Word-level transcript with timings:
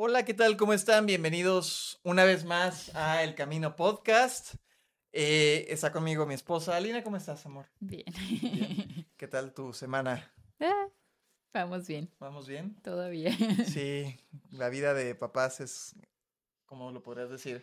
Hola, 0.00 0.24
¿qué 0.24 0.32
tal? 0.32 0.56
¿Cómo 0.56 0.74
están? 0.74 1.06
Bienvenidos 1.06 2.00
una 2.04 2.22
vez 2.22 2.44
más 2.44 2.94
a 2.94 3.24
El 3.24 3.34
Camino 3.34 3.74
Podcast. 3.74 4.54
Eh, 5.10 5.66
está 5.70 5.90
conmigo 5.90 6.24
mi 6.24 6.34
esposa. 6.34 6.76
Alina, 6.76 7.02
¿cómo 7.02 7.16
estás, 7.16 7.44
amor? 7.46 7.66
Bien. 7.80 8.04
Bien. 8.28 9.08
¿Qué 9.16 9.26
tal 9.26 9.52
tu 9.52 9.72
semana? 9.72 10.32
Ah, 10.60 10.86
vamos 11.52 11.88
bien, 11.88 12.14
¿Vamos 12.20 12.46
bien? 12.46 12.80
todavía. 12.80 13.36
Sí, 13.66 14.16
la 14.52 14.68
vida 14.68 14.94
de 14.94 15.16
papás 15.16 15.58
es, 15.58 15.96
¿cómo 16.64 16.92
lo 16.92 17.02
podrías 17.02 17.30
decir? 17.30 17.60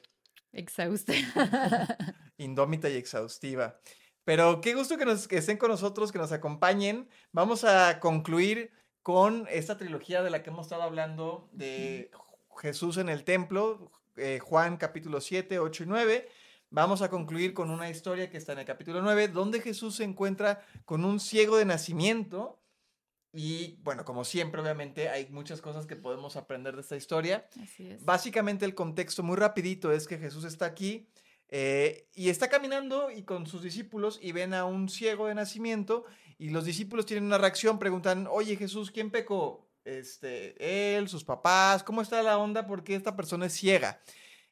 Exhausta. 0.52 1.14
Indómita 2.38 2.90
y 2.90 2.98
exhaustiva. 2.98 3.80
Pero 4.26 4.60
qué 4.60 4.74
gusto 4.74 4.98
que, 4.98 5.06
nos, 5.06 5.30
que 5.30 5.38
estén 5.38 5.56
con 5.56 5.72
nosotros, 5.72 6.12
que 6.12 6.20
nos 6.20 6.34
acompañen. 6.34 7.08
Vamos 7.32 7.64
a 7.64 8.02
concluir 8.02 8.74
con 9.06 9.48
esta 9.52 9.78
trilogía 9.78 10.24
de 10.24 10.32
la 10.32 10.42
que 10.42 10.50
hemos 10.50 10.66
estado 10.66 10.82
hablando 10.82 11.48
de 11.52 12.10
Jesús 12.58 12.98
en 12.98 13.10
el 13.10 13.24
templo, 13.24 13.92
eh, 14.16 14.40
Juan 14.40 14.78
capítulo 14.78 15.22
7, 15.22 15.60
8 15.60 15.84
y 15.84 15.86
9. 15.86 16.30
Vamos 16.70 17.02
a 17.02 17.10
concluir 17.10 17.54
con 17.54 17.70
una 17.70 17.90
historia 17.90 18.30
que 18.30 18.38
está 18.38 18.54
en 18.54 18.60
el 18.60 18.66
capítulo 18.66 19.02
9, 19.02 19.28
donde 19.30 19.62
Jesús 19.62 19.96
se 19.96 20.04
encuentra 20.04 20.66
con 20.86 21.06
un 21.06 21.20
ciego 21.20 21.58
de 21.58 21.66
nacimiento. 21.66 22.60
Y 23.32 23.78
bueno, 23.84 24.06
como 24.06 24.24
siempre, 24.24 24.62
obviamente, 24.62 25.10
hay 25.10 25.28
muchas 25.30 25.62
cosas 25.62 25.86
que 25.86 25.96
podemos 25.96 26.36
aprender 26.36 26.76
de 26.76 26.82
esta 26.82 26.96
historia. 26.96 27.48
Así 27.62 27.88
es. 27.90 28.04
Básicamente 28.04 28.66
el 28.66 28.76
contexto 28.76 29.24
muy 29.24 29.36
rapidito 29.36 29.92
es 29.92 30.08
que 30.08 30.18
Jesús 30.18 30.46
está 30.46 30.66
aquí 30.66 31.08
eh, 31.50 32.08
y 32.14 32.30
está 32.30 32.50
caminando 32.50 33.12
y 33.12 33.24
con 33.24 33.46
sus 33.46 33.62
discípulos 33.62 34.20
y 34.22 34.32
ven 34.32 34.54
a 34.54 34.66
un 34.66 34.90
ciego 34.90 35.28
de 35.28 35.36
nacimiento 35.36 36.06
y 36.38 36.50
los 36.50 36.66
discípulos 36.66 37.06
tienen 37.06 37.26
una 37.26 37.38
reacción, 37.38 37.78
preguntan, 37.78 38.28
oye 38.30 38.56
Jesús, 38.56 38.92
¿quién 38.92 39.12
pecó? 39.12 39.65
Este, 39.86 40.98
él, 40.98 41.08
sus 41.08 41.24
papás, 41.24 41.84
¿cómo 41.84 42.02
está 42.02 42.22
la 42.22 42.38
onda? 42.38 42.68
¿Por 42.68 42.84
qué 42.84 42.96
esta 42.96 43.16
persona 43.16 43.46
es 43.46 43.54
ciega? 43.54 44.02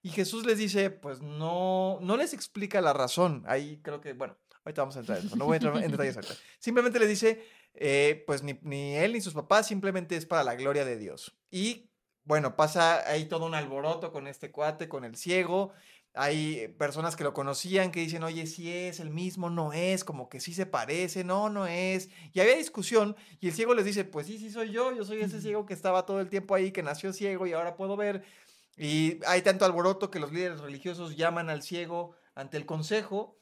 Y 0.02 0.10
Jesús 0.10 0.46
les 0.46 0.58
dice, 0.58 0.90
pues 0.90 1.22
no, 1.22 2.00
no 2.02 2.18
les 2.18 2.34
explica 2.34 2.82
la 2.82 2.94
razón. 2.94 3.44
Ahí 3.48 3.80
creo 3.82 4.00
que, 4.00 4.14
bueno, 4.14 4.38
ahorita 4.64 4.82
vamos 4.82 4.96
a 4.96 5.00
entrar 5.00 5.18
en 5.18 5.26
eso, 5.26 5.36
no 5.36 5.46
voy 5.46 5.56
a 5.56 5.58
entrar 5.58 5.84
en 5.84 5.92
detalles. 5.92 6.18
Simplemente 6.60 7.00
les 7.00 7.10
dice, 7.10 7.44
eh, 7.74 8.24
pues 8.28 8.44
ni, 8.44 8.60
ni 8.62 8.96
él 8.96 9.14
ni 9.14 9.22
sus 9.22 9.34
papás, 9.34 9.68
simplemente 9.68 10.16
es 10.16 10.26
para 10.26 10.44
la 10.44 10.56
gloria 10.56 10.86
de 10.86 10.98
Dios. 10.98 11.36
Y 11.50 11.90
bueno, 12.26 12.56
pasa 12.56 13.10
ahí 13.10 13.26
todo 13.26 13.46
un 13.46 13.56
alboroto 13.56 14.12
con 14.12 14.28
este 14.28 14.52
cuate, 14.52 14.88
con 14.88 15.04
el 15.04 15.16
ciego. 15.16 15.74
Hay 16.16 16.68
personas 16.78 17.16
que 17.16 17.24
lo 17.24 17.34
conocían 17.34 17.92
que 17.92 18.00
dicen, 18.00 18.22
oye, 18.24 18.46
si 18.46 18.72
es 18.72 19.00
el 19.00 19.10
mismo, 19.10 19.50
no 19.50 19.74
es, 19.74 20.04
como 20.04 20.30
que 20.30 20.40
sí 20.40 20.54
se 20.54 20.68
parece, 20.68 21.24
no, 21.24 21.50
no 21.50 21.66
es. 21.66 22.10
Y 22.34 22.40
había 22.40 22.56
discusión 22.56 23.16
y 23.40 23.48
el 23.48 23.54
ciego 23.54 23.74
les 23.74 23.86
dice, 23.86 24.06
pues 24.06 24.28
sí, 24.28 24.38
sí 24.38 24.52
soy 24.52 24.72
yo, 24.72 24.96
yo 24.96 25.06
soy 25.06 25.22
ese 25.22 25.42
ciego 25.42 25.66
que 25.66 25.74
estaba 25.74 26.06
todo 26.06 26.22
el 26.22 26.30
tiempo 26.30 26.54
ahí, 26.54 26.72
que 26.72 26.84
nació 26.84 27.14
ciego 27.14 27.48
y 27.48 27.54
ahora 27.54 27.76
puedo 27.76 27.98
ver. 27.98 28.24
Y 28.78 29.20
hay 29.26 29.42
tanto 29.42 29.66
alboroto 29.66 30.12
que 30.12 30.20
los 30.20 30.32
líderes 30.32 30.60
religiosos 30.60 31.16
llaman 31.16 31.50
al 31.50 31.64
ciego 31.64 32.16
ante 32.36 32.58
el 32.58 32.68
consejo, 32.68 33.40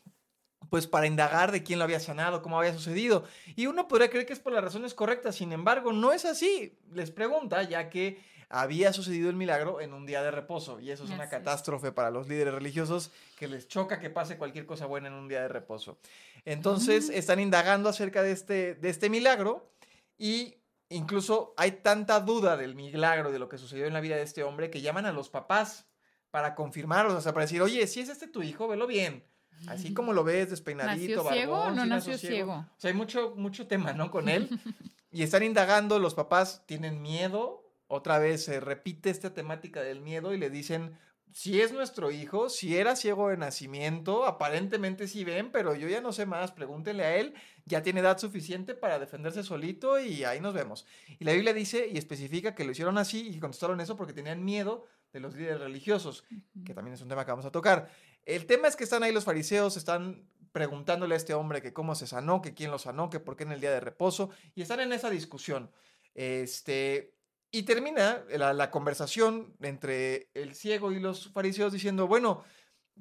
pues 0.69 0.88
para 0.88 1.08
indagar 1.08 1.52
de 1.52 1.64
quién 1.64 1.80
lo 1.80 1.83
había 1.83 1.99
sanado, 1.99 2.42
cómo 2.42 2.58
había 2.58 2.73
sucedido. 2.73 3.25
Y 3.58 3.67
uno 3.67 3.89
podría 3.89 4.09
creer 4.09 4.25
que 4.25 4.33
es 4.33 4.39
por 4.39 4.53
las 4.53 4.64
razones 4.64 4.94
correctas, 4.94 5.36
sin 5.36 5.52
embargo, 5.52 5.92
no 5.92 6.14
es 6.14 6.23
así. 6.23 6.80
Les 6.94 7.11
pregunta, 7.11 7.64
ya 7.64 7.89
que 7.89 8.22
había 8.52 8.94
sucedido 8.94 9.30
el 9.30 9.35
milagro 9.35 9.81
en 9.81 9.94
un 9.94 10.05
día 10.05 10.21
de 10.21 10.30
reposo, 10.31 10.80
y 10.80 10.91
eso 10.91 11.03
es 11.05 11.09
una 11.09 11.23
Así 11.23 11.35
es. 11.35 11.39
catástrofe 11.39 11.91
para 11.91 12.11
los 12.11 12.27
líderes 12.27 12.53
religiosos 12.53 13.11
que 13.38 13.47
les 13.47 13.67
choca 13.67 13.99
que 13.99 14.09
pase 14.09 14.38
cualquier 14.38 14.66
cosa 14.66 14.85
buena 14.85 15.08
en 15.08 15.13
un 15.13 15.27
día 15.27 15.41
de 15.41 15.47
reposo. 15.47 15.97
Entonces, 16.45 17.09
Mm. 17.09 17.13
están 17.13 17.39
indagando 17.39 17.89
acerca 17.89 18.23
de 18.23 18.31
este, 18.31 18.75
de 18.75 18.89
este 18.89 19.09
milagro 19.09 19.71
y 20.17 20.55
incluso 20.89 21.53
hay 21.58 21.71
tanta 21.71 22.19
duda 22.19 22.58
del 22.58 22.75
milagro, 22.75 23.31
de 23.31 23.39
lo 23.39 23.47
que 23.47 23.58
sucedió 23.58 23.85
en 23.85 23.93
la 23.93 24.02
vida 24.02 24.16
de 24.17 24.23
este 24.23 24.43
hombre, 24.43 24.69
que 24.69 24.81
llaman 24.81 25.05
a 25.05 25.11
los 25.11 25.30
papás 25.30 25.86
para 26.30 26.55
confirmarlos, 26.55 27.13
o 27.13 27.21
sea, 27.21 27.33
para 27.33 27.45
decir, 27.45 27.61
oye, 27.61 27.86
si 27.88 27.99
es 28.02 28.09
este 28.09 28.27
tu 28.27 28.41
hijo, 28.43 28.67
velo 28.67 28.88
bien. 28.88 29.23
Así 29.67 29.93
como 29.93 30.11
lo 30.11 30.23
ves, 30.23 30.49
despeinadito, 30.49 31.23
¿Nació 31.23 31.31
ciego 31.33 31.53
o 31.53 31.58
barbón, 31.59 31.75
no 31.75 31.83
sí 31.83 31.89
nació 31.89 32.17
ciego? 32.17 32.53
O 32.53 32.80
sea, 32.80 32.89
hay 32.89 32.97
mucho, 32.97 33.33
mucho 33.36 33.67
tema, 33.67 33.93
¿no? 33.93 34.09
Con 34.09 34.27
él. 34.27 34.49
y 35.11 35.21
están 35.21 35.43
indagando, 35.43 35.99
los 35.99 36.15
papás 36.15 36.64
tienen 36.65 37.02
miedo. 37.02 37.61
Otra 37.93 38.19
vez 38.19 38.45
se 38.45 38.61
repite 38.61 39.09
esta 39.09 39.33
temática 39.33 39.81
del 39.81 39.99
miedo 39.99 40.33
y 40.33 40.37
le 40.37 40.49
dicen, 40.49 40.97
si 41.33 41.59
es 41.59 41.73
nuestro 41.73 42.09
hijo, 42.09 42.47
si 42.47 42.77
era 42.77 42.95
ciego 42.95 43.27
de 43.27 43.35
nacimiento, 43.35 44.25
aparentemente 44.25 45.09
sí 45.09 45.25
ven, 45.25 45.52
pero 45.52 45.75
yo 45.75 45.89
ya 45.89 45.99
no 45.99 46.13
sé 46.13 46.25
más, 46.25 46.53
pregúntenle 46.53 47.03
a 47.03 47.17
él, 47.17 47.33
ya 47.65 47.83
tiene 47.83 47.99
edad 47.99 48.17
suficiente 48.17 48.75
para 48.75 48.97
defenderse 48.97 49.43
solito 49.43 49.99
y 49.99 50.23
ahí 50.23 50.39
nos 50.39 50.53
vemos. 50.53 50.85
Y 51.19 51.25
la 51.25 51.33
Biblia 51.33 51.53
dice 51.53 51.85
y 51.91 51.97
especifica 51.97 52.55
que 52.55 52.63
lo 52.63 52.71
hicieron 52.71 52.97
así 52.97 53.27
y 53.27 53.39
contestaron 53.41 53.81
eso 53.81 53.97
porque 53.97 54.13
tenían 54.13 54.41
miedo 54.41 54.87
de 55.11 55.19
los 55.19 55.35
líderes 55.35 55.59
religiosos, 55.59 56.23
que 56.65 56.73
también 56.73 56.93
es 56.93 57.02
un 57.02 57.09
tema 57.09 57.25
que 57.25 57.31
vamos 57.31 57.45
a 57.45 57.52
tocar. 57.52 57.91
El 58.23 58.45
tema 58.45 58.69
es 58.69 58.77
que 58.77 58.85
están 58.85 59.03
ahí 59.03 59.11
los 59.11 59.25
fariseos, 59.25 59.75
están 59.75 60.29
preguntándole 60.53 61.15
a 61.15 61.17
este 61.17 61.33
hombre 61.33 61.61
que 61.61 61.73
cómo 61.73 61.93
se 61.95 62.08
sanó, 62.08 62.41
que 62.41 62.53
quién 62.53 62.71
lo 62.71 62.79
sanó, 62.79 63.09
que 63.09 63.19
por 63.19 63.35
qué 63.35 63.43
en 63.43 63.52
el 63.52 63.59
día 63.59 63.71
de 63.71 63.81
reposo, 63.81 64.29
y 64.55 64.61
están 64.61 64.79
en 64.79 64.93
esa 64.93 65.09
discusión. 65.09 65.69
Este, 66.13 67.13
y 67.52 67.64
termina 67.64 68.23
la, 68.30 68.54
la 68.54 68.72
conversación 68.72 69.56
entre 69.62 70.30
el 70.34 70.56
ciego 70.56 70.92
y 70.92 71.00
los 71.00 71.30
fariseos 71.32 71.73
diciendo, 71.73 72.08
bueno, 72.08 72.44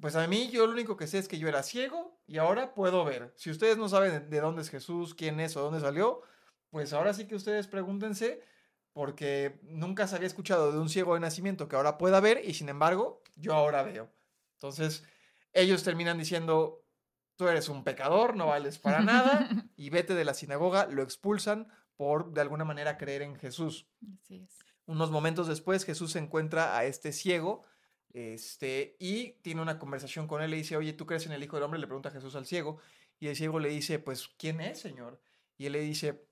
pues 0.01 0.17
a 0.17 0.27
mí 0.27 0.49
yo 0.51 0.67
lo 0.67 0.73
único 0.73 0.97
que 0.97 1.07
sé 1.07 1.19
es 1.19 1.29
que 1.29 1.39
yo 1.39 1.49
era 1.49 1.63
ciego 1.63 2.21
y 2.27 2.39
ahora 2.39 2.75
puedo 2.75 3.05
ver. 3.05 3.33
Si 3.37 3.51
ustedes 3.51 3.77
no 3.77 3.89
saben 3.89 4.13
de- 4.13 4.21
de 4.21 4.41
dónde 4.41 4.63
es 4.63 4.71
Jesús, 4.71 5.15
quién 5.15 5.41
es 5.41 5.57
o 5.57 5.63
dónde 5.63 5.81
salió, 5.81 6.23
pues 6.71 6.93
ahora 6.93 7.13
sí 7.15 7.27
que 7.27 7.35
ustedes 7.37 7.67
pregúntense, 7.69 8.43
porque 8.93 9.61
nunca 9.63 10.07
se 10.09 10.17
había 10.17 10.27
escuchado 10.27 10.73
de 10.73 10.79
un 10.79 10.89
ciego 10.89 11.15
de 11.15 11.21
nacimiento 11.21 11.69
que 11.69 11.77
ahora 11.77 11.99
pueda 11.99 12.21
ver 12.21 12.43
y 12.45 12.55
sin 12.55 12.69
embargo 12.69 13.23
yo 13.37 13.55
ahora 13.55 13.83
veo. 13.83 14.13
Entonces 14.55 15.05
ellos 15.53 15.83
terminan 15.85 16.19
diciendo, 16.19 16.85
tú 17.37 17.49
eres 17.49 17.69
un 17.69 17.85
pecador, 17.85 18.37
no 18.37 18.49
vales 18.49 18.79
para 18.79 19.01
nada 19.03 19.49
y 19.77 19.91
vete 19.91 20.15
de 20.15 20.25
la 20.25 20.35
sinagoga, 20.35 20.87
lo 20.87 21.03
expulsan 21.03 21.69
por 22.01 22.33
de 22.33 22.41
alguna 22.41 22.65
manera 22.65 22.97
creer 22.97 23.21
en 23.21 23.37
Jesús. 23.37 23.87
Así 24.15 24.37
es. 24.37 24.59
Unos 24.87 25.11
momentos 25.11 25.49
después 25.49 25.85
Jesús 25.85 26.13
se 26.13 26.19
encuentra 26.19 26.79
a 26.79 26.87
este 26.87 27.13
ciego 27.13 27.63
este, 28.15 28.97
y 28.99 29.33
tiene 29.43 29.61
una 29.61 29.79
conversación 29.79 30.27
con 30.27 30.41
él, 30.41 30.51
le 30.51 30.57
dice, 30.57 30.79
oye, 30.79 30.95
¿tú 30.95 31.05
crees 31.05 31.27
en 31.27 31.33
el 31.33 31.43
Hijo 31.43 31.57
del 31.57 31.65
Hombre? 31.65 31.79
Le 31.79 31.87
pregunta 31.87 32.09
a 32.09 32.13
Jesús 32.13 32.35
al 32.37 32.47
ciego 32.47 32.79
y 33.19 33.29
el 33.29 33.37
ciego 33.37 33.61
le 33.61 33.69
dice, 33.69 33.99
pues, 33.99 34.29
¿quién 34.39 34.63
es, 34.63 34.81
Señor? 34.81 35.21
Y 35.59 35.67
él 35.67 35.73
le 35.73 35.81
dice, 35.81 36.27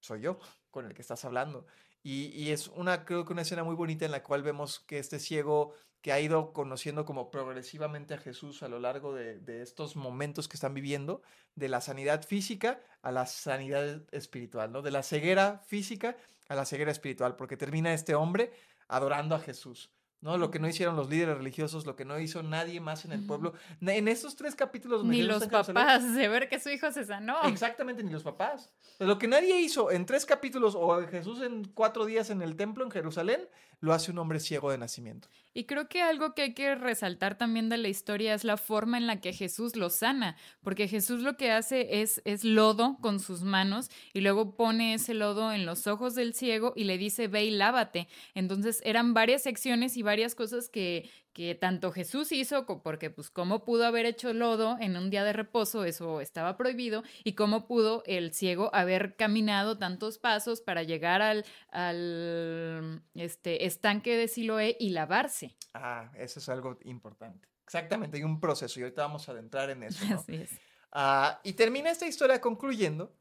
soy 0.00 0.22
yo 0.22 0.38
con 0.70 0.86
el 0.86 0.94
que 0.94 1.02
estás 1.02 1.26
hablando. 1.26 1.66
Y, 2.04 2.50
es 2.50 2.68
una, 2.68 3.04
creo 3.04 3.24
que 3.24 3.32
una 3.32 3.42
escena 3.42 3.62
muy 3.62 3.76
bonita 3.76 4.04
en 4.04 4.10
la 4.10 4.24
cual 4.24 4.42
vemos 4.42 4.80
que 4.80 4.98
este 4.98 5.20
ciego 5.20 5.74
que 6.00 6.10
ha 6.10 6.18
ido 6.18 6.52
conociendo 6.52 7.04
como 7.04 7.30
progresivamente 7.30 8.14
a 8.14 8.18
Jesús 8.18 8.64
a 8.64 8.68
lo 8.68 8.80
largo 8.80 9.14
de, 9.14 9.38
de 9.38 9.62
estos 9.62 9.94
momentos 9.94 10.48
que 10.48 10.56
están 10.56 10.74
viviendo, 10.74 11.22
de 11.54 11.68
la 11.68 11.80
sanidad 11.80 12.24
física 12.24 12.80
a 13.02 13.12
la 13.12 13.26
sanidad 13.26 14.02
espiritual, 14.10 14.72
¿no? 14.72 14.82
De 14.82 14.90
la 14.90 15.04
ceguera 15.04 15.62
física 15.68 16.16
a 16.48 16.56
la 16.56 16.64
ceguera 16.64 16.90
espiritual, 16.90 17.36
porque 17.36 17.56
termina 17.56 17.94
este 17.94 18.16
hombre 18.16 18.52
adorando 18.88 19.36
a 19.36 19.38
Jesús. 19.38 19.92
¿No? 20.22 20.38
Lo 20.38 20.50
que 20.50 20.58
no 20.58 20.68
hicieron 20.68 20.96
los 20.96 21.10
líderes 21.10 21.36
religiosos, 21.36 21.84
lo 21.84 21.96
que 21.96 22.04
no 22.04 22.18
hizo 22.18 22.42
nadie 22.42 22.80
más 22.80 23.04
en 23.04 23.12
el 23.12 23.26
pueblo. 23.26 23.52
En 23.80 24.08
estos 24.08 24.36
tres 24.36 24.54
capítulos 24.54 25.00
donde 25.00 25.16
Ni 25.16 25.22
los 25.22 25.46
papás 25.46 26.14
de 26.14 26.28
ver 26.28 26.48
que 26.48 26.58
su 26.60 26.70
hijo 26.70 26.90
se 26.92 27.04
sanó. 27.04 27.42
Exactamente, 27.42 28.02
ni 28.02 28.12
los 28.12 28.22
papás. 28.22 28.70
Lo 29.00 29.18
que 29.18 29.26
nadie 29.26 29.60
hizo 29.60 29.90
en 29.90 30.06
tres 30.06 30.24
capítulos 30.24 30.74
o 30.76 31.06
Jesús 31.08 31.42
en 31.42 31.64
cuatro 31.74 32.06
días 32.06 32.30
en 32.30 32.40
el 32.40 32.56
templo 32.56 32.84
en 32.84 32.92
Jerusalén, 32.92 33.48
lo 33.82 33.92
hace 33.92 34.12
un 34.12 34.18
hombre 34.18 34.38
ciego 34.38 34.70
de 34.70 34.78
nacimiento. 34.78 35.28
Y 35.54 35.64
creo 35.64 35.88
que 35.88 36.00
algo 36.00 36.34
que 36.34 36.42
hay 36.42 36.54
que 36.54 36.76
resaltar 36.76 37.36
también 37.36 37.68
de 37.68 37.76
la 37.76 37.88
historia 37.88 38.32
es 38.32 38.44
la 38.44 38.56
forma 38.56 38.96
en 38.96 39.08
la 39.08 39.20
que 39.20 39.32
Jesús 39.32 39.74
lo 39.74 39.90
sana, 39.90 40.36
porque 40.62 40.86
Jesús 40.86 41.20
lo 41.20 41.36
que 41.36 41.50
hace 41.50 42.00
es, 42.00 42.22
es 42.24 42.44
lodo 42.44 42.96
con 43.02 43.18
sus 43.18 43.42
manos 43.42 43.90
y 44.14 44.20
luego 44.20 44.54
pone 44.56 44.94
ese 44.94 45.14
lodo 45.14 45.52
en 45.52 45.66
los 45.66 45.88
ojos 45.88 46.14
del 46.14 46.32
ciego 46.32 46.72
y 46.76 46.84
le 46.84 46.96
dice, 46.96 47.26
ve 47.26 47.44
y 47.44 47.50
lávate. 47.50 48.06
Entonces 48.34 48.80
eran 48.84 49.14
varias 49.14 49.42
secciones 49.42 49.96
y 49.96 50.02
varias 50.02 50.36
cosas 50.36 50.68
que, 50.68 51.10
que 51.32 51.54
tanto 51.54 51.92
Jesús 51.92 52.32
hizo, 52.32 52.66
porque 52.82 53.10
pues 53.10 53.30
cómo 53.30 53.64
pudo 53.64 53.86
haber 53.86 54.06
hecho 54.06 54.32
lodo 54.32 54.76
en 54.80 54.96
un 54.96 55.10
día 55.10 55.24
de 55.24 55.32
reposo, 55.32 55.84
eso 55.84 56.20
estaba 56.20 56.56
prohibido, 56.56 57.02
y 57.24 57.34
cómo 57.34 57.66
pudo 57.66 58.02
el 58.06 58.32
ciego 58.32 58.70
haber 58.74 59.16
caminado 59.16 59.78
tantos 59.78 60.18
pasos 60.18 60.60
para 60.60 60.82
llegar 60.82 61.22
al, 61.22 61.44
al 61.70 63.02
este, 63.14 63.66
estanque 63.66 64.16
de 64.16 64.28
Siloé 64.28 64.76
y 64.78 64.90
lavarse. 64.90 65.56
Ah, 65.74 66.10
eso 66.16 66.38
es 66.38 66.48
algo 66.48 66.78
importante. 66.84 67.48
Exactamente, 67.64 68.18
hay 68.18 68.24
un 68.24 68.40
proceso 68.40 68.80
y 68.80 68.82
ahorita 68.82 69.02
vamos 69.02 69.28
a 69.28 69.32
adentrar 69.32 69.70
en 69.70 69.84
eso. 69.84 70.04
¿no? 70.06 70.16
Así 70.16 70.34
es. 70.34 70.50
Ah, 70.92 71.40
y 71.42 71.54
termina 71.54 71.90
esta 71.90 72.06
historia 72.06 72.40
concluyendo 72.40 73.16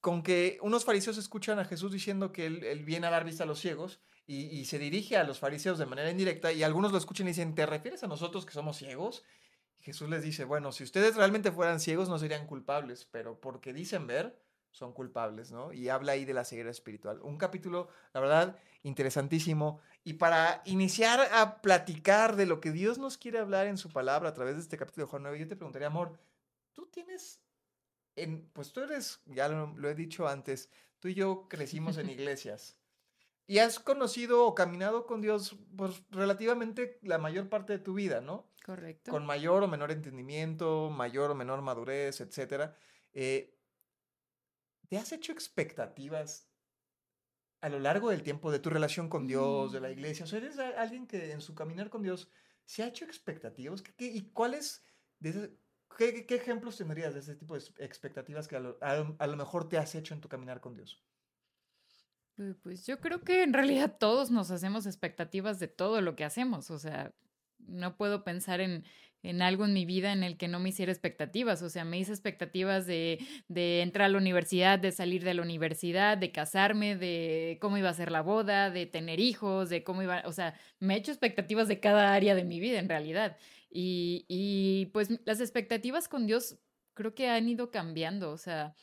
con 0.00 0.22
que 0.22 0.58
unos 0.62 0.84
fariseos 0.84 1.18
escuchan 1.18 1.58
a 1.60 1.64
Jesús 1.64 1.92
diciendo 1.92 2.32
que 2.32 2.46
él, 2.46 2.64
él 2.64 2.84
viene 2.84 3.06
a 3.06 3.10
dar 3.10 3.24
vista 3.24 3.44
a 3.44 3.46
los 3.46 3.60
ciegos 3.60 4.00
y, 4.30 4.46
y 4.46 4.64
se 4.66 4.78
dirige 4.78 5.16
a 5.16 5.24
los 5.24 5.38
fariseos 5.38 5.78
de 5.78 5.86
manera 5.86 6.10
indirecta 6.10 6.52
y 6.52 6.62
algunos 6.62 6.92
lo 6.92 6.98
escuchan 6.98 7.26
y 7.26 7.30
dicen, 7.30 7.54
¿te 7.54 7.66
refieres 7.66 8.04
a 8.04 8.06
nosotros 8.06 8.46
que 8.46 8.52
somos 8.52 8.76
ciegos? 8.76 9.24
Y 9.80 9.82
Jesús 9.82 10.08
les 10.08 10.22
dice, 10.22 10.44
bueno, 10.44 10.70
si 10.70 10.84
ustedes 10.84 11.16
realmente 11.16 11.50
fueran 11.50 11.80
ciegos 11.80 12.08
no 12.08 12.18
serían 12.18 12.46
culpables, 12.46 13.08
pero 13.10 13.40
porque 13.40 13.72
dicen 13.72 14.06
ver, 14.06 14.40
son 14.70 14.92
culpables, 14.92 15.50
¿no? 15.50 15.72
Y 15.72 15.88
habla 15.88 16.12
ahí 16.12 16.24
de 16.24 16.34
la 16.34 16.44
ceguera 16.44 16.70
espiritual. 16.70 17.20
Un 17.22 17.38
capítulo, 17.38 17.88
la 18.14 18.20
verdad, 18.20 18.56
interesantísimo. 18.84 19.80
Y 20.04 20.12
para 20.12 20.62
iniciar 20.64 21.20
a 21.32 21.60
platicar 21.60 22.36
de 22.36 22.46
lo 22.46 22.60
que 22.60 22.70
Dios 22.70 22.98
nos 22.98 23.18
quiere 23.18 23.40
hablar 23.40 23.66
en 23.66 23.78
su 23.78 23.90
palabra 23.90 24.28
a 24.28 24.34
través 24.34 24.54
de 24.54 24.62
este 24.62 24.76
capítulo 24.76 25.06
de 25.06 25.10
Juan 25.10 25.22
9, 25.24 25.40
yo 25.40 25.48
te 25.48 25.56
preguntaría, 25.56 25.88
amor, 25.88 26.18
tú 26.72 26.86
tienes, 26.86 27.40
en, 28.14 28.48
pues 28.52 28.72
tú 28.72 28.80
eres, 28.80 29.20
ya 29.26 29.48
lo, 29.48 29.88
he 29.88 29.94
dicho 29.94 30.28
antes, 30.28 30.70
tú 31.00 31.08
y 31.08 31.14
yo 31.14 31.48
crecimos 31.48 31.98
en 31.98 32.10
iglesias. 32.10 32.79
Y 33.50 33.58
has 33.58 33.80
conocido 33.80 34.46
o 34.46 34.54
caminado 34.54 35.06
con 35.06 35.20
Dios, 35.20 35.56
pues 35.76 36.04
relativamente 36.10 37.00
la 37.02 37.18
mayor 37.18 37.48
parte 37.48 37.72
de 37.72 37.78
tu 37.80 37.94
vida, 37.94 38.20
¿no? 38.20 38.48
Correcto. 38.64 39.10
Con 39.10 39.26
mayor 39.26 39.64
o 39.64 39.66
menor 39.66 39.90
entendimiento, 39.90 40.88
mayor 40.88 41.32
o 41.32 41.34
menor 41.34 41.60
madurez, 41.60 42.20
etcétera. 42.20 42.76
Eh, 43.12 43.58
¿Te 44.88 44.98
has 44.98 45.10
hecho 45.10 45.32
expectativas 45.32 46.48
a 47.60 47.68
lo 47.68 47.80
largo 47.80 48.10
del 48.10 48.22
tiempo 48.22 48.52
de 48.52 48.60
tu 48.60 48.70
relación 48.70 49.08
con 49.08 49.26
Dios, 49.26 49.72
de 49.72 49.80
la 49.80 49.88
mm. 49.88 49.92
iglesia? 49.94 50.26
O 50.26 50.28
sea, 50.28 50.38
eres 50.38 50.56
alguien 50.56 51.08
que 51.08 51.32
en 51.32 51.40
su 51.40 51.56
caminar 51.56 51.90
con 51.90 52.04
Dios 52.04 52.30
se 52.64 52.84
ha 52.84 52.86
hecho 52.86 53.04
expectativas. 53.04 53.82
y 53.98 54.30
cuáles, 54.30 54.86
qué, 55.98 56.24
qué, 56.24 56.34
ejemplos 56.36 56.76
tendrías 56.76 57.14
de 57.14 57.18
ese 57.18 57.34
tipo 57.34 57.58
de 57.58 57.64
expectativas 57.78 58.46
que 58.46 58.54
a 58.54 58.60
lo, 58.60 58.78
a 58.80 59.26
lo 59.26 59.36
mejor 59.36 59.68
te 59.68 59.76
has 59.76 59.92
hecho 59.96 60.14
en 60.14 60.20
tu 60.20 60.28
caminar 60.28 60.60
con 60.60 60.76
Dios? 60.76 61.02
Pues 62.62 62.86
yo 62.86 63.00
creo 63.00 63.20
que 63.20 63.42
en 63.42 63.52
realidad 63.52 63.96
todos 63.98 64.30
nos 64.30 64.50
hacemos 64.50 64.86
expectativas 64.86 65.58
de 65.60 65.68
todo 65.68 66.00
lo 66.00 66.16
que 66.16 66.24
hacemos. 66.24 66.70
O 66.70 66.78
sea, 66.78 67.12
no 67.58 67.96
puedo 67.96 68.24
pensar 68.24 68.60
en, 68.60 68.84
en 69.22 69.42
algo 69.42 69.66
en 69.66 69.74
mi 69.74 69.84
vida 69.84 70.12
en 70.12 70.22
el 70.22 70.38
que 70.38 70.48
no 70.48 70.58
me 70.58 70.70
hiciera 70.70 70.90
expectativas. 70.90 71.62
O 71.62 71.68
sea, 71.68 71.84
me 71.84 71.98
hice 71.98 72.12
expectativas 72.12 72.86
de, 72.86 73.18
de, 73.48 73.82
entrar 73.82 74.06
a 74.06 74.08
la 74.08 74.18
universidad, 74.18 74.78
de 74.78 74.92
salir 74.92 75.22
de 75.22 75.34
la 75.34 75.42
universidad, 75.42 76.16
de 76.16 76.32
casarme, 76.32 76.96
de 76.96 77.58
cómo 77.60 77.76
iba 77.76 77.90
a 77.90 77.94
ser 77.94 78.10
la 78.10 78.22
boda, 78.22 78.70
de 78.70 78.86
tener 78.86 79.20
hijos, 79.20 79.68
de 79.68 79.84
cómo 79.84 80.02
iba, 80.02 80.22
o 80.24 80.32
sea, 80.32 80.54
me 80.78 80.94
he 80.94 80.98
hecho 80.98 81.12
expectativas 81.12 81.68
de 81.68 81.80
cada 81.80 82.14
área 82.14 82.34
de 82.34 82.44
mi 82.44 82.58
vida 82.60 82.78
en 82.78 82.88
realidad. 82.88 83.36
Y, 83.70 84.24
y 84.28 84.86
pues 84.86 85.10
las 85.26 85.40
expectativas 85.40 86.08
con 86.08 86.26
Dios 86.26 86.58
creo 86.94 87.14
que 87.14 87.28
han 87.28 87.48
ido 87.48 87.70
cambiando. 87.70 88.30
O 88.30 88.38
sea, 88.38 88.74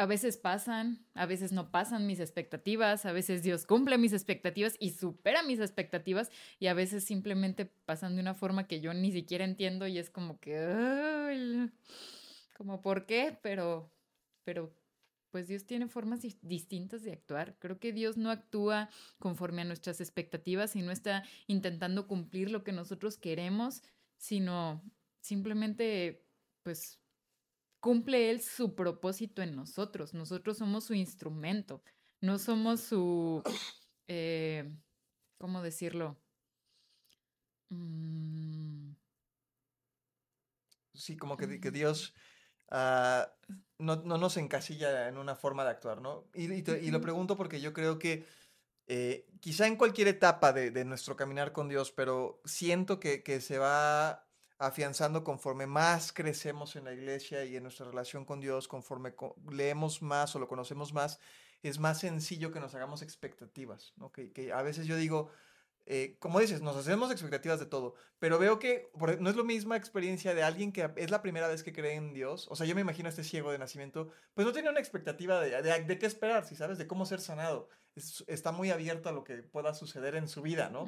a 0.00 0.06
veces 0.06 0.38
pasan, 0.38 1.04
a 1.12 1.26
veces 1.26 1.52
no 1.52 1.70
pasan 1.70 2.06
mis 2.06 2.20
expectativas, 2.20 3.04
a 3.04 3.12
veces 3.12 3.42
Dios 3.42 3.66
cumple 3.66 3.98
mis 3.98 4.14
expectativas 4.14 4.76
y 4.80 4.92
supera 4.92 5.42
mis 5.42 5.60
expectativas 5.60 6.30
y 6.58 6.68
a 6.68 6.74
veces 6.74 7.04
simplemente 7.04 7.66
pasan 7.66 8.14
de 8.14 8.22
una 8.22 8.32
forma 8.32 8.66
que 8.66 8.80
yo 8.80 8.94
ni 8.94 9.12
siquiera 9.12 9.44
entiendo 9.44 9.86
y 9.86 9.98
es 9.98 10.08
como 10.08 10.40
que, 10.40 11.68
como 12.56 12.80
por 12.80 13.04
qué, 13.04 13.38
pero, 13.42 13.92
pero 14.42 14.74
pues 15.30 15.48
Dios 15.48 15.66
tiene 15.66 15.86
formas 15.86 16.20
distintas 16.40 17.02
de 17.02 17.12
actuar. 17.12 17.56
Creo 17.58 17.78
que 17.78 17.92
Dios 17.92 18.16
no 18.16 18.30
actúa 18.30 18.88
conforme 19.18 19.60
a 19.60 19.66
nuestras 19.66 20.00
expectativas 20.00 20.76
y 20.76 20.82
no 20.82 20.92
está 20.92 21.24
intentando 21.46 22.06
cumplir 22.06 22.50
lo 22.50 22.64
que 22.64 22.72
nosotros 22.72 23.18
queremos, 23.18 23.82
sino 24.16 24.82
simplemente 25.20 26.24
pues 26.62 26.99
cumple 27.80 28.30
Él 28.30 28.40
su 28.42 28.74
propósito 28.74 29.42
en 29.42 29.56
nosotros. 29.56 30.14
Nosotros 30.14 30.58
somos 30.58 30.84
su 30.84 30.94
instrumento, 30.94 31.82
no 32.20 32.38
somos 32.38 32.80
su, 32.80 33.42
eh, 34.06 34.70
¿cómo 35.38 35.62
decirlo? 35.62 36.20
Mm. 37.70 38.92
Sí, 40.94 41.16
como 41.16 41.36
que, 41.36 41.60
que 41.60 41.70
Dios 41.70 42.14
ah, 42.70 43.32
no, 43.78 43.96
nos 43.96 44.36
encasilla 44.36 45.08
en 45.08 45.16
una 45.16 45.34
forma 45.34 45.64
de 45.64 45.70
actuar, 45.70 46.02
¿no? 46.02 46.28
Y, 46.34 46.90
lo 46.90 47.00
pregunto 47.00 47.36
porque 47.36 47.60
yo 47.60 47.72
creo 47.72 47.98
que 47.98 48.26
eh, 48.86 49.26
quizá 49.40 49.66
en 49.66 49.76
cualquier 49.76 50.08
etapa 50.08 50.52
de, 50.52 50.84
nuestro 50.84 51.16
caminar 51.16 51.52
con 51.52 51.68
Dios, 51.68 51.90
pero 51.92 52.42
siento 52.44 53.00
que, 53.00 53.22
que 53.22 53.40
se 53.40 53.56
va 53.56 54.29
afianzando 54.60 55.24
conforme 55.24 55.66
más 55.66 56.12
crecemos 56.12 56.76
en 56.76 56.84
la 56.84 56.92
iglesia 56.92 57.44
y 57.46 57.56
en 57.56 57.62
nuestra 57.62 57.86
relación 57.86 58.26
con 58.26 58.40
Dios, 58.40 58.68
conforme 58.68 59.14
leemos 59.50 60.02
más 60.02 60.36
o 60.36 60.38
lo 60.38 60.48
conocemos 60.48 60.92
más, 60.92 61.18
es 61.62 61.78
más 61.78 61.98
sencillo 61.98 62.52
que 62.52 62.60
nos 62.60 62.74
hagamos 62.74 63.00
expectativas, 63.00 63.94
que 64.12 64.52
a 64.52 64.62
veces 64.62 64.86
yo 64.86 64.96
digo, 64.96 65.30
eh, 65.92 66.14
como 66.20 66.38
dices, 66.38 66.62
nos 66.62 66.76
hacemos 66.76 67.10
expectativas 67.10 67.58
de 67.58 67.66
todo, 67.66 67.96
pero 68.20 68.38
veo 68.38 68.60
que 68.60 68.92
no 69.18 69.28
es 69.28 69.34
la 69.34 69.42
misma 69.42 69.76
experiencia 69.76 70.36
de 70.36 70.44
alguien 70.44 70.70
que 70.70 70.88
es 70.94 71.10
la 71.10 71.20
primera 71.20 71.48
vez 71.48 71.64
que 71.64 71.72
cree 71.72 71.94
en 71.94 72.14
Dios. 72.14 72.46
O 72.48 72.54
sea, 72.54 72.64
yo 72.64 72.76
me 72.76 72.80
imagino 72.80 73.08
a 73.08 73.10
este 73.10 73.24
ciego 73.24 73.50
de 73.50 73.58
nacimiento, 73.58 74.08
pues 74.34 74.46
no 74.46 74.52
tenía 74.52 74.70
una 74.70 74.78
expectativa 74.78 75.40
de, 75.40 75.82
de, 75.82 75.98
qué 75.98 76.06
esperar, 76.06 76.46
si 76.46 76.54
sabes, 76.54 76.78
de 76.78 76.86
cómo 76.86 77.06
ser 77.06 77.20
sanado. 77.20 77.68
está 78.28 78.52
muy 78.52 78.70
abierto 78.70 79.08
a 79.08 79.12
lo 79.12 79.24
que 79.24 79.42
pueda 79.42 79.74
suceder 79.74 80.14
en 80.14 80.28
su 80.28 80.42
vida, 80.42 80.70
¿no? 80.70 80.86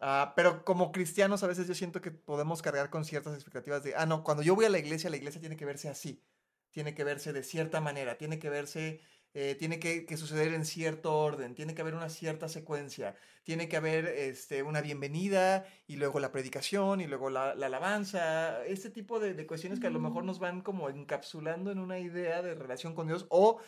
Ah, 0.00 0.32
pero 0.34 0.64
como 0.64 0.90
cristianos 0.90 1.44
a 1.44 1.46
veces 1.46 1.68
yo 1.68 1.74
siento 1.76 2.00
que 2.00 2.10
podemos 2.10 2.60
cargar 2.60 2.90
con 2.90 3.04
ciertas 3.04 3.34
expectativas 3.34 3.84
de, 3.84 3.94
ah, 3.94 4.04
no, 4.04 4.24
cuando 4.24 4.42
yo 4.42 4.56
voy 4.56 4.64
a 4.64 4.68
la 4.68 4.80
iglesia, 4.80 5.10
la 5.10 5.16
iglesia 5.16 5.40
tiene 5.40 5.56
que 5.56 5.64
verse 5.64 5.88
así, 5.88 6.24
tiene 6.72 6.92
que 6.96 7.04
verse 7.04 7.32
de 7.32 7.44
cierta 7.44 7.80
manera, 7.80 8.18
tiene 8.18 8.40
que 8.40 8.50
verse 8.50 9.00
eh, 9.36 9.56
tiene 9.56 9.80
que, 9.80 10.16
suceder 10.16 10.54
en 10.54 10.64
cierto 10.64 11.18
orden, 11.18 11.56
tiene 11.56 11.74
que 11.74 11.82
haber 11.82 11.96
una 11.96 12.08
cierta 12.08 12.48
secuencia, 12.48 13.16
tiene 13.42 13.68
que 13.68 13.76
haber 13.76 14.06
este, 14.06 14.62
una 14.62 14.80
bienvenida 14.80 15.66
y 15.88 15.96
luego 15.96 16.20
la 16.20 16.30
predicación 16.30 17.00
y 17.00 17.08
luego 17.08 17.30
la, 17.30 17.50
alabanza, 17.50 18.64
este 18.64 18.90
tipo 18.90 19.18
de, 19.18 19.44
cuestiones 19.44 19.80
que 19.80 19.88
a 19.88 19.90
lo 19.90 19.98
mejor 19.98 20.22
nos 20.22 20.38
van 20.38 20.60
como 20.60 20.88
encapsulando 20.88 21.72
en 21.72 21.80
una 21.80 21.98
idea 21.98 22.42
de 22.42 22.54
relación 22.54 22.94
con 22.94 23.08
Dios 23.08 23.26
o 23.28 23.58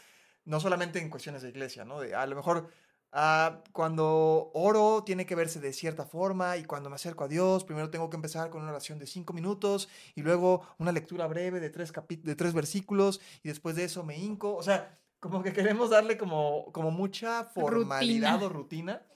no 0.44 0.60
solamente 0.60 1.00
en 1.00 1.10
cuestiones 1.10 1.42
de 1.42 1.48
iglesia, 1.48 1.84
¿no? 1.84 1.98
De, 2.00 2.14
a 2.14 2.26
lo 2.26 2.36
mejor 2.36 2.70
ah, 3.10 3.64
cuando 3.72 4.52
oro 4.54 5.02
tiene 5.04 5.26
que 5.26 5.34
verse 5.34 5.58
de 5.58 5.72
cierta 5.72 6.06
forma 6.06 6.56
y 6.58 6.64
cuando 6.64 6.90
me 6.90 6.94
acerco 6.94 7.24
a 7.24 7.28
Dios, 7.28 7.64
primero 7.64 7.90
tengo 7.90 8.08
que 8.08 8.16
empezar 8.16 8.50
con 8.50 8.62
una 8.62 8.70
oración 8.70 9.00
de 9.00 9.08
cinco 9.08 9.32
minutos 9.32 9.88
y 10.14 10.22
luego 10.22 10.64
una 10.78 10.92
lectura 10.92 11.26
breve 11.26 11.58
de 11.58 11.70
tres, 11.70 11.92
de 12.08 12.36
tres 12.36 12.54
versículos 12.54 13.20
y 13.42 13.48
después 13.48 13.74
de 13.74 13.82
eso 13.82 14.04
me 14.04 14.16
hinco. 14.16 14.54
O 14.54 14.62
sea, 14.62 14.96
como 15.30 15.42
que 15.42 15.52
queremos 15.52 15.90
darle 15.90 16.16
como, 16.16 16.72
como 16.72 16.90
mucha 16.90 17.44
formalidad 17.44 18.42
o 18.42 18.48
rutina 18.48 19.06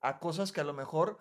a 0.00 0.18
cosas 0.18 0.52
que 0.52 0.60
a 0.60 0.64
lo 0.64 0.72
mejor 0.72 1.18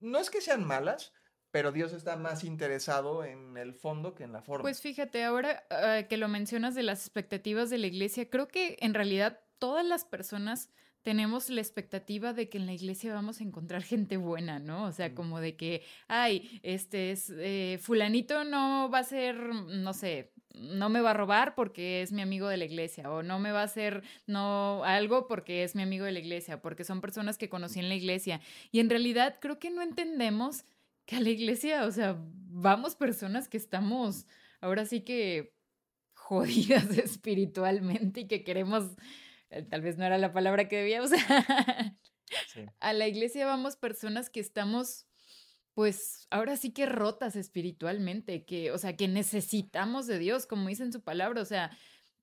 no 0.00 0.18
es 0.18 0.30
que 0.30 0.40
sean 0.40 0.64
malas, 0.66 1.12
pero 1.50 1.72
Dios 1.72 1.92
está 1.92 2.16
más 2.16 2.44
interesado 2.44 3.24
en 3.24 3.56
el 3.56 3.74
fondo 3.74 4.14
que 4.14 4.24
en 4.24 4.32
la 4.32 4.42
forma. 4.42 4.62
Pues 4.62 4.80
fíjate, 4.80 5.24
ahora 5.24 5.64
ah, 5.70 6.02
que 6.08 6.16
lo 6.16 6.28
mencionas 6.28 6.74
de 6.74 6.82
las 6.82 7.00
expectativas 7.00 7.70
de 7.70 7.78
la 7.78 7.86
iglesia, 7.86 8.28
creo 8.28 8.48
que 8.48 8.76
en 8.80 8.92
realidad 8.92 9.40
todas 9.58 9.86
las 9.86 10.04
personas 10.04 10.70
tenemos 11.02 11.50
la 11.50 11.60
expectativa 11.60 12.32
de 12.32 12.48
que 12.48 12.58
en 12.58 12.66
la 12.66 12.72
iglesia 12.72 13.14
vamos 13.14 13.40
a 13.40 13.44
encontrar 13.44 13.82
gente 13.82 14.16
buena, 14.16 14.58
¿no? 14.58 14.84
O 14.84 14.92
sea, 14.92 15.14
como 15.14 15.38
de 15.38 15.54
que, 15.54 15.84
ay, 16.08 16.60
este 16.62 17.12
es, 17.12 17.30
eh, 17.36 17.78
fulanito 17.80 18.42
no 18.44 18.90
va 18.90 18.98
a 19.00 19.04
ser, 19.04 19.36
no 19.36 19.92
sé, 19.92 20.33
no 20.54 20.88
me 20.88 21.00
va 21.00 21.10
a 21.10 21.14
robar 21.14 21.54
porque 21.54 22.02
es 22.02 22.12
mi 22.12 22.22
amigo 22.22 22.48
de 22.48 22.56
la 22.56 22.64
iglesia 22.64 23.10
o 23.10 23.22
no 23.22 23.38
me 23.38 23.52
va 23.52 23.60
a 23.60 23.64
hacer 23.64 24.02
no 24.26 24.84
algo 24.84 25.26
porque 25.26 25.64
es 25.64 25.74
mi 25.74 25.82
amigo 25.82 26.04
de 26.04 26.12
la 26.12 26.20
iglesia, 26.20 26.62
porque 26.62 26.84
son 26.84 27.00
personas 27.00 27.38
que 27.38 27.48
conocí 27.48 27.80
en 27.80 27.88
la 27.88 27.94
iglesia. 27.94 28.40
Y 28.70 28.80
en 28.80 28.90
realidad 28.90 29.38
creo 29.40 29.58
que 29.58 29.70
no 29.70 29.82
entendemos 29.82 30.64
que 31.06 31.16
a 31.16 31.20
la 31.20 31.30
iglesia, 31.30 31.84
o 31.84 31.90
sea, 31.90 32.16
vamos 32.18 32.94
personas 32.94 33.48
que 33.48 33.56
estamos 33.56 34.26
ahora 34.60 34.86
sí 34.86 35.00
que 35.00 35.54
jodidas 36.14 36.90
espiritualmente 36.98 38.20
y 38.20 38.28
que 38.28 38.44
queremos 38.44 38.96
eh, 39.50 39.62
tal 39.62 39.82
vez 39.82 39.98
no 39.98 40.04
era 40.04 40.18
la 40.18 40.32
palabra 40.32 40.68
que 40.68 40.76
debía 40.76 41.02
usar. 41.02 41.20
A 42.80 42.92
la 42.92 43.06
iglesia 43.06 43.46
vamos 43.46 43.76
personas 43.76 44.30
que 44.30 44.40
estamos, 44.40 45.06
pues 45.74 46.26
ahora 46.30 46.56
sí 46.56 46.70
que 46.72 46.86
rotas 46.86 47.36
espiritualmente, 47.36 48.44
que, 48.44 48.70
o 48.70 48.78
sea, 48.78 48.96
que 48.96 49.08
necesitamos 49.08 50.06
de 50.06 50.18
Dios, 50.18 50.46
como 50.46 50.68
dice 50.68 50.84
en 50.84 50.92
su 50.92 51.02
palabra, 51.02 51.42
o 51.42 51.44
sea, 51.44 51.76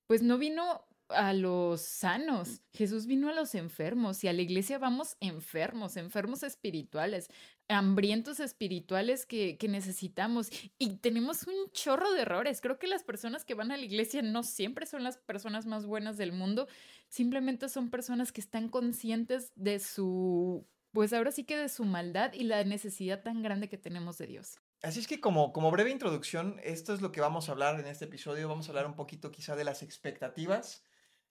pues 0.06 0.22
no 0.22 0.38
vino 0.38 0.84
a 1.08 1.34
los 1.34 1.82
sanos, 1.82 2.62
Jesús 2.72 3.06
vino 3.06 3.28
a 3.28 3.34
los 3.34 3.54
enfermos 3.54 4.24
y 4.24 4.28
a 4.28 4.32
la 4.32 4.40
iglesia 4.40 4.78
vamos 4.78 5.16
enfermos, 5.20 5.98
enfermos 5.98 6.42
espirituales, 6.42 7.28
hambrientos 7.68 8.40
espirituales 8.40 9.26
que, 9.26 9.58
que, 9.58 9.68
necesitamos 9.68 10.50
y 10.78 10.96
tenemos 10.96 11.46
un 11.46 11.70
chorro 11.72 12.10
de 12.12 12.22
errores. 12.22 12.62
Creo 12.62 12.78
que 12.78 12.86
las 12.86 13.04
personas 13.04 13.44
que 13.44 13.54
van 13.54 13.72
a 13.72 13.76
la 13.76 13.84
iglesia 13.84 14.22
no 14.22 14.42
siempre 14.42 14.86
son 14.86 15.04
las 15.04 15.18
personas 15.18 15.66
más 15.66 15.84
buenas 15.84 16.16
del 16.16 16.32
mundo, 16.32 16.66
simplemente 17.08 17.68
son 17.68 17.90
personas 17.90 18.32
que 18.32 18.40
están 18.40 18.68
conscientes 18.68 19.52
de 19.54 19.78
su, 19.80 20.66
pues 20.92 21.12
ahora 21.12 21.32
sí 21.32 21.44
que 21.44 21.56
de 21.56 21.68
su 21.68 21.84
maldad 21.84 22.32
y 22.32 22.44
la 22.44 22.62
necesidad 22.64 23.22
tan 23.22 23.42
grande 23.42 23.68
que 23.68 23.78
tenemos 23.78 24.18
de 24.18 24.26
Dios. 24.26 24.58
Así 24.82 25.00
es 25.00 25.06
que 25.06 25.20
como, 25.20 25.52
como 25.52 25.70
breve 25.70 25.90
introducción, 25.90 26.60
esto 26.62 26.92
es 26.92 27.00
lo 27.00 27.12
que 27.12 27.20
vamos 27.20 27.48
a 27.48 27.52
hablar 27.52 27.78
en 27.78 27.86
este 27.86 28.06
episodio. 28.06 28.48
Vamos 28.48 28.66
a 28.66 28.72
hablar 28.72 28.86
un 28.86 28.94
poquito 28.94 29.30
quizá 29.30 29.54
de 29.54 29.64
las 29.64 29.82
expectativas, 29.82 30.84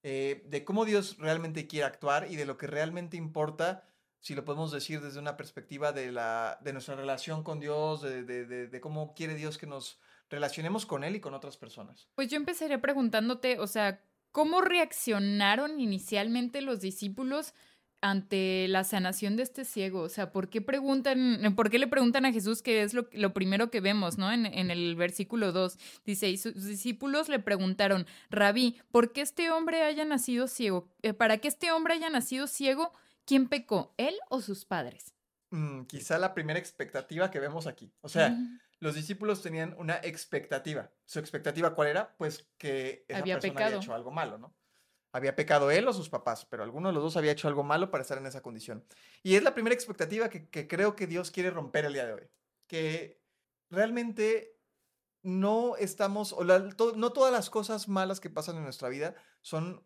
eh, 0.03 0.43
de 0.47 0.63
cómo 0.63 0.85
Dios 0.85 1.17
realmente 1.19 1.67
quiere 1.67 1.85
actuar 1.85 2.31
y 2.31 2.37
de 2.37 2.45
lo 2.45 2.57
que 2.57 2.67
realmente 2.67 3.17
importa 3.17 3.83
si 4.21 4.35
lo 4.35 4.45
podemos 4.45 4.71
decir 4.71 5.01
desde 5.01 5.19
una 5.19 5.35
perspectiva 5.35 5.91
de, 5.91 6.11
la, 6.11 6.59
de 6.61 6.73
nuestra 6.73 6.95
relación 6.95 7.43
con 7.43 7.59
Dios, 7.59 8.01
de, 8.03 8.23
de, 8.23 8.67
de, 8.67 8.81
cómo 8.81 9.15
quiere 9.15 9.33
Dios 9.33 9.57
que 9.57 9.65
nos 9.65 9.99
relacionemos 10.29 10.85
con 10.85 11.03
Él 11.03 11.15
y 11.15 11.19
con 11.19 11.33
otras 11.33 11.57
personas. 11.57 12.07
Pues 12.15 12.29
yo 12.29 12.37
empezaría 12.37 12.79
preguntándote, 12.79 13.59
o 13.59 13.65
sea, 13.65 13.99
¿cómo 14.31 14.61
reaccionaron 14.61 15.79
inicialmente 15.79 16.61
los 16.61 16.81
discípulos 16.81 17.55
ante 18.01 18.67
la 18.67 18.83
sanación 18.83 19.37
de 19.37 19.43
este 19.43 19.63
ciego? 19.63 20.01
O 20.01 20.09
sea, 20.09 20.31
¿por 20.31 20.49
qué 20.49 20.61
preguntan, 20.61 21.53
por 21.55 21.69
qué 21.69 21.79
le 21.79 21.87
preguntan 21.87 22.25
a 22.25 22.33
Jesús 22.33 22.61
qué 22.61 22.81
es 22.81 22.93
lo, 22.93 23.07
lo 23.13 23.33
primero 23.33 23.69
que 23.69 23.79
vemos, 23.79 24.17
¿no? 24.17 24.31
En, 24.31 24.45
en, 24.45 24.71
el 24.71 24.95
versículo 24.95 25.51
2 25.51 25.77
dice, 26.05 26.29
y 26.29 26.37
sus 26.37 26.65
discípulos 26.65 27.29
le 27.29 27.39
preguntaron, 27.39 28.07
Rabí, 28.29 28.79
¿por 28.91 29.13
qué 29.13 29.21
este 29.21 29.51
hombre 29.51 29.83
haya 29.83 30.03
nacido 30.03 30.47
ciego? 30.47 30.89
Eh, 31.01 31.13
¿Para 31.13 31.37
que 31.37 31.47
este 31.47 31.71
hombre 31.71 31.93
haya 31.93 32.09
nacido 32.09 32.47
ciego? 32.47 32.93
¿Quién 33.25 33.47
pecó, 33.47 33.93
él 33.97 34.15
o 34.29 34.41
sus 34.41 34.65
padres? 34.65 35.13
Mm, 35.51 35.83
quizá 35.83 36.17
la 36.17 36.33
primera 36.33 36.59
expectativa 36.59 37.29
que 37.29 37.39
vemos 37.39 37.67
aquí. 37.67 37.93
O 38.01 38.09
sea, 38.09 38.29
mm. 38.29 38.59
los 38.79 38.95
discípulos 38.95 39.41
tenían 39.41 39.75
una 39.77 39.95
expectativa. 39.97 40.91
¿Su 41.05 41.19
expectativa 41.19 41.75
cuál 41.75 41.89
era? 41.89 42.15
Pues 42.17 42.49
que 42.57 43.05
esa 43.07 43.19
había 43.19 43.35
persona 43.35 43.53
pecado. 43.53 43.67
había 43.67 43.83
hecho 43.83 43.93
algo 43.93 44.11
malo, 44.11 44.37
¿no? 44.37 44.55
Había 45.11 45.35
pecado 45.35 45.71
él 45.71 45.87
o 45.87 45.93
sus 45.93 46.09
papás, 46.09 46.45
pero 46.45 46.63
alguno 46.63 46.89
de 46.89 46.93
los 46.93 47.03
dos 47.03 47.17
había 47.17 47.31
hecho 47.31 47.47
algo 47.47 47.63
malo 47.63 47.91
para 47.91 48.01
estar 48.01 48.17
en 48.17 48.25
esa 48.25 48.41
condición. 48.41 48.85
Y 49.23 49.35
es 49.35 49.43
la 49.43 49.53
primera 49.53 49.73
expectativa 49.73 50.29
que, 50.29 50.49
que 50.49 50.67
creo 50.67 50.95
que 50.95 51.07
Dios 51.07 51.31
quiere 51.31 51.49
romper 51.49 51.85
el 51.85 51.93
día 51.93 52.05
de 52.05 52.13
hoy. 52.13 52.29
Que 52.67 53.21
realmente 53.69 54.57
no 55.23 55.75
estamos, 55.77 56.33
o 56.33 56.43
la, 56.43 56.69
to, 56.69 56.95
no 56.95 57.11
todas 57.13 57.31
las 57.31 57.49
cosas 57.49 57.87
malas 57.87 58.19
que 58.19 58.29
pasan 58.29 58.57
en 58.57 58.63
nuestra 58.63 58.89
vida 58.89 59.15
son 59.41 59.85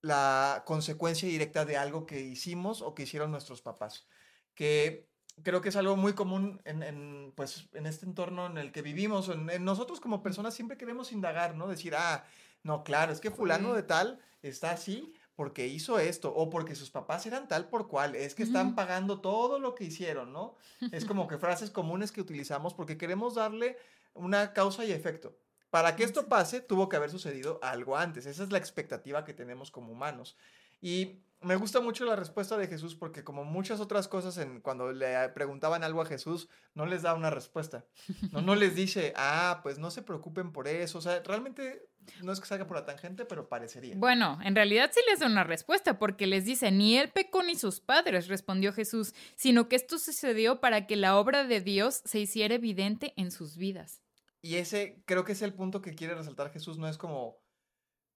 la 0.00 0.64
consecuencia 0.66 1.28
directa 1.28 1.64
de 1.64 1.76
algo 1.76 2.06
que 2.06 2.20
hicimos 2.20 2.82
o 2.82 2.94
que 2.94 3.04
hicieron 3.04 3.30
nuestros 3.30 3.62
papás. 3.62 4.08
Que 4.54 5.08
creo 5.42 5.60
que 5.60 5.68
es 5.68 5.76
algo 5.76 5.96
muy 5.96 6.14
común 6.14 6.60
en, 6.64 6.82
en, 6.82 7.32
pues, 7.36 7.68
en 7.72 7.86
este 7.86 8.06
entorno 8.06 8.46
en 8.46 8.58
el 8.58 8.72
que 8.72 8.82
vivimos. 8.82 9.28
En, 9.28 9.48
en, 9.48 9.64
nosotros 9.64 10.00
como 10.00 10.22
personas 10.22 10.54
siempre 10.54 10.76
queremos 10.76 11.12
indagar, 11.12 11.54
¿no? 11.54 11.68
Decir, 11.68 11.94
ah, 11.94 12.24
no, 12.62 12.84
claro, 12.84 13.12
es 13.12 13.20
que 13.20 13.30
fulano 13.30 13.74
de 13.74 13.82
tal 13.82 14.20
está 14.42 14.70
así 14.70 15.12
porque 15.34 15.66
hizo 15.66 15.98
esto 15.98 16.32
o 16.34 16.50
porque 16.50 16.74
sus 16.74 16.90
papás 16.90 17.26
eran 17.26 17.48
tal 17.48 17.68
por 17.68 17.88
cual, 17.88 18.14
es 18.14 18.34
que 18.34 18.42
están 18.42 18.74
pagando 18.74 19.20
todo 19.20 19.58
lo 19.58 19.74
que 19.74 19.84
hicieron, 19.84 20.32
¿no? 20.32 20.56
Es 20.92 21.04
como 21.04 21.26
que 21.26 21.38
frases 21.38 21.70
comunes 21.70 22.12
que 22.12 22.20
utilizamos 22.20 22.74
porque 22.74 22.98
queremos 22.98 23.34
darle 23.34 23.76
una 24.14 24.52
causa 24.52 24.84
y 24.84 24.92
efecto. 24.92 25.36
Para 25.70 25.96
que 25.96 26.04
esto 26.04 26.28
pase, 26.28 26.60
tuvo 26.60 26.88
que 26.88 26.96
haber 26.96 27.10
sucedido 27.10 27.58
algo 27.62 27.96
antes. 27.96 28.26
Esa 28.26 28.44
es 28.44 28.52
la 28.52 28.58
expectativa 28.58 29.24
que 29.24 29.32
tenemos 29.32 29.70
como 29.70 29.90
humanos. 29.90 30.36
Y 30.82 31.22
me 31.42 31.56
gusta 31.56 31.80
mucho 31.80 32.04
la 32.04 32.16
respuesta 32.16 32.56
de 32.56 32.68
Jesús 32.68 32.94
porque 32.94 33.24
como 33.24 33.44
muchas 33.44 33.80
otras 33.80 34.08
cosas 34.08 34.38
en 34.38 34.60
cuando 34.60 34.92
le 34.92 35.28
preguntaban 35.30 35.84
algo 35.84 36.00
a 36.00 36.06
Jesús, 36.06 36.48
no 36.74 36.86
les 36.86 37.02
da 37.02 37.14
una 37.14 37.30
respuesta. 37.30 37.84
No, 38.30 38.40
no 38.40 38.54
les 38.54 38.74
dice, 38.74 39.12
ah, 39.16 39.60
pues 39.62 39.78
no 39.78 39.90
se 39.90 40.02
preocupen 40.02 40.52
por 40.52 40.68
eso. 40.68 40.98
O 40.98 41.00
sea, 41.00 41.22
realmente 41.24 41.88
no 42.22 42.32
es 42.32 42.40
que 42.40 42.46
salga 42.46 42.66
por 42.66 42.76
la 42.76 42.84
tangente, 42.84 43.24
pero 43.24 43.48
parecería. 43.48 43.94
Bueno, 43.96 44.38
en 44.44 44.54
realidad 44.54 44.90
sí 44.92 45.00
les 45.08 45.20
da 45.20 45.26
una 45.26 45.44
respuesta 45.44 45.98
porque 45.98 46.26
les 46.26 46.44
dice, 46.44 46.70
ni 46.70 46.96
él 46.98 47.10
pecó 47.10 47.42
ni 47.42 47.56
sus 47.56 47.80
padres, 47.80 48.28
respondió 48.28 48.72
Jesús, 48.72 49.14
sino 49.36 49.68
que 49.68 49.76
esto 49.76 49.98
sucedió 49.98 50.60
para 50.60 50.86
que 50.86 50.96
la 50.96 51.16
obra 51.16 51.44
de 51.44 51.60
Dios 51.60 52.02
se 52.04 52.18
hiciera 52.20 52.54
evidente 52.54 53.14
en 53.16 53.30
sus 53.30 53.56
vidas. 53.56 54.02
Y 54.40 54.56
ese 54.56 55.02
creo 55.06 55.24
que 55.24 55.32
es 55.32 55.42
el 55.42 55.54
punto 55.54 55.82
que 55.82 55.94
quiere 55.94 56.14
resaltar 56.14 56.50
Jesús, 56.50 56.78
no 56.78 56.88
es 56.88 56.98
como, 56.98 57.38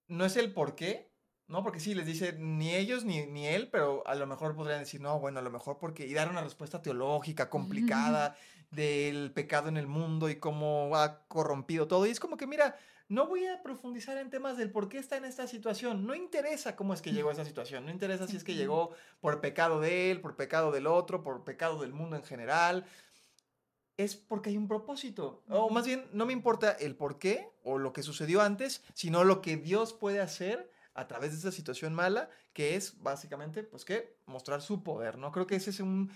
no 0.08 0.24
es 0.24 0.36
el 0.36 0.52
por 0.52 0.74
qué, 0.74 1.12
¿no? 1.48 1.62
Porque 1.62 1.80
sí, 1.80 1.94
les 1.94 2.06
dice 2.06 2.34
ni 2.38 2.74
ellos 2.74 3.04
ni, 3.04 3.26
ni 3.26 3.46
él, 3.46 3.68
pero 3.70 4.06
a 4.06 4.14
lo 4.14 4.26
mejor 4.26 4.54
podrían 4.56 4.80
decir, 4.80 5.00
no, 5.00 5.18
bueno, 5.20 5.38
a 5.38 5.42
lo 5.42 5.50
mejor 5.50 5.78
porque, 5.78 6.06
y 6.06 6.14
dar 6.14 6.28
una 6.28 6.42
respuesta 6.42 6.82
teológica 6.82 7.48
complicada 7.48 8.36
del 8.70 9.32
pecado 9.32 9.68
en 9.68 9.76
el 9.76 9.86
mundo 9.86 10.28
y 10.28 10.36
cómo 10.36 10.96
ha 10.96 11.26
corrompido 11.28 11.86
todo. 11.86 12.06
Y 12.06 12.10
es 12.10 12.20
como 12.20 12.36
que, 12.36 12.46
mira, 12.46 12.76
no 13.08 13.28
voy 13.28 13.46
a 13.46 13.62
profundizar 13.62 14.18
en 14.18 14.30
temas 14.30 14.56
del 14.56 14.72
por 14.72 14.88
qué 14.88 14.98
está 14.98 15.16
en 15.16 15.24
esta 15.24 15.46
situación. 15.46 16.06
No 16.06 16.14
interesa 16.14 16.74
cómo 16.74 16.92
es 16.92 17.00
que 17.00 17.12
llegó 17.12 17.28
a 17.28 17.32
esa 17.32 17.44
situación. 17.44 17.86
No 17.86 17.92
interesa 17.92 18.26
si 18.26 18.36
es 18.36 18.42
que 18.42 18.56
llegó 18.56 18.90
por 19.20 19.40
pecado 19.40 19.80
de 19.80 20.10
él, 20.10 20.20
por 20.20 20.34
pecado 20.34 20.72
del 20.72 20.88
otro, 20.88 21.22
por 21.22 21.44
pecado 21.44 21.80
del 21.80 21.92
mundo 21.92 22.16
en 22.16 22.24
general. 22.24 22.84
Es 23.96 24.16
porque 24.16 24.50
hay 24.50 24.56
un 24.56 24.66
propósito. 24.66 25.44
O 25.48 25.70
más 25.70 25.86
bien, 25.86 26.06
no 26.12 26.26
me 26.26 26.32
importa 26.32 26.72
el 26.72 26.96
por 26.96 27.18
qué 27.18 27.48
o 27.62 27.78
lo 27.78 27.92
que 27.92 28.02
sucedió 28.02 28.42
antes, 28.42 28.82
sino 28.92 29.22
lo 29.22 29.40
que 29.40 29.56
Dios 29.56 29.92
puede 29.92 30.20
hacer 30.20 30.68
a 30.96 31.06
través 31.06 31.32
de 31.32 31.38
esa 31.38 31.52
situación 31.52 31.94
mala, 31.94 32.30
que 32.54 32.74
es 32.74 33.00
básicamente, 33.02 33.62
pues, 33.62 33.84
que 33.84 34.18
mostrar 34.24 34.62
su 34.62 34.82
poder, 34.82 35.18
¿no? 35.18 35.30
Creo 35.30 35.46
que 35.46 35.56
ese 35.56 35.70
es 35.70 35.80
un, 35.80 36.10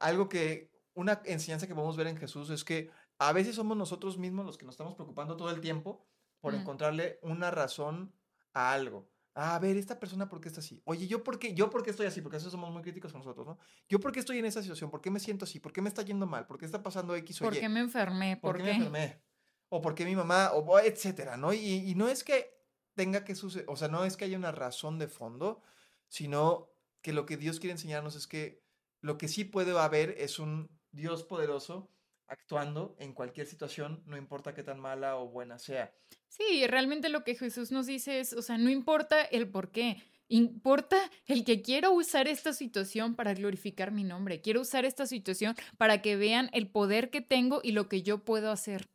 algo 0.00 0.28
que, 0.28 0.72
una 0.94 1.22
enseñanza 1.24 1.66
que 1.66 1.74
podemos 1.74 1.96
ver 1.96 2.08
en 2.08 2.16
Jesús 2.16 2.50
es 2.50 2.64
que 2.64 2.90
a 3.18 3.32
veces 3.32 3.54
somos 3.54 3.76
nosotros 3.76 4.18
mismos 4.18 4.44
los 4.44 4.58
que 4.58 4.66
nos 4.66 4.74
estamos 4.74 4.94
preocupando 4.96 5.36
todo 5.36 5.50
el 5.50 5.60
tiempo 5.60 6.04
por 6.40 6.52
mm. 6.52 6.56
encontrarle 6.56 7.18
una 7.22 7.50
razón 7.50 8.12
a 8.52 8.72
algo. 8.72 9.08
a 9.34 9.58
ver, 9.60 9.76
esta 9.76 9.98
persona, 9.98 10.28
¿por 10.28 10.40
qué 10.40 10.48
está 10.48 10.60
así? 10.60 10.82
Oye, 10.84 11.06
¿yo 11.06 11.22
por 11.24 11.38
qué, 11.38 11.54
yo 11.54 11.70
por 11.70 11.82
qué 11.84 11.90
estoy 11.90 12.06
así? 12.06 12.20
Porque 12.20 12.36
eso 12.36 12.50
somos 12.50 12.72
muy 12.72 12.82
críticos 12.82 13.12
con 13.12 13.20
nosotros, 13.20 13.46
¿no? 13.46 13.58
¿Yo 13.88 14.00
por 14.00 14.10
qué 14.12 14.20
estoy 14.20 14.38
en 14.38 14.46
esa 14.46 14.62
situación? 14.62 14.90
¿Por 14.90 15.00
qué 15.00 15.10
me 15.10 15.20
siento 15.20 15.44
así? 15.44 15.60
¿Por 15.60 15.72
qué 15.72 15.80
me 15.80 15.88
está 15.88 16.02
yendo 16.02 16.26
mal? 16.26 16.46
¿Por 16.46 16.58
qué 16.58 16.66
está 16.66 16.82
pasando 16.82 17.14
X 17.16 17.40
o 17.40 17.44
¿Por 17.44 17.54
Y? 17.54 17.56
¿Por 17.56 17.62
qué 17.62 17.68
me 17.68 17.80
enfermé? 17.80 18.36
¿Por, 18.36 18.56
¿Por 18.56 18.58
qué, 18.58 18.64
me 18.64 18.76
enfermé? 18.76 19.22
O 19.68 19.80
por 19.80 19.94
qué 19.94 20.04
mi 20.04 20.14
mamá, 20.14 20.50
o 20.52 20.78
etcétera, 20.78 21.36
¿no? 21.36 21.52
Y, 21.52 21.90
y 21.90 21.94
no 21.94 22.08
es 22.08 22.22
que 22.22 22.53
tenga 22.94 23.24
que 23.24 23.34
suceder, 23.34 23.66
o 23.68 23.76
sea, 23.76 23.88
no 23.88 24.04
es 24.04 24.16
que 24.16 24.24
haya 24.24 24.38
una 24.38 24.52
razón 24.52 24.98
de 24.98 25.08
fondo, 25.08 25.62
sino 26.08 26.70
que 27.02 27.12
lo 27.12 27.26
que 27.26 27.36
Dios 27.36 27.60
quiere 27.60 27.72
enseñarnos 27.72 28.16
es 28.16 28.26
que 28.26 28.62
lo 29.00 29.18
que 29.18 29.28
sí 29.28 29.44
puede 29.44 29.78
haber 29.78 30.14
es 30.18 30.38
un 30.38 30.70
Dios 30.92 31.24
poderoso 31.24 31.90
actuando 32.26 32.96
en 32.98 33.12
cualquier 33.12 33.46
situación, 33.46 34.02
no 34.06 34.16
importa 34.16 34.54
qué 34.54 34.62
tan 34.62 34.80
mala 34.80 35.16
o 35.16 35.28
buena 35.28 35.58
sea. 35.58 35.94
Sí, 36.28 36.66
realmente 36.66 37.08
lo 37.08 37.22
que 37.22 37.34
Jesús 37.34 37.70
nos 37.70 37.86
dice 37.86 38.20
es, 38.20 38.32
o 38.32 38.42
sea, 38.42 38.58
no 38.58 38.70
importa 38.70 39.22
el 39.22 39.48
por 39.48 39.70
qué, 39.70 40.02
importa 40.28 40.96
el 41.26 41.44
que 41.44 41.62
quiero 41.62 41.92
usar 41.92 42.28
esta 42.28 42.52
situación 42.52 43.14
para 43.14 43.34
glorificar 43.34 43.92
mi 43.92 44.04
nombre, 44.04 44.40
quiero 44.40 44.62
usar 44.62 44.84
esta 44.84 45.06
situación 45.06 45.54
para 45.76 46.00
que 46.00 46.16
vean 46.16 46.48
el 46.52 46.68
poder 46.68 47.10
que 47.10 47.20
tengo 47.20 47.60
y 47.62 47.72
lo 47.72 47.88
que 47.88 48.02
yo 48.02 48.24
puedo 48.24 48.50
hacer 48.50 48.88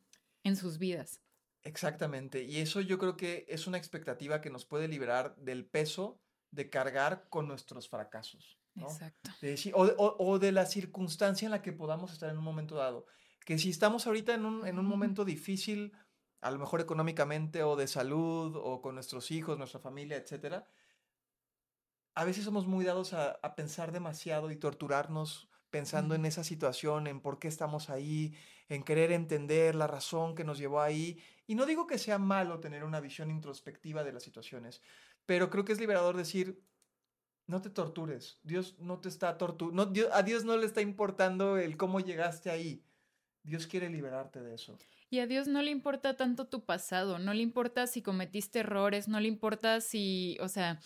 en 0.44 0.56
sus 0.56 0.80
vidas. 0.80 1.22
Exactamente, 1.64 2.44
y 2.44 2.58
eso 2.58 2.82
yo 2.82 2.98
creo 2.98 3.18
que 3.18 3.46
es 3.50 3.68
una 3.68 3.78
expectativa 3.78 4.42
que 4.42 4.50
nos 4.50 4.66
puede 4.66 4.88
liberar 4.88 5.36
del 5.36 5.66
peso 5.66 6.22
de 6.52 6.70
cargar 6.70 7.28
con 7.30 7.48
nuestros 7.48 7.90
fracasos. 7.90 8.58
¿no? 8.76 8.88
Exacto. 8.88 9.32
De 9.42 9.50
decir, 9.50 9.74
o, 9.76 9.84
o, 9.84 10.16
o, 10.20 10.40
de 10.40 10.52
la 10.52 10.66
circunstancia 10.66 11.46
en 11.46 11.52
la 11.52 11.62
que 11.62 11.74
podamos 11.74 12.14
estar 12.14 12.30
en 12.30 12.38
un 12.38 12.44
momento 12.44 12.76
dado. 12.76 13.06
Que 13.46 13.58
si 13.58 13.70
estamos 13.70 14.08
ahorita 14.08 14.34
en 14.34 14.46
un, 14.46 14.66
en 14.66 14.80
un 14.80 14.86
momento 14.86 15.26
difícil, 15.26 15.94
a 16.42 16.52
lo 16.52 16.60
mejor 16.60 16.82
económicamente 16.82 17.64
o 17.64 17.76
de 17.76 17.88
salud 17.88 18.56
o 18.56 18.82
con 18.82 18.96
nuestros 18.96 19.32
hijos, 19.32 19.58
nuestra 19.58 19.80
familia, 19.80 20.18
etcétera, 20.18 20.68
a 22.16 22.26
veces 22.26 22.46
somos 22.46 22.68
muy 22.68 22.86
dados 22.86 23.14
a, 23.14 23.32
a 23.32 23.56
pensar 23.56 23.92
demasiado 23.92 24.52
y 24.52 24.56
torturarnos 24.56 25.49
pensando 25.70 26.16
en 26.16 26.26
esa 26.26 26.44
situación, 26.44 27.08
en 27.08 27.22
por 27.22 27.40
qué 27.40 27.48
estamos 27.48 27.90
ahí, 27.90 28.36
en 28.68 28.84
querer 28.84 29.12
entender 29.12 29.76
la 29.76 29.88
razón 29.88 30.36
que 30.36 30.44
nos 30.44 30.58
llevó 30.58 30.82
ahí. 30.82 31.22
Y 31.48 31.56
no 31.56 31.66
digo 31.66 31.88
que 31.88 31.98
sea 31.98 32.20
malo 32.20 32.60
tener 32.60 32.84
una 32.84 33.00
visión 33.00 33.32
introspectiva 33.32 34.04
de 34.04 34.14
las 34.14 34.24
situaciones, 34.24 34.82
pero 35.26 35.50
creo 35.50 35.66
que 35.66 35.74
es 35.74 35.80
liberador 35.80 36.16
decir, 36.18 36.64
no 37.48 37.62
te 37.62 37.70
tortures, 37.70 38.40
Dios 38.44 38.78
no 38.80 39.00
te 39.00 39.10
está 39.10 39.38
torturando, 39.38 39.86
no, 39.86 39.92
Dios, 39.92 40.10
a 40.14 40.22
Dios 40.22 40.44
no 40.44 40.56
le 40.56 40.66
está 40.66 40.82
importando 40.82 41.58
el 41.58 41.78
cómo 41.78 42.00
llegaste 42.00 42.52
ahí. 42.52 42.84
Dios 43.44 43.68
quiere 43.68 43.90
liberarte 43.90 44.42
de 44.42 44.54
eso. 44.54 44.78
Y 45.10 45.20
a 45.20 45.28
Dios 45.28 45.48
no 45.48 45.64
le 45.64 45.72
importa 45.72 46.16
tanto 46.16 46.48
tu 46.48 46.66
pasado, 46.66 47.18
no 47.18 47.34
le 47.34 47.42
importa 47.42 47.88
si 47.88 48.04
cometiste 48.04 48.60
errores, 48.60 49.08
no 49.08 49.20
le 49.20 49.28
importa 49.28 49.82
si, 49.82 50.38
o 50.42 50.48
sea, 50.48 50.80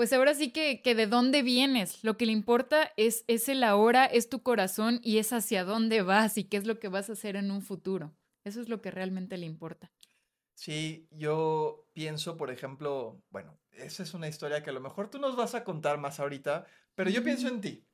pues 0.00 0.14
ahora 0.14 0.32
sí 0.32 0.50
que, 0.50 0.80
que, 0.80 0.94
de 0.94 1.06
dónde 1.06 1.42
vienes. 1.42 2.02
Lo 2.02 2.16
que 2.16 2.24
le 2.24 2.32
importa 2.32 2.90
es, 2.96 3.22
es 3.26 3.50
el 3.50 3.62
ahora, 3.62 4.06
es 4.06 4.30
tu 4.30 4.42
corazón 4.42 4.98
y 5.02 5.18
es 5.18 5.30
hacia 5.34 5.62
dónde 5.62 6.00
vas 6.00 6.38
y 6.38 6.44
qué 6.44 6.56
es 6.56 6.66
lo 6.66 6.78
que 6.78 6.88
vas 6.88 7.10
a 7.10 7.12
hacer 7.12 7.36
en 7.36 7.50
un 7.50 7.60
futuro. 7.60 8.16
Eso 8.42 8.62
es 8.62 8.70
lo 8.70 8.80
que 8.80 8.90
realmente 8.90 9.36
le 9.36 9.44
importa. 9.44 9.92
Sí, 10.54 11.06
yo 11.10 11.86
pienso, 11.92 12.38
por 12.38 12.50
ejemplo, 12.50 13.22
bueno, 13.28 13.60
esa 13.72 14.02
es 14.02 14.14
una 14.14 14.26
historia 14.26 14.62
que 14.62 14.70
a 14.70 14.72
lo 14.72 14.80
mejor 14.80 15.10
tú 15.10 15.18
nos 15.18 15.36
vas 15.36 15.54
a 15.54 15.64
contar 15.64 15.98
más 15.98 16.18
ahorita, 16.18 16.64
pero 16.94 17.10
yo 17.10 17.22
pienso 17.22 17.48
en 17.48 17.60
ti. 17.60 17.86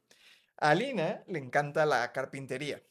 A 0.58 0.70
Alina 0.70 1.24
le 1.26 1.40
encanta 1.40 1.84
la 1.86 2.12
carpintería. 2.12 2.84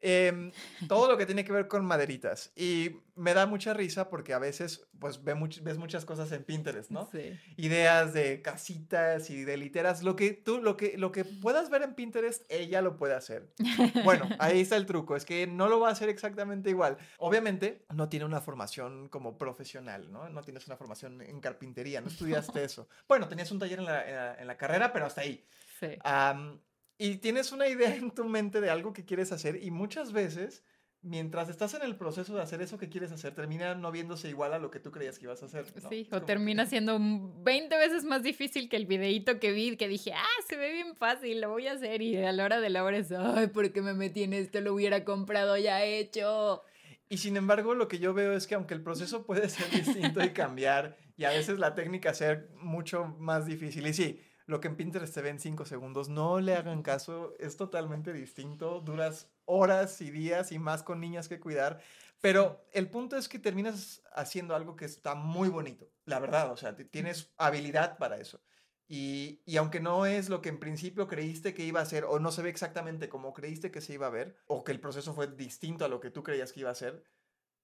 Eh, 0.00 0.50
todo 0.88 1.10
lo 1.10 1.18
que 1.18 1.26
tiene 1.26 1.44
que 1.44 1.52
ver 1.52 1.68
con 1.68 1.84
maderitas. 1.84 2.52
Y 2.56 2.96
me 3.14 3.34
da 3.34 3.44
mucha 3.46 3.74
risa 3.74 4.08
porque 4.08 4.32
a 4.32 4.38
veces 4.38 4.88
pues 4.98 5.22
ve 5.22 5.34
much 5.34 5.60
ves 5.60 5.76
muchas 5.76 6.04
cosas 6.04 6.32
en 6.32 6.44
Pinterest, 6.44 6.90
¿no? 6.90 7.08
Sí. 7.12 7.38
Ideas 7.56 8.14
de 8.14 8.40
casitas 8.40 9.28
y 9.30 9.44
de 9.44 9.56
literas. 9.56 10.02
Lo 10.02 10.16
que 10.16 10.32
tú, 10.32 10.62
lo 10.62 10.76
que, 10.76 10.96
lo 10.96 11.12
que 11.12 11.24
puedas 11.24 11.68
ver 11.68 11.82
en 11.82 11.94
Pinterest, 11.94 12.44
ella 12.50 12.82
lo 12.82 12.96
puede 12.96 13.14
hacer. 13.14 13.52
Bueno, 14.04 14.28
ahí 14.38 14.60
está 14.60 14.76
el 14.76 14.86
truco. 14.86 15.16
Es 15.16 15.24
que 15.24 15.46
no 15.46 15.68
lo 15.68 15.80
va 15.80 15.88
a 15.88 15.92
hacer 15.92 16.08
exactamente 16.08 16.70
igual. 16.70 16.96
Obviamente 17.18 17.84
no 17.94 18.08
tiene 18.08 18.24
una 18.24 18.40
formación 18.40 19.08
como 19.08 19.36
profesional, 19.36 20.10
¿no? 20.10 20.28
No 20.28 20.42
tienes 20.42 20.66
una 20.66 20.76
formación 20.76 21.20
en 21.20 21.40
carpintería, 21.40 22.00
no 22.00 22.08
estudiaste 22.08 22.64
eso. 22.64 22.88
Bueno, 23.08 23.28
tenías 23.28 23.50
un 23.50 23.58
taller 23.58 23.78
en 23.80 23.84
la, 23.84 24.08
en 24.08 24.16
la, 24.16 24.34
en 24.34 24.46
la 24.46 24.56
carrera, 24.56 24.92
pero 24.92 25.06
hasta 25.06 25.22
ahí. 25.22 25.44
Sí. 25.78 25.98
Um, 26.04 26.58
y 27.00 27.16
tienes 27.16 27.50
una 27.50 27.66
idea 27.66 27.96
en 27.96 28.10
tu 28.10 28.26
mente 28.26 28.60
de 28.60 28.68
algo 28.68 28.92
que 28.92 29.06
quieres 29.06 29.32
hacer 29.32 29.58
y 29.62 29.70
muchas 29.70 30.12
veces 30.12 30.62
mientras 31.00 31.48
estás 31.48 31.72
en 31.72 31.80
el 31.80 31.96
proceso 31.96 32.34
de 32.34 32.42
hacer 32.42 32.60
eso 32.60 32.76
que 32.76 32.90
quieres 32.90 33.10
hacer, 33.10 33.34
termina 33.34 33.74
no 33.74 33.90
viéndose 33.90 34.28
igual 34.28 34.52
a 34.52 34.58
lo 34.58 34.70
que 34.70 34.80
tú 34.80 34.90
creías 34.90 35.18
que 35.18 35.24
ibas 35.24 35.42
a 35.42 35.46
hacer. 35.46 35.64
Sí, 35.88 36.06
o 36.12 36.20
termina 36.20 36.66
siendo 36.66 36.98
20 37.00 37.74
veces 37.78 38.04
más 38.04 38.22
difícil 38.22 38.68
que 38.68 38.76
el 38.76 38.84
videíto 38.84 39.40
que 39.40 39.50
vi, 39.52 39.78
que 39.78 39.88
dije, 39.88 40.12
ah, 40.12 40.42
se 40.46 40.58
ve 40.58 40.72
bien 40.72 40.94
fácil, 40.94 41.40
lo 41.40 41.48
voy 41.48 41.68
a 41.68 41.72
hacer. 41.72 42.02
Y 42.02 42.18
a 42.18 42.32
la 42.32 42.44
hora 42.44 42.60
de 42.60 42.68
la 42.68 42.84
hora 42.84 42.98
es, 42.98 43.10
ay, 43.12 43.46
¿por 43.46 43.72
qué 43.72 43.80
me 43.80 43.94
metí 43.94 44.24
en 44.24 44.34
esto? 44.34 44.60
Lo 44.60 44.74
hubiera 44.74 45.06
comprado 45.06 45.56
ya 45.56 45.82
hecho. 45.82 46.62
Y 47.08 47.16
sin 47.16 47.38
embargo, 47.38 47.74
lo 47.74 47.88
que 47.88 47.98
yo 47.98 48.12
veo 48.12 48.34
es 48.34 48.46
que 48.46 48.56
aunque 48.56 48.74
el 48.74 48.82
proceso 48.82 49.24
puede 49.26 49.48
ser 49.48 49.70
distinto 49.70 50.22
y 50.22 50.34
cambiar, 50.34 50.98
y 51.16 51.24
a 51.24 51.30
veces 51.30 51.58
la 51.58 51.74
técnica 51.74 52.12
ser 52.12 52.50
mucho 52.60 53.06
más 53.18 53.46
difícil, 53.46 53.86
y 53.86 53.94
sí, 53.94 54.20
lo 54.50 54.60
que 54.60 54.68
en 54.68 54.76
Pinterest 54.76 55.14
se 55.14 55.22
ve 55.22 55.30
en 55.30 55.38
cinco 55.38 55.64
segundos, 55.64 56.08
no 56.08 56.40
le 56.40 56.56
hagan 56.56 56.82
caso, 56.82 57.34
es 57.38 57.56
totalmente 57.56 58.12
distinto, 58.12 58.80
duras 58.80 59.30
horas 59.44 60.00
y 60.00 60.10
días 60.10 60.50
y 60.50 60.58
más 60.58 60.82
con 60.82 61.00
niñas 61.00 61.28
que 61.28 61.38
cuidar, 61.38 61.80
pero 62.20 62.66
el 62.72 62.90
punto 62.90 63.16
es 63.16 63.28
que 63.28 63.38
terminas 63.38 64.02
haciendo 64.12 64.56
algo 64.56 64.74
que 64.74 64.84
está 64.84 65.14
muy 65.14 65.48
bonito, 65.48 65.88
la 66.04 66.18
verdad, 66.18 66.50
o 66.50 66.56
sea, 66.56 66.74
tienes 66.76 67.32
habilidad 67.36 67.96
para 67.96 68.18
eso. 68.18 68.42
Y, 68.88 69.40
y, 69.46 69.56
aunque 69.56 69.78
no 69.78 70.04
es 70.04 70.28
lo 70.28 70.42
que 70.42 70.48
en 70.48 70.58
principio 70.58 71.06
creíste 71.06 71.54
que 71.54 71.62
iba 71.62 71.80
a 71.80 71.86
ser, 71.86 72.04
o 72.04 72.18
no 72.18 72.32
se 72.32 72.42
ve 72.42 72.50
exactamente 72.50 73.08
como 73.08 73.32
creíste 73.32 73.70
que 73.70 73.80
se 73.80 73.92
iba 73.92 74.08
a 74.08 74.10
ver, 74.10 74.36
o 74.46 74.64
que 74.64 74.72
el 74.72 74.80
proceso 74.80 75.14
fue 75.14 75.28
distinto 75.28 75.84
a 75.84 75.88
lo 75.88 76.00
que 76.00 76.10
tú 76.10 76.24
creías 76.24 76.52
que 76.52 76.60
iba 76.60 76.70
a 76.70 76.74
ser, 76.74 77.04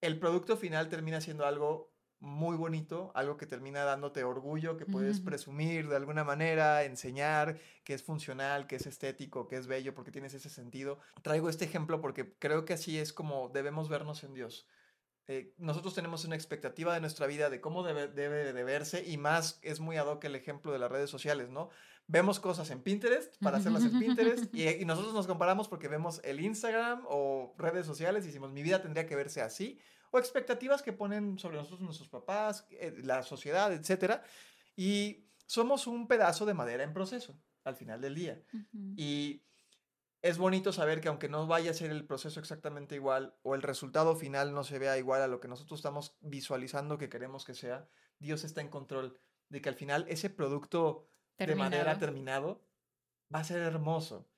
el 0.00 0.20
producto 0.20 0.56
final 0.56 0.88
termina 0.88 1.20
siendo 1.20 1.44
algo 1.44 1.95
muy 2.20 2.56
bonito, 2.56 3.12
algo 3.14 3.36
que 3.36 3.46
termina 3.46 3.84
dándote 3.84 4.24
orgullo, 4.24 4.76
que 4.76 4.86
puedes 4.86 5.20
presumir 5.20 5.88
de 5.88 5.96
alguna 5.96 6.24
manera, 6.24 6.84
enseñar 6.84 7.58
que 7.84 7.94
es 7.94 8.02
funcional, 8.02 8.66
que 8.66 8.76
es 8.76 8.86
estético, 8.86 9.48
que 9.48 9.56
es 9.56 9.66
bello, 9.66 9.94
porque 9.94 10.10
tienes 10.10 10.34
ese 10.34 10.48
sentido. 10.48 10.98
Traigo 11.22 11.48
este 11.48 11.66
ejemplo 11.66 12.00
porque 12.00 12.34
creo 12.38 12.64
que 12.64 12.74
así 12.74 12.98
es 12.98 13.12
como 13.12 13.50
debemos 13.50 13.88
vernos 13.88 14.24
en 14.24 14.34
Dios. 14.34 14.66
Eh, 15.28 15.52
nosotros 15.58 15.94
tenemos 15.94 16.24
una 16.24 16.36
expectativa 16.36 16.94
de 16.94 17.00
nuestra 17.00 17.26
vida 17.26 17.50
de 17.50 17.60
cómo 17.60 17.82
debe, 17.82 18.06
debe 18.06 18.52
de 18.52 18.64
verse 18.64 19.04
y 19.04 19.18
más 19.18 19.58
es 19.62 19.80
muy 19.80 19.96
ad 19.96 20.06
hoc 20.06 20.24
el 20.24 20.36
ejemplo 20.36 20.72
de 20.72 20.78
las 20.78 20.90
redes 20.90 21.10
sociales, 21.10 21.50
¿no? 21.50 21.68
Vemos 22.06 22.38
cosas 22.38 22.70
en 22.70 22.80
Pinterest 22.80 23.36
para 23.42 23.56
hacerlas 23.56 23.82
en 23.84 23.98
Pinterest 23.98 24.54
y, 24.54 24.68
y 24.68 24.84
nosotros 24.84 25.12
nos 25.12 25.26
comparamos 25.26 25.68
porque 25.68 25.88
vemos 25.88 26.20
el 26.22 26.40
Instagram 26.40 27.04
o 27.08 27.54
redes 27.58 27.84
sociales 27.84 28.22
y 28.22 28.28
decimos, 28.28 28.52
mi 28.52 28.62
vida 28.62 28.80
tendría 28.80 29.06
que 29.06 29.16
verse 29.16 29.42
así 29.42 29.80
o 30.10 30.18
expectativas 30.18 30.82
que 30.82 30.92
ponen 30.92 31.38
sobre 31.38 31.56
nosotros 31.56 31.80
nuestros 31.80 32.08
papás, 32.08 32.66
eh, 32.70 32.94
la 33.02 33.22
sociedad, 33.22 33.72
etc. 33.72 34.20
Y 34.76 35.26
somos 35.46 35.86
un 35.86 36.08
pedazo 36.08 36.46
de 36.46 36.54
madera 36.54 36.82
en 36.82 36.92
proceso 36.92 37.38
al 37.64 37.76
final 37.76 38.00
del 38.00 38.14
día. 38.14 38.42
Y 38.96 39.42
es 40.22 40.38
bonito 40.38 40.72
saber 40.72 41.00
que 41.00 41.08
aunque 41.08 41.28
no 41.28 41.46
vaya 41.46 41.70
a 41.70 41.74
ser 41.74 41.90
el 41.90 42.04
proceso 42.04 42.40
exactamente 42.40 42.94
igual 42.94 43.34
o 43.42 43.54
el 43.54 43.62
resultado 43.62 44.16
final 44.16 44.54
no 44.54 44.64
se 44.64 44.78
vea 44.78 44.98
igual 44.98 45.22
a 45.22 45.28
lo 45.28 45.40
que 45.40 45.48
nosotros 45.48 45.78
estamos 45.78 46.16
visualizando 46.20 46.98
que 46.98 47.08
queremos 47.08 47.44
que 47.44 47.54
sea, 47.54 47.88
Dios 48.18 48.44
está 48.44 48.60
en 48.60 48.68
control 48.68 49.18
de 49.48 49.60
que 49.60 49.68
al 49.68 49.74
final 49.74 50.04
ese 50.08 50.30
producto 50.30 51.08
de 51.38 51.54
madera 51.54 51.98
terminado 51.98 52.66
va 53.34 53.40
a 53.40 53.44
ser 53.44 53.58
hermoso. 53.58 54.28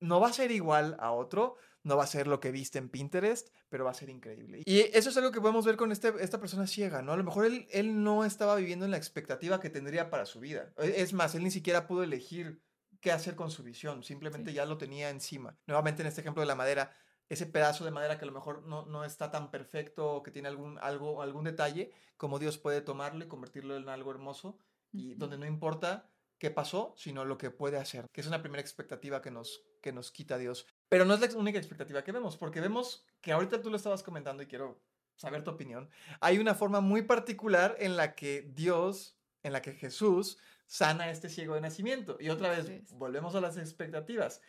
No 0.00 0.20
va 0.20 0.28
a 0.28 0.32
ser 0.32 0.50
igual 0.50 0.96
a 0.98 1.12
otro, 1.12 1.56
no 1.82 1.96
va 1.96 2.04
a 2.04 2.08
ser 2.08 2.26
lo 2.26 2.40
que 2.40 2.50
viste 2.50 2.78
en 2.78 2.88
Pinterest, 2.88 3.48
pero 3.68 3.84
va 3.84 3.90
a 3.90 3.94
ser 3.94 4.10
increíble. 4.10 4.62
Y 4.64 4.80
eso 4.80 5.10
es 5.10 5.16
algo 5.16 5.30
que 5.30 5.40
podemos 5.40 5.64
ver 5.64 5.76
con 5.76 5.92
este, 5.92 6.12
esta 6.20 6.38
persona 6.38 6.66
ciega, 6.66 7.02
¿no? 7.02 7.12
A 7.12 7.16
lo 7.16 7.24
mejor 7.24 7.46
él, 7.46 7.66
él 7.70 8.02
no 8.02 8.24
estaba 8.24 8.56
viviendo 8.56 8.84
en 8.84 8.90
la 8.90 8.96
expectativa 8.96 9.60
que 9.60 9.70
tendría 9.70 10.10
para 10.10 10.26
su 10.26 10.40
vida. 10.40 10.72
E, 10.78 11.00
es 11.02 11.12
más, 11.12 11.34
él 11.34 11.44
ni 11.44 11.50
siquiera 11.50 11.86
pudo 11.86 12.02
elegir 12.02 12.60
qué 13.00 13.12
hacer 13.12 13.34
con 13.34 13.50
su 13.50 13.62
visión, 13.62 14.02
simplemente 14.02 14.52
ya 14.52 14.66
lo 14.66 14.76
tenía 14.76 15.10
encima. 15.10 15.56
Nuevamente 15.66 16.02
en 16.02 16.08
este 16.08 16.20
ejemplo 16.20 16.42
de 16.42 16.46
la 16.46 16.54
madera, 16.54 16.92
ese 17.28 17.46
pedazo 17.46 17.84
de 17.84 17.90
madera 17.90 18.18
que 18.18 18.24
a 18.24 18.26
lo 18.26 18.32
mejor 18.32 18.66
no, 18.66 18.84
no 18.86 19.04
está 19.04 19.30
tan 19.30 19.50
perfecto 19.50 20.12
o 20.12 20.22
que 20.22 20.30
tiene 20.30 20.48
algún, 20.48 20.78
algo, 20.78 21.22
algún 21.22 21.44
detalle, 21.44 21.92
como 22.16 22.38
Dios 22.38 22.58
puede 22.58 22.82
tomarlo 22.82 23.24
y 23.24 23.28
convertirlo 23.28 23.76
en 23.76 23.88
algo 23.88 24.10
hermoso 24.10 24.58
y 24.92 25.14
donde 25.14 25.38
no 25.38 25.46
importa 25.46 26.10
qué 26.38 26.50
pasó, 26.50 26.94
sino 26.96 27.24
lo 27.24 27.38
que 27.38 27.50
puede 27.50 27.78
hacer, 27.78 28.06
que 28.12 28.20
es 28.20 28.26
una 28.26 28.42
primera 28.42 28.60
expectativa 28.60 29.22
que 29.22 29.30
nos, 29.30 29.62
que 29.80 29.92
nos 29.92 30.10
quita 30.10 30.38
Dios. 30.38 30.66
Pero 30.88 31.04
no 31.04 31.14
es 31.14 31.20
la 31.20 31.38
única 31.38 31.58
expectativa 31.58 32.02
que 32.02 32.12
vemos, 32.12 32.36
porque 32.36 32.60
vemos 32.60 33.04
que 33.20 33.32
ahorita 33.32 33.62
tú 33.62 33.70
lo 33.70 33.76
estabas 33.76 34.02
comentando 34.02 34.42
y 34.42 34.46
quiero 34.46 34.80
saber 35.16 35.44
tu 35.44 35.50
opinión. 35.50 35.90
Hay 36.20 36.38
una 36.38 36.54
forma 36.54 36.80
muy 36.80 37.02
particular 37.02 37.76
en 37.78 37.96
la 37.96 38.14
que 38.14 38.42
Dios, 38.54 39.18
en 39.42 39.52
la 39.52 39.62
que 39.62 39.74
Jesús 39.74 40.38
sana 40.66 41.04
a 41.04 41.10
este 41.10 41.28
ciego 41.28 41.54
de 41.54 41.60
nacimiento. 41.60 42.16
Y 42.20 42.30
otra 42.30 42.50
vez, 42.50 42.70
volvemos 42.92 43.34
a 43.34 43.40
las 43.40 43.56
expectativas. 43.56 44.40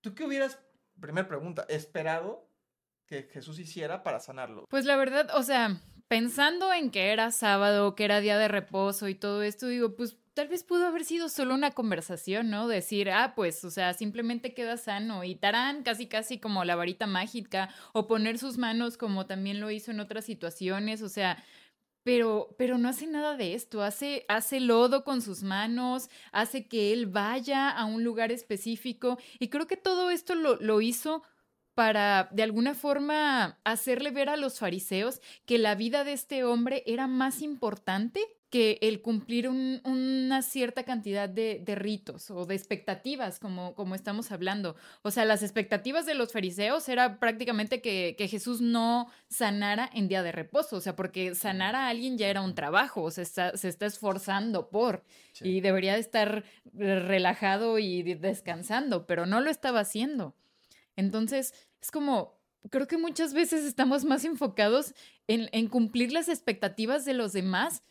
¿Tú 0.00 0.14
qué 0.14 0.24
hubieras, 0.24 0.58
primera 1.00 1.28
pregunta, 1.28 1.64
esperado 1.68 2.48
que 3.06 3.22
Jesús 3.24 3.58
hiciera 3.58 4.02
para 4.02 4.20
sanarlo? 4.20 4.66
Pues 4.68 4.84
la 4.84 4.96
verdad, 4.96 5.30
o 5.34 5.42
sea, 5.42 5.80
pensando 6.08 6.72
en 6.72 6.90
que 6.90 7.12
era 7.12 7.30
sábado, 7.30 7.94
que 7.94 8.04
era 8.04 8.20
día 8.20 8.38
de 8.38 8.48
reposo 8.48 9.08
y 9.08 9.14
todo 9.14 9.42
esto, 9.42 9.66
digo, 9.66 9.96
pues 9.96 10.16
tal 10.38 10.46
vez 10.46 10.62
pudo 10.62 10.86
haber 10.86 11.04
sido 11.04 11.28
solo 11.28 11.52
una 11.52 11.72
conversación, 11.72 12.48
¿no? 12.48 12.68
Decir, 12.68 13.10
ah, 13.10 13.32
pues, 13.34 13.64
o 13.64 13.72
sea, 13.72 13.92
simplemente 13.92 14.54
queda 14.54 14.76
sano 14.76 15.24
y 15.24 15.34
tarán, 15.34 15.82
casi, 15.82 16.06
casi 16.06 16.38
como 16.38 16.62
la 16.64 16.76
varita 16.76 17.08
mágica, 17.08 17.70
o 17.92 18.06
poner 18.06 18.38
sus 18.38 18.56
manos 18.56 18.96
como 18.96 19.26
también 19.26 19.58
lo 19.58 19.68
hizo 19.72 19.90
en 19.90 19.98
otras 19.98 20.24
situaciones, 20.24 21.02
o 21.02 21.08
sea, 21.08 21.42
pero, 22.04 22.54
pero 22.56 22.78
no 22.78 22.88
hace 22.88 23.08
nada 23.08 23.36
de 23.36 23.54
esto, 23.54 23.82
hace, 23.82 24.26
hace 24.28 24.60
lodo 24.60 25.02
con 25.02 25.22
sus 25.22 25.42
manos, 25.42 26.08
hace 26.30 26.68
que 26.68 26.92
él 26.92 27.06
vaya 27.06 27.68
a 27.68 27.84
un 27.84 28.04
lugar 28.04 28.30
específico 28.30 29.18
y 29.40 29.48
creo 29.48 29.66
que 29.66 29.76
todo 29.76 30.08
esto 30.08 30.36
lo, 30.36 30.54
lo 30.60 30.80
hizo 30.80 31.24
para 31.74 32.28
de 32.30 32.44
alguna 32.44 32.74
forma 32.74 33.58
hacerle 33.64 34.12
ver 34.12 34.28
a 34.28 34.36
los 34.36 34.60
fariseos 34.60 35.20
que 35.46 35.58
la 35.58 35.74
vida 35.74 36.04
de 36.04 36.12
este 36.12 36.44
hombre 36.44 36.84
era 36.86 37.08
más 37.08 37.42
importante 37.42 38.37
que 38.50 38.78
el 38.80 39.02
cumplir 39.02 39.48
una 39.48 40.40
cierta 40.40 40.84
cantidad 40.84 41.28
de, 41.28 41.62
ritos 41.76 42.30
o 42.30 42.46
de 42.46 42.54
expectativas, 42.54 43.38
como, 43.38 43.74
como 43.74 43.94
estamos 43.94 44.32
hablando. 44.32 44.74
O 45.02 45.10
sea, 45.10 45.26
las 45.26 45.42
expectativas 45.42 46.06
de 46.06 46.14
los 46.14 46.32
fariseos 46.32 46.88
era 46.88 47.18
prácticamente 47.18 47.82
que, 47.82 48.16
Jesús 48.28 48.60
no 48.60 49.10
sanara 49.28 49.88
en 49.92 50.08
día 50.08 50.22
de 50.22 50.32
reposo, 50.32 50.76
o 50.76 50.80
sea, 50.80 50.96
porque 50.96 51.34
sanar 51.34 51.74
a 51.74 51.88
alguien 51.88 52.18
ya 52.18 52.28
era 52.28 52.42
un 52.42 52.54
trabajo, 52.54 53.02
o 53.02 53.10
sea, 53.10 53.22
está, 53.22 53.56
se 53.56 53.68
está 53.68 53.86
esforzando 53.86 54.68
por, 54.68 55.02
y 55.40 55.60
debería 55.60 55.94
de 55.94 56.00
estar 56.00 56.44
relajado 56.74 57.78
y 57.78 58.02
descansando, 58.14 59.06
pero 59.06 59.24
no 59.24 59.40
lo 59.40 59.50
estaba 59.50 59.80
haciendo. 59.80 60.34
Entonces, 60.96 61.54
es 61.80 61.90
como, 61.90 62.38
creo 62.70 62.86
que 62.86 62.98
muchas 62.98 63.32
veces 63.32 63.64
estamos 63.64 64.04
más 64.04 64.24
enfocados 64.24 64.94
en, 65.26 65.48
en 65.52 65.68
cumplir 65.68 66.12
las 66.12 66.28
expectativas 66.28 67.04
de 67.04 67.14
los 67.14 67.32
demás 67.32 67.82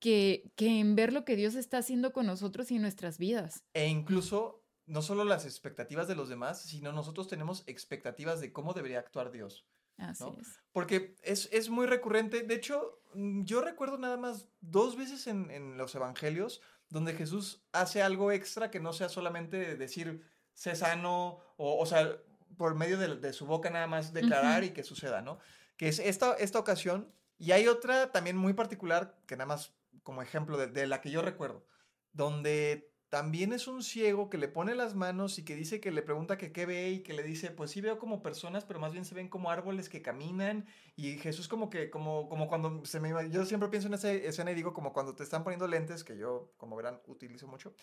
que, 0.00 0.52
que 0.56 0.80
en 0.80 0.94
ver 0.94 1.12
lo 1.12 1.24
que 1.24 1.36
Dios 1.36 1.54
está 1.54 1.78
haciendo 1.78 2.12
con 2.12 2.26
nosotros 2.26 2.70
y 2.70 2.76
en 2.76 2.82
nuestras 2.82 3.18
vidas. 3.18 3.64
E 3.74 3.88
incluso 3.88 4.64
no 4.86 5.02
solo 5.02 5.24
las 5.24 5.44
expectativas 5.44 6.08
de 6.08 6.14
los 6.14 6.28
demás, 6.28 6.62
sino 6.62 6.92
nosotros 6.92 7.28
tenemos 7.28 7.62
expectativas 7.66 8.40
de 8.40 8.52
cómo 8.52 8.72
debería 8.72 8.98
actuar 8.98 9.30
Dios. 9.30 9.66
Así 9.98 10.24
es. 10.40 10.60
Porque 10.72 11.16
es, 11.22 11.48
es, 11.52 11.68
muy 11.68 11.86
recurrente. 11.86 12.42
De 12.42 12.54
hecho, 12.54 13.00
mm, 13.14 13.42
yo 13.44 13.60
recuerdo 13.60 13.98
nada 13.98 14.16
más 14.16 14.48
dos 14.60 14.96
veces 14.96 15.26
en, 15.26 15.50
en, 15.50 15.76
los 15.76 15.94
evangelios 15.94 16.62
donde 16.88 17.14
Jesús 17.14 17.62
hace 17.72 18.00
algo 18.00 18.32
extra 18.32 18.70
que 18.70 18.80
no 18.80 18.92
sea 18.92 19.08
solamente 19.08 19.76
decir, 19.76 20.24
sé 20.54 20.74
sano, 20.74 21.40
o, 21.56 21.78
o 21.78 21.84
sea, 21.84 22.16
por 22.56 22.74
medio 22.74 22.96
de, 22.96 23.16
de, 23.16 23.32
su 23.32 23.44
boca 23.44 23.70
nada 23.70 23.86
más 23.86 24.12
declarar 24.12 24.64
y 24.64 24.70
que 24.70 24.82
suceda, 24.84 25.20
¿no? 25.20 25.38
Que 25.76 25.88
es 25.88 25.98
esta, 25.98 26.34
esta 26.34 26.58
ocasión. 26.58 27.12
Y 27.36 27.52
hay 27.52 27.66
otra 27.66 28.10
también 28.10 28.36
muy 28.36 28.54
particular 28.54 29.18
que 29.26 29.36
nada 29.36 29.46
más 29.46 29.74
como 30.08 30.22
ejemplo 30.22 30.56
de, 30.56 30.86
la 30.86 31.02
que 31.02 31.10
yo 31.10 31.20
recuerdo, 31.20 31.66
donde 32.14 32.94
también 33.10 33.52
es 33.52 33.68
un 33.68 33.82
ciego 33.82 34.30
que 34.30 34.38
le 34.38 34.48
pone 34.48 34.74
las 34.74 34.94
manos 34.94 35.38
y 35.38 35.44
que 35.44 35.54
dice 35.54 35.82
que 35.82 35.90
le 35.90 36.00
pregunta 36.00 36.38
que 36.38 36.50
qué 36.50 36.64
ve 36.64 36.88
y 36.88 37.02
que 37.02 37.12
le 37.12 37.22
dice, 37.22 37.50
pues 37.50 37.72
sí 37.72 37.82
veo 37.82 37.98
como 37.98 38.22
personas, 38.22 38.64
pero 38.64 38.80
más 38.80 38.92
bien 38.94 39.04
se 39.04 39.14
ven 39.14 39.28
como 39.28 39.50
árboles 39.50 39.90
que 39.90 40.00
caminan 40.00 40.64
y 40.96 41.18
Jesús 41.18 41.46
como 41.46 41.68
que, 41.68 41.90
como, 41.90 42.26
como 42.30 42.48
cuando 42.48 42.86
se 42.86 43.00
me... 43.00 43.10
Yo 43.28 43.44
siempre 43.44 43.68
pienso 43.68 43.88
en 43.88 43.94
esa 43.94 44.10
escena 44.10 44.50
y 44.50 44.54
digo 44.54 44.72
como 44.72 44.94
cuando 44.94 45.14
te 45.14 45.24
están 45.24 45.44
poniendo 45.44 45.68
lentes, 45.68 46.04
que 46.04 46.16
yo 46.16 46.54
como 46.56 46.74
verán 46.74 47.02
utilizo 47.06 47.46
mucho, 47.46 47.74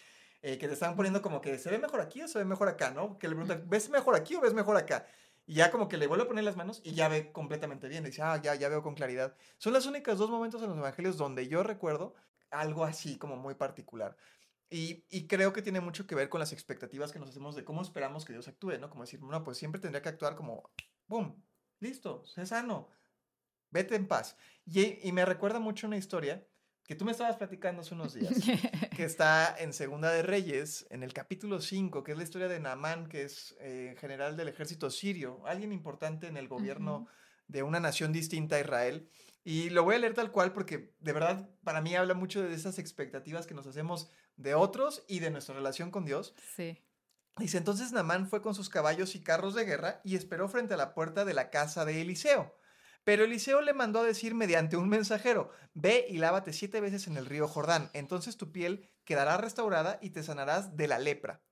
eh, 0.41 0.57
que 0.57 0.67
te 0.67 0.73
están 0.73 0.95
poniendo 0.95 1.21
como 1.21 1.41
que 1.41 1.59
se 1.59 1.69
ve 1.69 1.77
mejor 1.77 2.01
aquí 2.01 2.23
o 2.23 2.27
se 2.27 2.39
ve 2.39 2.45
mejor 2.45 2.69
acá, 2.69 2.89
¿no? 2.89 3.19
Que 3.19 3.27
le 3.27 3.35
preguntan, 3.35 3.69
¿ves 3.69 3.91
mejor 3.91 4.15
aquí 4.15 4.33
o 4.33 4.41
ves 4.41 4.55
mejor 4.55 4.77
acá? 4.77 5.05
Y 5.45 5.55
ya 5.55 5.71
como 5.71 5.87
que 5.87 5.97
le 5.97 6.07
vuelve 6.07 6.23
a 6.23 6.27
poner 6.27 6.43
las 6.43 6.55
manos 6.55 6.81
y 6.83 6.93
ya 6.93 7.07
ve 7.07 7.31
completamente 7.31 7.87
bien. 7.87 8.03
Dice, 8.03 8.21
ah, 8.21 8.41
ya, 8.41 8.55
ya 8.55 8.69
veo 8.69 8.81
con 8.81 8.95
claridad. 8.95 9.35
Son 9.57 9.73
las 9.73 9.85
únicas 9.85 10.17
dos 10.17 10.29
momentos 10.29 10.61
en 10.63 10.69
los 10.69 10.77
evangelios 10.77 11.17
donde 11.17 11.47
yo 11.47 11.63
recuerdo 11.63 12.15
algo 12.49 12.83
así 12.83 13.17
como 13.17 13.35
muy 13.35 13.55
particular. 13.55 14.17
Y, 14.69 15.05
y, 15.09 15.27
creo 15.27 15.53
que 15.53 15.61
tiene 15.61 15.79
mucho 15.79 16.07
que 16.07 16.15
ver 16.15 16.27
con 16.27 16.39
las 16.39 16.51
expectativas 16.51 17.11
que 17.11 17.19
nos 17.19 17.29
hacemos 17.29 17.55
de 17.55 17.63
cómo 17.63 17.83
esperamos 17.83 18.25
que 18.25 18.33
Dios 18.33 18.47
actúe, 18.47 18.79
¿no? 18.79 18.89
Como 18.89 19.03
decir, 19.03 19.21
no, 19.21 19.43
pues 19.43 19.57
siempre 19.59 19.79
tendría 19.79 20.01
que 20.01 20.09
actuar 20.09 20.35
como, 20.35 20.71
¡boom! 21.07 21.43
Listo, 21.79 22.25
sé 22.25 22.47
sano, 22.47 22.89
vete 23.69 23.95
en 23.95 24.07
paz. 24.07 24.37
Y, 24.65 25.07
y 25.07 25.11
me 25.11 25.23
recuerda 25.23 25.59
mucho 25.59 25.85
una 25.85 25.97
historia 25.97 26.47
que 26.87 26.95
tú 26.95 27.05
me 27.05 27.11
estabas 27.11 27.37
platicando 27.37 27.81
hace 27.81 27.93
unos 27.93 28.13
días, 28.13 28.33
que 28.95 29.03
está 29.03 29.55
en 29.57 29.73
Segunda 29.73 30.11
de 30.11 30.21
Reyes, 30.21 30.85
en 30.89 31.03
el 31.03 31.13
capítulo 31.13 31.59
5, 31.59 32.03
que 32.03 32.11
es 32.11 32.17
la 32.17 32.23
historia 32.23 32.47
de 32.47 32.59
Naamán, 32.59 33.07
que 33.07 33.23
es 33.23 33.55
eh, 33.59 33.95
general 33.99 34.37
del 34.37 34.49
ejército 34.49 34.89
sirio, 34.91 35.41
alguien 35.45 35.71
importante 35.71 36.27
en 36.27 36.37
el 36.37 36.47
gobierno 36.47 37.07
de 37.47 37.63
una 37.63 37.79
nación 37.79 38.13
distinta 38.13 38.57
a 38.57 38.59
Israel. 38.59 39.09
Y 39.43 39.69
lo 39.69 39.83
voy 39.83 39.95
a 39.95 39.99
leer 39.99 40.13
tal 40.13 40.31
cual 40.31 40.53
porque 40.53 40.93
de 40.99 41.13
verdad 41.13 41.49
para 41.63 41.81
mí 41.81 41.95
habla 41.95 42.13
mucho 42.13 42.41
de 42.41 42.53
esas 42.53 42.79
expectativas 42.79 43.45
que 43.45 43.53
nos 43.53 43.67
hacemos 43.67 44.09
de 44.37 44.55
otros 44.55 45.03
y 45.07 45.19
de 45.19 45.31
nuestra 45.31 45.55
relación 45.55 45.91
con 45.91 46.05
Dios. 46.05 46.33
Sí. 46.55 46.81
Dice, 47.37 47.57
entonces 47.57 47.91
Naamán 47.91 48.27
fue 48.27 48.41
con 48.41 48.55
sus 48.55 48.69
caballos 48.69 49.13
y 49.15 49.21
carros 49.21 49.55
de 49.55 49.65
guerra 49.65 50.01
y 50.03 50.15
esperó 50.15 50.47
frente 50.47 50.73
a 50.75 50.77
la 50.77 50.93
puerta 50.93 51.25
de 51.25 51.33
la 51.33 51.49
casa 51.49 51.83
de 51.83 52.01
Eliseo. 52.01 52.55
Pero 53.05 53.23
Eliseo 53.23 53.61
le 53.61 53.73
mandó 53.73 53.99
a 53.99 54.03
decir 54.03 54.33
mediante 54.33 54.77
un 54.77 54.89
mensajero, 54.89 55.51
ve 55.75 56.07
y 56.09 56.17
lávate 56.17 56.51
siete 56.51 56.81
veces 56.81 57.05
en 57.05 57.17
el 57.17 57.27
río 57.27 57.47
Jordán, 57.47 57.91
entonces 57.93 58.35
tu 58.35 58.51
piel 58.51 58.89
quedará 59.05 59.37
restaurada 59.37 59.99
y 60.01 60.09
te 60.09 60.23
sanarás 60.23 60.75
de 60.75 60.87
la 60.87 60.97
lepra. 60.97 61.43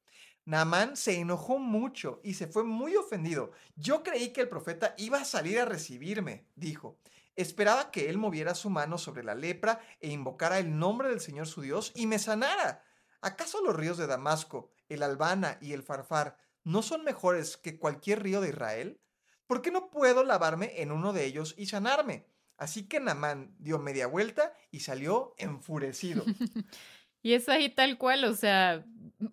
Naamán 0.45 0.97
se 0.97 1.19
enojó 1.19 1.59
mucho 1.59 2.19
y 2.23 2.33
se 2.33 2.47
fue 2.47 2.63
muy 2.63 2.95
ofendido. 2.95 3.51
Yo 3.75 4.01
creí 4.01 4.33
que 4.33 4.41
el 4.41 4.49
profeta 4.49 4.95
iba 4.97 5.19
a 5.19 5.25
salir 5.25 5.59
a 5.59 5.65
recibirme, 5.65 6.47
dijo. 6.55 6.97
Esperaba 7.35 7.91
que 7.91 8.09
él 8.09 8.17
moviera 8.17 8.55
su 8.55 8.71
mano 8.71 8.97
sobre 8.97 9.23
la 9.23 9.35
lepra 9.35 9.79
e 9.99 10.09
invocara 10.09 10.57
el 10.57 10.77
nombre 10.77 11.09
del 11.09 11.21
Señor 11.21 11.47
su 11.47 11.61
Dios 11.61 11.91
y 11.95 12.07
me 12.07 12.17
sanara. 12.17 12.83
¿Acaso 13.21 13.61
los 13.61 13.75
ríos 13.75 13.97
de 13.97 14.07
Damasco, 14.07 14.71
el 14.89 15.03
Albana 15.03 15.59
y 15.61 15.73
el 15.73 15.83
Farfar 15.83 16.35
no 16.63 16.81
son 16.81 17.03
mejores 17.03 17.57
que 17.57 17.77
cualquier 17.77 18.23
río 18.23 18.41
de 18.41 18.49
Israel? 18.49 18.99
¿Por 19.47 19.61
qué 19.61 19.71
no 19.71 19.89
puedo 19.89 20.23
lavarme 20.23 20.81
en 20.81 20.91
uno 20.91 21.13
de 21.13 21.25
ellos 21.25 21.55
y 21.57 21.65
sanarme? 21.65 22.25
Así 22.57 22.87
que 22.87 22.99
Namán 22.99 23.55
dio 23.59 23.79
media 23.79 24.07
vuelta 24.07 24.53
y 24.71 24.81
salió 24.81 25.33
enfurecido. 25.37 26.23
y 27.21 27.33
es 27.33 27.49
ahí 27.49 27.69
tal 27.69 27.97
cual, 27.97 28.23
o 28.25 28.35
sea, 28.35 28.85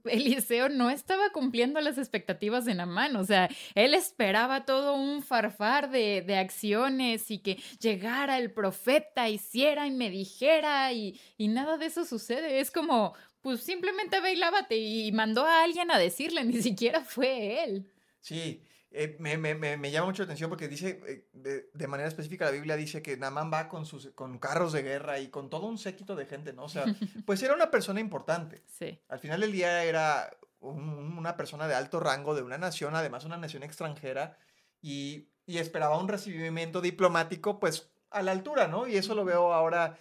Eliseo 0.04 0.68
no 0.68 0.90
estaba 0.90 1.30
cumpliendo 1.30 1.80
las 1.80 1.98
expectativas 1.98 2.64
de 2.64 2.74
Namán, 2.74 3.16
o 3.16 3.24
sea, 3.24 3.48
él 3.74 3.94
esperaba 3.94 4.64
todo 4.64 4.94
un 4.94 5.22
farfar 5.22 5.90
de, 5.90 6.22
de, 6.22 6.36
acciones 6.36 7.30
y 7.30 7.38
que 7.38 7.60
llegara 7.80 8.38
el 8.38 8.52
profeta, 8.52 9.28
hiciera 9.28 9.86
y 9.86 9.90
me 9.90 10.10
dijera 10.10 10.92
y, 10.92 11.20
y 11.36 11.48
nada 11.48 11.76
de 11.76 11.86
eso 11.86 12.04
sucede, 12.04 12.60
es 12.60 12.70
como, 12.70 13.14
pues 13.42 13.60
simplemente 13.62 14.20
ve 14.20 14.32
y 14.32 14.36
lávate 14.36 14.76
y 14.76 15.12
mandó 15.12 15.44
a 15.44 15.62
alguien 15.62 15.90
a 15.90 15.98
decirle, 15.98 16.44
ni 16.44 16.62
siquiera 16.62 17.04
fue 17.04 17.64
él. 17.64 17.90
Sí, 18.20 18.62
eh, 18.92 19.16
me, 19.20 19.36
me, 19.36 19.54
me, 19.54 19.90
llama 19.90 20.06
mucho 20.06 20.22
la 20.22 20.24
atención 20.24 20.50
porque 20.50 20.66
dice, 20.66 21.00
eh, 21.06 21.28
de, 21.32 21.70
de, 21.72 21.86
manera 21.86 22.08
específica 22.08 22.46
la 22.46 22.50
Biblia 22.50 22.76
dice 22.76 23.02
que 23.02 23.16
Namán 23.16 23.52
va 23.52 23.68
con, 23.68 23.86
sus, 23.86 24.10
con 24.10 24.38
carros 24.38 24.72
de 24.72 24.82
guerra 24.82 25.20
y 25.20 25.28
con 25.28 25.48
todo 25.48 25.66
un 25.66 25.78
séquito 25.78 26.16
de 26.16 26.26
gente, 26.26 26.52
¿no? 26.52 26.64
O 26.64 26.68
sea, 26.68 26.84
pues 27.26 27.42
era 27.42 27.54
una 27.54 27.70
persona 27.70 28.00
importante. 28.00 28.64
Sí. 28.66 29.00
Al 29.08 29.20
final 29.20 29.40
del 29.40 29.52
día 29.52 29.84
era 29.84 30.30
un, 30.58 31.16
una 31.16 31.36
persona 31.36 31.68
de 31.68 31.74
alto 31.74 32.00
rango 32.00 32.34
de 32.34 32.42
una 32.42 32.58
nación, 32.58 32.94
además 32.96 33.24
una 33.24 33.36
nación 33.36 33.62
extranjera, 33.62 34.38
y, 34.82 35.28
y 35.46 35.58
esperaba 35.58 35.98
un 35.98 36.08
recibimiento 36.08 36.80
diplomático 36.80 37.60
pues 37.60 37.92
a 38.10 38.22
la 38.22 38.32
altura, 38.32 38.66
¿no? 38.66 38.88
Y 38.88 38.96
eso 38.96 39.14
lo 39.14 39.24
veo 39.24 39.52
ahora 39.52 39.96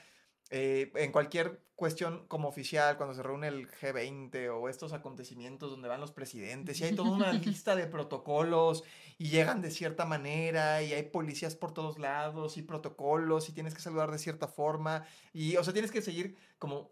eh, 0.49 0.91
en 0.95 1.11
cualquier 1.11 1.61
cuestión 1.79 2.25
como 2.27 2.49
oficial, 2.49 2.97
cuando 2.97 3.15
se 3.15 3.23
reúne 3.23 3.47
el 3.47 3.71
G20 3.71 4.49
o 4.53 4.67
estos 4.67 4.91
acontecimientos 4.91 5.71
donde 5.71 5.87
van 5.87 6.01
los 6.01 6.11
presidentes 6.11 6.79
y 6.81 6.83
hay 6.83 6.93
toda 6.93 7.11
una 7.11 7.31
lista 7.33 7.73
de 7.73 7.87
protocolos 7.87 8.83
y 9.17 9.29
llegan 9.29 9.61
de 9.61 9.71
cierta 9.71 10.05
manera 10.05 10.83
y 10.83 10.91
hay 10.91 11.03
policías 11.03 11.55
por 11.55 11.73
todos 11.73 11.97
lados 11.97 12.57
y 12.57 12.63
protocolos 12.63 13.47
y 13.47 13.53
tienes 13.53 13.73
que 13.73 13.81
saludar 13.81 14.11
de 14.11 14.19
cierta 14.19 14.49
forma 14.49 15.05
y, 15.31 15.55
o 15.55 15.63
sea, 15.63 15.71
tienes 15.71 15.89
que 15.89 16.01
seguir 16.01 16.35
como 16.57 16.91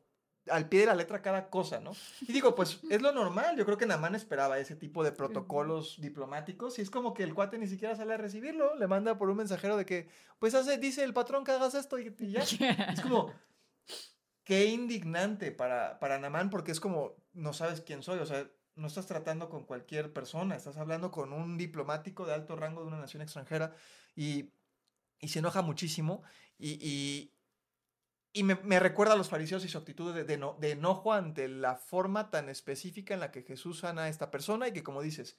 al 0.49 0.69
pie 0.69 0.79
de 0.79 0.85
la 0.85 0.95
letra 0.95 1.21
cada 1.21 1.49
cosa, 1.49 1.81
¿no? 1.81 1.91
Y 2.21 2.31
digo, 2.31 2.55
pues 2.55 2.79
es 2.89 3.01
lo 3.01 3.11
normal, 3.11 3.57
yo 3.57 3.65
creo 3.65 3.77
que 3.77 3.85
Namán 3.85 4.15
esperaba 4.15 4.57
ese 4.57 4.77
tipo 4.77 5.03
de 5.03 5.11
protocolos 5.11 5.99
diplomáticos 5.99 6.79
y 6.79 6.81
es 6.81 6.89
como 6.89 7.13
que 7.13 7.23
el 7.23 7.33
cuate 7.33 7.57
ni 7.57 7.67
siquiera 7.67 7.93
sale 7.93 8.13
a 8.13 8.17
recibirlo, 8.17 8.73
le 8.75 8.87
manda 8.87 9.17
por 9.17 9.29
un 9.29 9.35
mensajero 9.35 9.75
de 9.75 9.85
que, 9.85 10.07
pues 10.39 10.55
hace, 10.55 10.77
dice 10.77 11.03
el 11.03 11.13
patrón 11.13 11.43
que 11.43 11.51
hagas 11.51 11.75
esto 11.75 11.99
y, 11.99 12.15
y 12.19 12.31
ya. 12.31 12.41
Es 12.93 13.01
como, 13.01 13.33
qué 14.47 14.67
indignante 14.67 15.51
para, 15.51 15.99
para 15.99 16.19
Namán 16.19 16.49
porque 16.49 16.71
es 16.71 16.79
como, 16.79 17.17
no 17.33 17.51
sabes 17.51 17.81
quién 17.81 18.01
soy, 18.01 18.19
o 18.19 18.25
sea, 18.25 18.49
no 18.75 18.87
estás 18.87 19.05
tratando 19.05 19.49
con 19.49 19.65
cualquier 19.65 20.13
persona, 20.13 20.55
estás 20.55 20.77
hablando 20.77 21.11
con 21.11 21.33
un 21.33 21.57
diplomático 21.57 22.25
de 22.25 22.33
alto 22.33 22.55
rango 22.55 22.79
de 22.79 22.87
una 22.87 22.97
nación 22.97 23.21
extranjera 23.21 23.75
y, 24.15 24.53
y 25.19 25.27
se 25.27 25.39
enoja 25.39 25.61
muchísimo 25.63 26.23
y, 26.57 27.33
y, 28.31 28.43
me, 28.43 28.55
me, 28.63 28.79
recuerda 28.79 29.15
a 29.15 29.17
los 29.17 29.27
fariseos 29.27 29.65
y 29.65 29.67
su 29.67 29.79
actitud 29.79 30.15
de, 30.15 30.23
de, 30.23 30.37
no, 30.37 30.55
de, 30.61 30.71
enojo 30.71 31.11
ante 31.11 31.49
la 31.49 31.75
forma 31.75 32.29
tan 32.29 32.47
específica 32.47 33.13
en 33.13 33.19
la 33.19 33.31
que 33.31 33.43
Jesús 33.43 33.79
sana 33.79 34.03
a 34.03 34.09
esta 34.09 34.31
persona 34.31 34.69
y 34.69 34.71
que, 34.71 34.81
como 34.81 35.01
dices, 35.01 35.37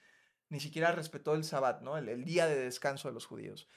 ni 0.51 0.61
siquiera 0.61 0.93
respetó 0.93 1.33
el 1.33 1.45
sabbat, 1.45 1.81
¿no? 1.81 1.97
el, 1.97 2.11
el 2.11 2.27
día 2.27 2.47
de 2.47 2.57
descanso 2.57 3.09
de 3.09 3.15
los 3.15 3.25
judíos. 3.25 3.71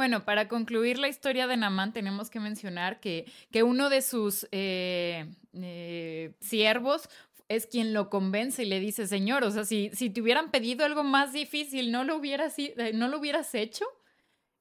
Bueno, 0.00 0.24
para 0.24 0.48
concluir 0.48 0.98
la 0.98 1.08
historia 1.08 1.46
de 1.46 1.58
Namán, 1.58 1.92
tenemos 1.92 2.30
que 2.30 2.40
mencionar 2.40 3.00
que, 3.00 3.30
que 3.50 3.62
uno 3.62 3.90
de 3.90 4.00
sus 4.00 4.48
eh, 4.50 5.30
eh, 5.52 6.32
siervos 6.40 7.10
es 7.48 7.66
quien 7.66 7.92
lo 7.92 8.08
convence 8.08 8.62
y 8.62 8.64
le 8.64 8.80
dice, 8.80 9.06
Señor, 9.06 9.44
o 9.44 9.50
sea, 9.50 9.66
si, 9.66 9.90
si 9.92 10.08
te 10.08 10.22
hubieran 10.22 10.50
pedido 10.50 10.86
algo 10.86 11.04
más 11.04 11.34
difícil, 11.34 11.92
¿no 11.92 12.04
lo 12.04 12.16
hubieras, 12.16 12.58
eh, 12.58 12.92
¿no 12.94 13.08
lo 13.08 13.18
hubieras 13.18 13.54
hecho? 13.54 13.84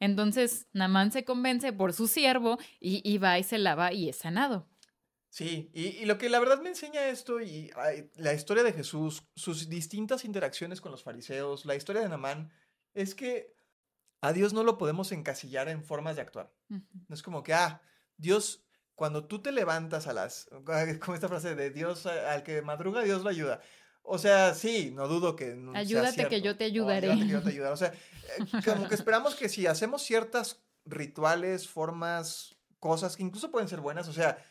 Entonces, 0.02 0.68
Namán 0.74 1.14
se 1.14 1.24
convence 1.24 1.72
por 1.72 1.94
su 1.94 2.10
siervo 2.10 2.58
y, 2.82 3.02
y 3.10 3.18
va 3.18 3.40
y 3.40 3.44
se 3.44 3.60
lava 3.60 3.94
y 3.94 4.10
es 4.10 4.18
sanado. 4.18 4.68
Sí, 5.30 5.72
y, 5.74 5.86
y, 6.00 6.06
lo 6.06 6.18
que 6.18 6.28
la 6.28 6.42
verdad 6.42 6.60
me 6.62 6.68
enseña 6.68 7.08
esto 7.08 7.40
y 7.40 7.72
la 8.16 8.34
historia 8.34 8.64
de 8.64 8.74
Jesús, 8.74 9.24
sus 9.38 9.70
distintas 9.70 10.26
interacciones 10.26 10.82
con 10.82 10.92
los 10.92 11.04
fariseos, 11.04 11.64
la 11.64 11.78
historia 11.78 12.02
de 12.02 12.10
Namán, 12.10 12.52
es 12.94 13.16
que 13.16 13.58
a 14.22 14.34
Dios 14.34 14.54
no 14.54 14.64
lo 14.64 14.78
podemos 14.78 15.12
encasillar 15.12 15.70
en 15.70 15.84
formas 15.84 16.16
de 16.16 16.22
actuar. 16.22 16.52
Uh 16.70 16.76
-huh. 16.76 17.06
No 17.08 17.16
es 17.16 17.24
como 17.24 17.44
que, 17.44 17.54
ah, 17.54 17.82
Dios, 18.18 18.66
cuando 18.96 19.26
tú 19.26 19.42
te 19.42 19.52
levantas 19.52 20.08
a 20.08 20.14
las, 20.14 20.50
como 21.02 21.16
esta 21.16 21.30
frase 21.30 21.56
de 21.56 21.70
Dios, 21.70 22.06
al 22.06 22.44
que 22.44 22.62
madruga, 22.62 23.02
Dios 23.02 23.24
lo 23.24 23.30
ayuda. 23.30 23.62
O 24.02 24.18
sea, 24.18 24.54
sí, 24.56 24.92
no 24.94 25.08
dudo 25.08 25.36
que... 25.36 25.58
Ayúdate 25.76 26.28
que 26.28 26.42
yo 26.42 26.58
te 26.58 26.66
ayudaré. 26.66 27.10
O, 27.10 27.12
ayúdate 27.12 27.28
que 27.28 27.32
yo 27.32 27.44
te 27.44 27.50
ayudaré. 27.50 27.74
O 27.74 27.78
sea, 27.78 27.94
eh, 27.94 28.40
como 28.66 28.88
que 28.88 28.96
esperamos 28.96 29.36
que 29.36 29.50
si 29.50 29.68
hacemos 29.68 30.02
ciertas 30.02 30.62
rituales, 30.86 31.68
formas, 31.68 32.58
cosas 32.80 33.16
que 33.16 33.24
incluso 33.24 33.52
pueden 33.52 33.68
ser 33.68 33.82
buenas, 33.82 34.08
o 34.08 34.14
sea, 34.14 34.44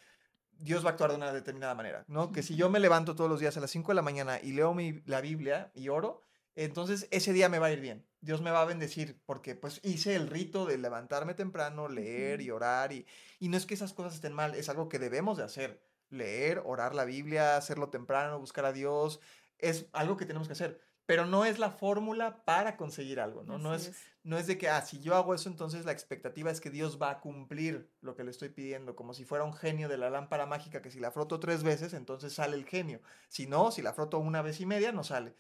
Dios 0.53 0.85
va 0.85 0.91
a 0.91 0.93
actuar 0.93 1.11
de 1.11 1.17
una 1.17 1.33
determinada 1.33 1.75
manera, 1.75 2.05
¿no? 2.09 2.33
Que 2.33 2.43
si 2.43 2.57
yo 2.57 2.69
me 2.69 2.81
levanto 2.81 3.15
todos 3.15 3.31
los 3.31 3.41
días 3.41 3.57
a 3.57 3.61
las 3.61 3.71
5 3.71 3.93
de 3.93 3.97
la 3.97 4.03
mañana 4.03 4.41
y 4.43 4.53
leo 4.53 4.75
mi, 4.75 5.03
la 5.07 5.21
Biblia 5.21 5.71
y 5.75 5.89
oro, 5.89 6.21
entonces 6.55 7.07
ese 7.11 7.33
día 7.33 7.49
me 7.49 7.59
va 7.59 7.67
a 7.67 7.73
ir 7.73 7.81
bien. 7.81 8.07
Dios 8.21 8.41
me 8.41 8.51
va 8.51 8.63
a 8.63 8.67
bendecir 8.67 9.21
porque 9.27 9.55
pues 9.55 9.81
hice 9.83 10.17
el 10.17 10.29
rito 10.29 10.67
de 10.67 10.79
levantarme 10.79 11.35
temprano, 11.35 11.89
leer 11.89 12.41
y 12.41 12.51
orar 12.51 12.93
y, 12.93 13.07
y 13.39 13.49
no 13.49 13.57
es 13.57 13.67
que 13.67 13.75
esas 13.75 13.93
cosas 13.93 14.15
estén 14.15 14.33
mal, 14.33 14.55
es 14.55 14.69
algo 14.69 14.89
que 14.89 14.99
debemos 14.99 15.39
de 15.39 15.45
hacer. 15.45 15.81
Leer, 16.11 16.63
orar 16.65 16.95
la 16.95 17.05
Biblia, 17.05 17.57
hacerlo 17.57 17.91
temprano, 17.91 18.39
buscar 18.39 18.65
a 18.65 18.73
Dios, 18.73 19.21
es 19.59 19.87
algo 19.93 20.17
que 20.17 20.25
tenemos 20.25 20.49
que 20.49 20.55
hacer, 20.55 20.81
pero 21.05 21.27
no 21.27 21.45
es 21.45 21.59
la 21.59 21.71
fórmula 21.71 22.45
para 22.45 22.77
conseguir 22.77 23.21
algo, 23.21 23.43
¿no? 23.43 23.59
no 23.59 23.75
es, 23.75 23.89
es, 23.89 23.97
no 24.23 24.39
es 24.39 24.47
de 24.47 24.59
que, 24.59 24.69
ah, 24.69 24.83
si 24.83 25.01
yo 25.01 25.15
hago 25.15 25.35
eso, 25.35 25.49
entonces 25.49 25.85
la 25.85 25.93
expectativa 25.93 26.51
es 26.51 26.61
que 26.61 26.71
Dios 26.71 26.99
va 27.01 27.11
a 27.11 27.21
cumplir 27.21 27.91
lo 28.01 28.15
que 28.15 28.25
le 28.25 28.31
estoy 28.31 28.51
pidiendo, 28.51 28.95
como 28.95 29.15
si 29.15 29.25
fuera 29.25 29.45
un 29.45 29.55
genio 29.55 29.89
de 29.89 29.99
la 29.99 30.11
lámpara 30.11 30.47
mágica 30.47 30.83
que 30.83 30.91
si 30.91 31.01
la 31.01 31.11
froto 31.11 31.41
tres 31.41 31.63
veces, 31.63 31.95
entonces 31.95 32.33
sale 32.33 32.57
el 32.57 32.67
genio. 32.67 33.01
Si 33.29 33.47
no, 33.47 33.71
si 33.71 33.83
la 33.83 33.95
froto 33.95 34.19
una 34.19 34.43
vez 34.43 34.61
y 34.61 34.67
media, 34.67 34.93
no 34.93 35.03
sale. 35.03 35.35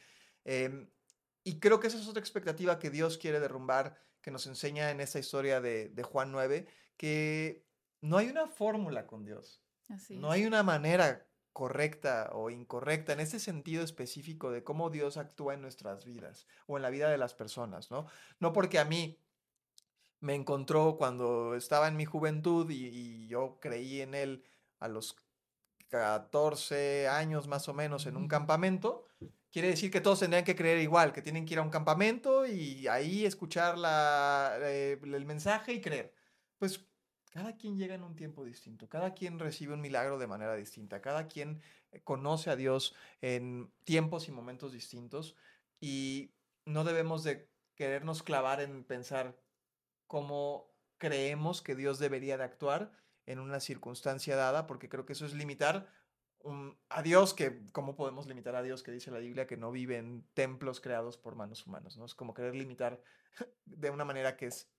Eh, 0.44 0.88
y 1.44 1.60
creo 1.60 1.80
que 1.80 1.86
esa 1.86 1.98
es 1.98 2.08
otra 2.08 2.20
expectativa 2.20 2.78
que 2.78 2.90
Dios 2.90 3.18
quiere 3.18 3.40
derrumbar, 3.40 3.98
que 4.20 4.30
nos 4.30 4.46
enseña 4.46 4.90
en 4.90 5.00
esta 5.00 5.18
historia 5.18 5.60
de, 5.60 5.88
de 5.88 6.02
Juan 6.02 6.32
9, 6.32 6.66
que 6.96 7.64
no 8.00 8.18
hay 8.18 8.28
una 8.28 8.46
fórmula 8.46 9.06
con 9.06 9.24
Dios. 9.24 9.62
Así 9.88 10.18
no 10.18 10.30
hay 10.30 10.44
una 10.44 10.62
manera 10.62 11.26
correcta 11.52 12.30
o 12.34 12.50
incorrecta 12.50 13.12
en 13.12 13.20
ese 13.20 13.40
sentido 13.40 13.82
específico 13.82 14.50
de 14.50 14.62
cómo 14.62 14.90
Dios 14.90 15.16
actúa 15.16 15.54
en 15.54 15.62
nuestras 15.62 16.04
vidas 16.04 16.46
o 16.66 16.76
en 16.76 16.82
la 16.82 16.90
vida 16.90 17.10
de 17.10 17.18
las 17.18 17.34
personas, 17.34 17.90
¿no? 17.90 18.06
No 18.38 18.52
porque 18.52 18.78
a 18.78 18.84
mí 18.84 19.18
me 20.20 20.34
encontró 20.34 20.96
cuando 20.96 21.54
estaba 21.54 21.88
en 21.88 21.96
mi 21.96 22.04
juventud 22.04 22.70
y, 22.70 22.86
y 22.86 23.26
yo 23.28 23.58
creí 23.60 24.02
en 24.02 24.14
Él 24.14 24.44
a 24.78 24.88
los 24.88 25.16
14 25.88 27.08
años 27.08 27.48
más 27.48 27.68
o 27.68 27.74
menos 27.74 28.06
en 28.06 28.16
un 28.16 28.28
campamento, 28.28 29.07
quiere 29.50 29.68
decir 29.68 29.90
que 29.90 30.00
todos 30.00 30.20
tendrían 30.20 30.44
que 30.44 30.56
creer 30.56 30.78
igual, 30.78 31.12
que 31.12 31.22
tienen 31.22 31.44
que 31.44 31.54
ir 31.54 31.58
a 31.60 31.62
un 31.62 31.70
campamento 31.70 32.46
y 32.46 32.86
ahí 32.88 33.24
escuchar 33.24 33.78
la, 33.78 34.58
eh, 34.60 34.98
el 35.02 35.26
mensaje 35.26 35.72
y 35.72 35.80
creer. 35.80 36.14
Pues 36.58 36.86
cada 37.30 37.56
quien 37.56 37.78
llega 37.78 37.94
en 37.94 38.02
un 38.02 38.16
tiempo 38.16 38.44
distinto, 38.44 38.88
cada 38.88 39.14
quien 39.14 39.38
recibe 39.38 39.74
un 39.74 39.80
milagro 39.80 40.18
de 40.18 40.26
manera 40.26 40.54
distinta, 40.56 41.00
cada 41.00 41.28
quien 41.28 41.60
eh, 41.92 42.00
conoce 42.02 42.50
a 42.50 42.56
Dios 42.56 42.94
en 43.20 43.72
tiempos 43.84 44.28
y 44.28 44.32
momentos 44.32 44.72
distintos 44.72 45.36
y 45.80 46.34
no 46.64 46.84
debemos 46.84 47.24
de 47.24 47.50
querernos 47.74 48.22
clavar 48.22 48.60
en 48.60 48.84
pensar 48.84 49.38
cómo 50.06 50.74
creemos 50.98 51.62
que 51.62 51.74
Dios 51.74 51.98
debería 51.98 52.36
de 52.36 52.44
actuar 52.44 52.92
en 53.26 53.38
una 53.38 53.60
circunstancia 53.60 54.36
dada, 54.36 54.66
porque 54.66 54.88
creo 54.88 55.06
que 55.06 55.12
eso 55.12 55.26
es 55.26 55.34
limitar 55.34 55.86
a 56.88 57.02
Dios, 57.02 57.34
que 57.34 57.62
cómo 57.72 57.96
podemos 57.96 58.26
limitar 58.26 58.54
a 58.54 58.62
Dios, 58.62 58.82
que 58.82 58.92
dice 58.92 59.10
la 59.10 59.18
Biblia, 59.18 59.46
que 59.46 59.56
no 59.56 59.70
vive 59.70 59.96
en 59.96 60.26
templos 60.34 60.80
creados 60.80 61.16
por 61.16 61.36
manos 61.36 61.66
humanas, 61.66 61.96
¿no? 61.96 62.04
Es 62.04 62.14
como 62.14 62.34
querer 62.34 62.54
limitar 62.54 63.02
de 63.64 63.90
una 63.90 64.04
manera 64.04 64.36
que 64.36 64.46
es 64.46 64.70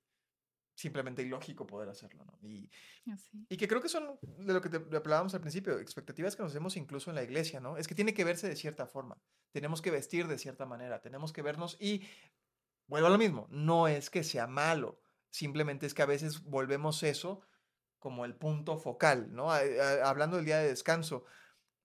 simplemente 0.75 1.21
ilógico 1.21 1.67
poder 1.67 1.89
hacerlo, 1.89 2.23
¿no? 2.23 2.39
Y, 2.41 2.69
y 3.49 3.58
que 3.58 3.67
creo 3.67 3.82
que 3.82 3.89
son 3.89 4.17
de 4.21 4.53
lo 4.53 4.62
que 4.62 4.69
te 4.69 4.77
hablábamos 4.95 5.34
al 5.34 5.41
principio, 5.41 5.77
expectativas 5.77 6.36
que 6.36 6.43
nos 6.43 6.53
hacemos 6.53 6.77
incluso 6.77 7.12
en 7.12 7.15
la 7.15 7.23
iglesia, 7.23 7.60
¿no? 7.60 7.77
Es 7.77 7.88
que 7.88 7.95
tiene 7.95 8.13
que 8.13 8.23
verse 8.23 8.47
de 8.47 8.55
cierta 8.55 8.88
forma, 8.88 9.17
tenemos 9.51 9.82
que 9.82 9.91
vestir 9.91 10.27
de 10.27 10.38
cierta 10.38 10.65
manera, 10.65 11.01
tenemos 11.01 11.34
que 11.34 11.41
vernos 11.41 11.75
y, 11.82 12.08
vuelvo 12.88 13.08
a 13.08 13.12
lo 13.12 13.17
mismo, 13.17 13.47
no 13.49 13.89
es 13.89 14.10
que 14.10 14.23
sea 14.23 14.47
malo, 14.47 15.01
simplemente 15.29 15.86
es 15.86 15.93
que 15.93 16.01
a 16.01 16.08
veces 16.08 16.43
volvemos 16.43 17.03
eso 17.03 17.41
como 17.99 18.23
el 18.23 18.36
punto 18.36 18.77
focal, 18.77 19.34
¿no? 19.34 19.51
hablando 19.51 20.38
del 20.38 20.45
día 20.45 20.60
de 20.60 20.69
descanso, 20.69 21.25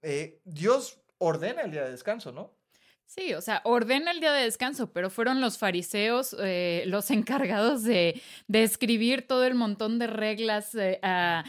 eh, 0.05 0.41
Dios 0.45 1.01
ordena 1.19 1.63
el 1.63 1.71
día 1.71 1.85
de 1.85 1.91
descanso, 1.91 2.31
¿no? 2.33 2.55
Sí, 3.07 3.35
o 3.35 3.41
sea, 3.41 3.61
ordena 3.65 4.11
el 4.11 4.21
día 4.21 4.33
de 4.33 4.45
descanso, 4.45 4.93
pero 4.93 5.11
fueron 5.11 5.41
los 5.41 5.59
fariseos 5.59 6.35
eh, 6.41 6.85
los 6.87 7.11
encargados 7.11 7.83
de, 7.83 8.21
escribir 8.53 9.27
todo 9.27 9.45
el 9.45 9.55
montón 9.55 9.99
de 9.99 10.07
reglas 10.07 10.75
eh, 10.75 10.99
a 11.03 11.45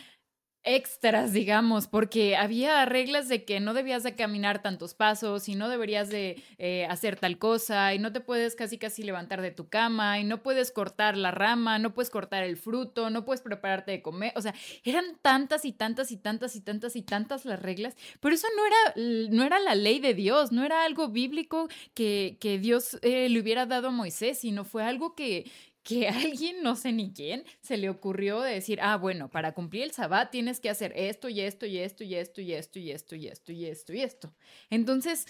extras, 0.66 1.32
digamos, 1.32 1.88
porque 1.88 2.36
había 2.36 2.84
reglas 2.86 3.30
de 3.30 3.46
que 3.46 3.60
no 3.60 3.74
debías 3.74 4.04
de 4.04 4.16
caminar 4.16 4.62
tantos 4.62 4.94
pasos 4.94 5.48
y 5.48 5.56
no 5.56 5.70
deberías 5.70 6.10
de 6.10 6.42
eh, 6.58 6.86
hacer 6.90 7.18
tal 7.18 7.38
cosa 7.38 7.94
y 7.94 8.00
no 8.00 8.12
te 8.12 8.20
puedes 8.20 8.56
casi 8.56 8.78
casi 8.78 9.04
levantar 9.04 9.42
de 9.42 9.52
tu 9.52 9.70
cama 9.70 10.20
y 10.20 10.24
no 10.24 10.42
puedes 10.42 10.72
cortar 10.72 11.16
la 11.18 11.32
rama, 11.32 11.80
no 11.80 11.94
puedes 11.94 12.10
cortar 12.10 12.44
el 12.44 12.58
fruto, 12.58 13.10
no 13.10 13.26
puedes 13.26 13.42
prepararte 13.42 13.92
de 13.92 14.02
comer, 14.02 14.34
o 14.36 14.42
sea, 14.42 14.54
eran 14.84 15.18
tantas 15.22 15.66
y 15.66 15.72
tantas 15.72 16.12
y 16.12 16.18
tantas 16.18 16.56
y 16.56 16.62
tantas 16.62 16.96
y 16.96 17.02
tantas 17.04 17.46
las 17.46 17.62
reglas, 17.62 17.96
pero 18.20 18.36
eso 18.36 18.48
no 18.56 18.66
era, 18.66 19.30
no 19.32 19.44
era 19.44 19.60
la 19.60 19.76
ley 19.76 20.00
de 20.00 20.14
Dios, 20.14 20.52
no 20.52 20.64
era 20.64 20.84
algo 20.84 21.10
bíblico 21.10 21.70
que, 21.94 22.38
que 22.40 22.58
Dios 22.58 22.98
eh, 23.02 23.30
le 23.30 23.40
hubiera 23.40 23.66
dado 23.66 23.90
a 23.90 23.92
Moisés, 23.92 24.40
sino 24.40 24.66
fue 24.66 24.84
algo 24.84 25.16
que, 25.16 25.46
que 25.86 26.08
alguien, 26.10 26.64
no 26.64 26.76
sé 26.76 26.92
ni 26.92 27.14
quién, 27.14 27.46
se 27.62 27.78
le 27.78 27.90
ocurrió 27.90 28.42
decir, 28.42 28.80
ah, 28.82 28.98
bueno, 28.98 29.30
para 29.30 29.54
cumplir 29.54 29.84
el 29.84 29.92
sabbat 29.92 30.32
tienes 30.32 30.60
que 30.60 30.70
hacer 30.70 30.92
esto 30.96 31.30
y 31.30 31.40
esto 31.40 31.66
y 31.66 31.78
esto 31.78 32.04
y 32.04 32.16
esto 32.16 32.42
y 32.42 32.54
esto 32.54 32.80
y 32.80 32.92
esto 32.92 33.16
y 33.16 33.28
esto 33.28 33.52
y 33.54 33.66
esto 33.66 33.94
y 33.94 34.02
esto. 34.02 34.36
Entonces, 34.70 35.28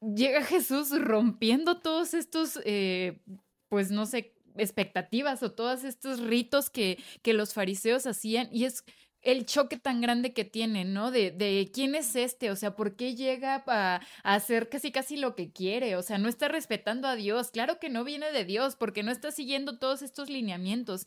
llega 0.00 0.42
Jesús 0.44 0.96
rompiendo 0.98 1.80
todos 1.80 2.14
estos, 2.14 2.60
eh, 2.64 3.20
pues 3.68 3.90
no 3.90 4.06
sé, 4.06 4.32
expectativas 4.56 5.42
o 5.42 5.52
todos 5.52 5.84
estos 5.84 6.20
ritos 6.20 6.70
que, 6.70 6.98
que 7.22 7.32
los 7.32 7.52
fariseos 7.52 8.06
hacían 8.06 8.48
y 8.52 8.64
es 8.64 8.84
el 9.22 9.44
choque 9.46 9.76
tan 9.76 10.00
grande 10.00 10.32
que 10.32 10.44
tiene, 10.44 10.84
¿no? 10.84 11.10
De, 11.10 11.30
de 11.30 11.70
quién 11.72 11.94
es 11.94 12.16
este, 12.16 12.50
o 12.50 12.56
sea, 12.56 12.74
¿por 12.74 12.96
qué 12.96 13.14
llega 13.14 13.62
a, 13.66 14.00
hacer 14.22 14.68
casi 14.68 14.92
casi 14.92 15.16
lo 15.16 15.34
que 15.34 15.52
quiere? 15.52 15.96
O 15.96 16.02
sea, 16.02 16.18
no 16.18 16.28
está 16.28 16.48
respetando 16.48 17.08
a 17.08 17.16
Dios, 17.16 17.50
claro 17.50 17.78
que 17.78 17.90
no 17.90 18.04
viene 18.04 18.32
de 18.32 18.44
Dios, 18.44 18.76
porque 18.76 19.02
no 19.02 19.12
está 19.12 19.30
siguiendo 19.30 19.78
todos 19.78 20.02
estos 20.02 20.30
lineamientos. 20.30 21.06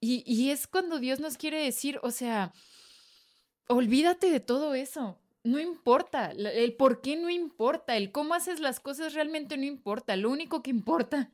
Y, 0.00 0.24
y 0.26 0.50
es 0.50 0.66
cuando 0.66 0.98
Dios 0.98 1.20
nos 1.20 1.36
quiere 1.36 1.62
decir, 1.62 2.00
o 2.02 2.10
sea, 2.10 2.52
olvídate 3.68 4.30
de 4.30 4.40
todo 4.40 4.74
eso. 4.74 5.18
No 5.44 5.58
importa, 5.58 6.30
el 6.30 6.74
por 6.74 7.00
qué 7.00 7.16
no 7.16 7.28
importa, 7.28 7.96
el 7.96 8.12
cómo 8.12 8.34
haces 8.34 8.60
las 8.60 8.78
cosas 8.78 9.12
realmente 9.12 9.56
no 9.56 9.64
importa, 9.64 10.14
lo 10.16 10.30
único 10.30 10.62
que 10.62 10.70
importa 10.70 11.32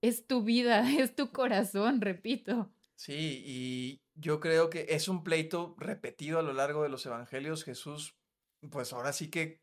es 0.00 0.26
tu 0.26 0.42
vida, 0.42 0.80
es 0.98 1.14
tu 1.14 1.30
corazón, 1.30 2.00
repito. 2.00 2.70
Sí, 2.94 3.42
y 3.46 4.00
yo 4.20 4.40
creo 4.40 4.68
que 4.68 4.86
es 4.90 5.08
un 5.08 5.22
pleito 5.22 5.76
repetido 5.78 6.38
a 6.38 6.42
lo 6.42 6.52
largo 6.52 6.82
de 6.82 6.88
los 6.88 7.06
evangelios. 7.06 7.64
Jesús, 7.64 8.16
pues 8.70 8.92
ahora 8.92 9.12
sí 9.12 9.30
que 9.30 9.62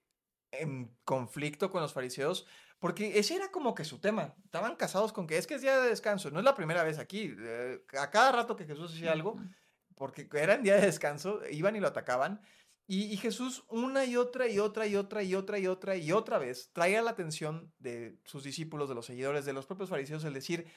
en 0.52 0.96
conflicto 1.04 1.70
con 1.70 1.82
los 1.82 1.94
fariseos, 1.94 2.48
porque 2.80 3.20
ese 3.20 3.36
era 3.36 3.52
como 3.52 3.76
que 3.76 3.84
su 3.84 4.00
tema. 4.00 4.36
Estaban 4.46 4.76
casados 4.76 5.12
con 5.12 5.28
que 5.28 5.38
es 5.38 5.48
que 5.48 5.56
es 5.56 5.62
día 5.62 5.80
de 5.80 5.90
descanso. 5.90 6.32
No 6.32 6.40
es 6.40 6.46
la 6.46 6.56
primera 6.56 6.84
vez 6.84 7.00
aquí. 7.00 7.34
Eh, 7.38 7.82
a 8.00 8.10
cada 8.10 8.32
rato 8.32 8.56
que 8.56 8.66
Jesús 8.66 8.94
hacía 8.94 9.12
algo, 9.12 9.38
porque 9.96 10.28
era 10.34 10.56
en 10.56 10.64
día 10.64 10.76
de 10.76 10.86
descanso, 10.86 11.42
iban 11.52 11.76
y 11.76 11.80
lo 11.80 11.88
atacaban. 11.88 12.42
Y, 12.88 13.06
y, 13.06 13.18
Jesús 13.18 13.64
una 13.68 14.06
y 14.06 14.16
otra 14.16 14.48
y 14.48 14.60
otra 14.60 14.86
y 14.86 14.96
otra 14.96 15.24
y 15.24 15.34
otra 15.34 15.58
y 15.58 15.66
otra 15.66 15.96
y 15.96 16.12
otra 16.12 16.38
vez 16.38 16.70
traía 16.72 17.02
la 17.02 17.10
atención 17.10 17.74
de 17.80 18.20
sus 18.26 18.44
discípulos, 18.44 18.88
de 18.88 18.94
los 18.94 19.08
seguidores, 19.08 19.44
de 19.44 19.54
los 19.54 19.66
propios 19.66 19.90
fariseos, 19.90 20.24
el 20.24 20.36
decir, 20.36 20.68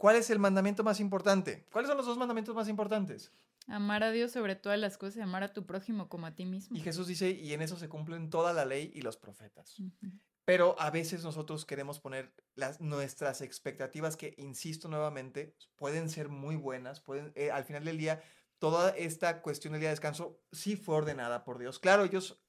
¿Cuál 0.00 0.16
es 0.16 0.30
el 0.30 0.38
mandamiento 0.38 0.82
más 0.82 0.98
importante? 0.98 1.66
¿Cuáles 1.70 1.90
son 1.90 1.98
los 1.98 2.06
dos 2.06 2.16
mandamientos 2.16 2.54
más 2.54 2.68
importantes? 2.68 3.30
Amar 3.66 4.02
a 4.02 4.10
Dios 4.10 4.32
sobre 4.32 4.56
todas 4.56 4.78
las 4.78 4.96
cosas 4.96 5.18
y 5.18 5.20
amar 5.20 5.42
a 5.42 5.52
tu 5.52 5.66
prójimo 5.66 6.08
como 6.08 6.24
a 6.24 6.34
ti 6.34 6.46
mismo. 6.46 6.74
Y 6.74 6.80
Jesús 6.80 7.06
dice, 7.06 7.32
y 7.32 7.52
en 7.52 7.60
eso 7.60 7.76
se 7.76 7.90
cumplen 7.90 8.30
toda 8.30 8.54
la 8.54 8.64
ley 8.64 8.90
y 8.94 9.02
los 9.02 9.18
profetas. 9.18 9.76
Pero 10.46 10.74
a 10.80 10.88
veces 10.88 11.22
nosotros 11.22 11.66
queremos 11.66 12.00
poner 12.00 12.32
las, 12.54 12.80
nuestras 12.80 13.42
expectativas 13.42 14.16
que, 14.16 14.34
insisto 14.38 14.88
nuevamente, 14.88 15.54
pueden 15.76 16.08
ser 16.08 16.30
muy 16.30 16.56
buenas, 16.56 17.00
pueden, 17.00 17.30
eh, 17.34 17.50
al 17.50 17.64
final 17.64 17.84
del 17.84 17.98
día, 17.98 18.22
toda 18.58 18.96
esta 18.96 19.42
cuestión 19.42 19.74
del 19.74 19.80
día 19.80 19.90
de 19.90 19.96
descanso 19.96 20.40
sí 20.50 20.76
fue 20.76 20.94
ordenada 20.96 21.44
por 21.44 21.58
Dios. 21.58 21.78
Claro, 21.78 22.04
ellos 22.04 22.40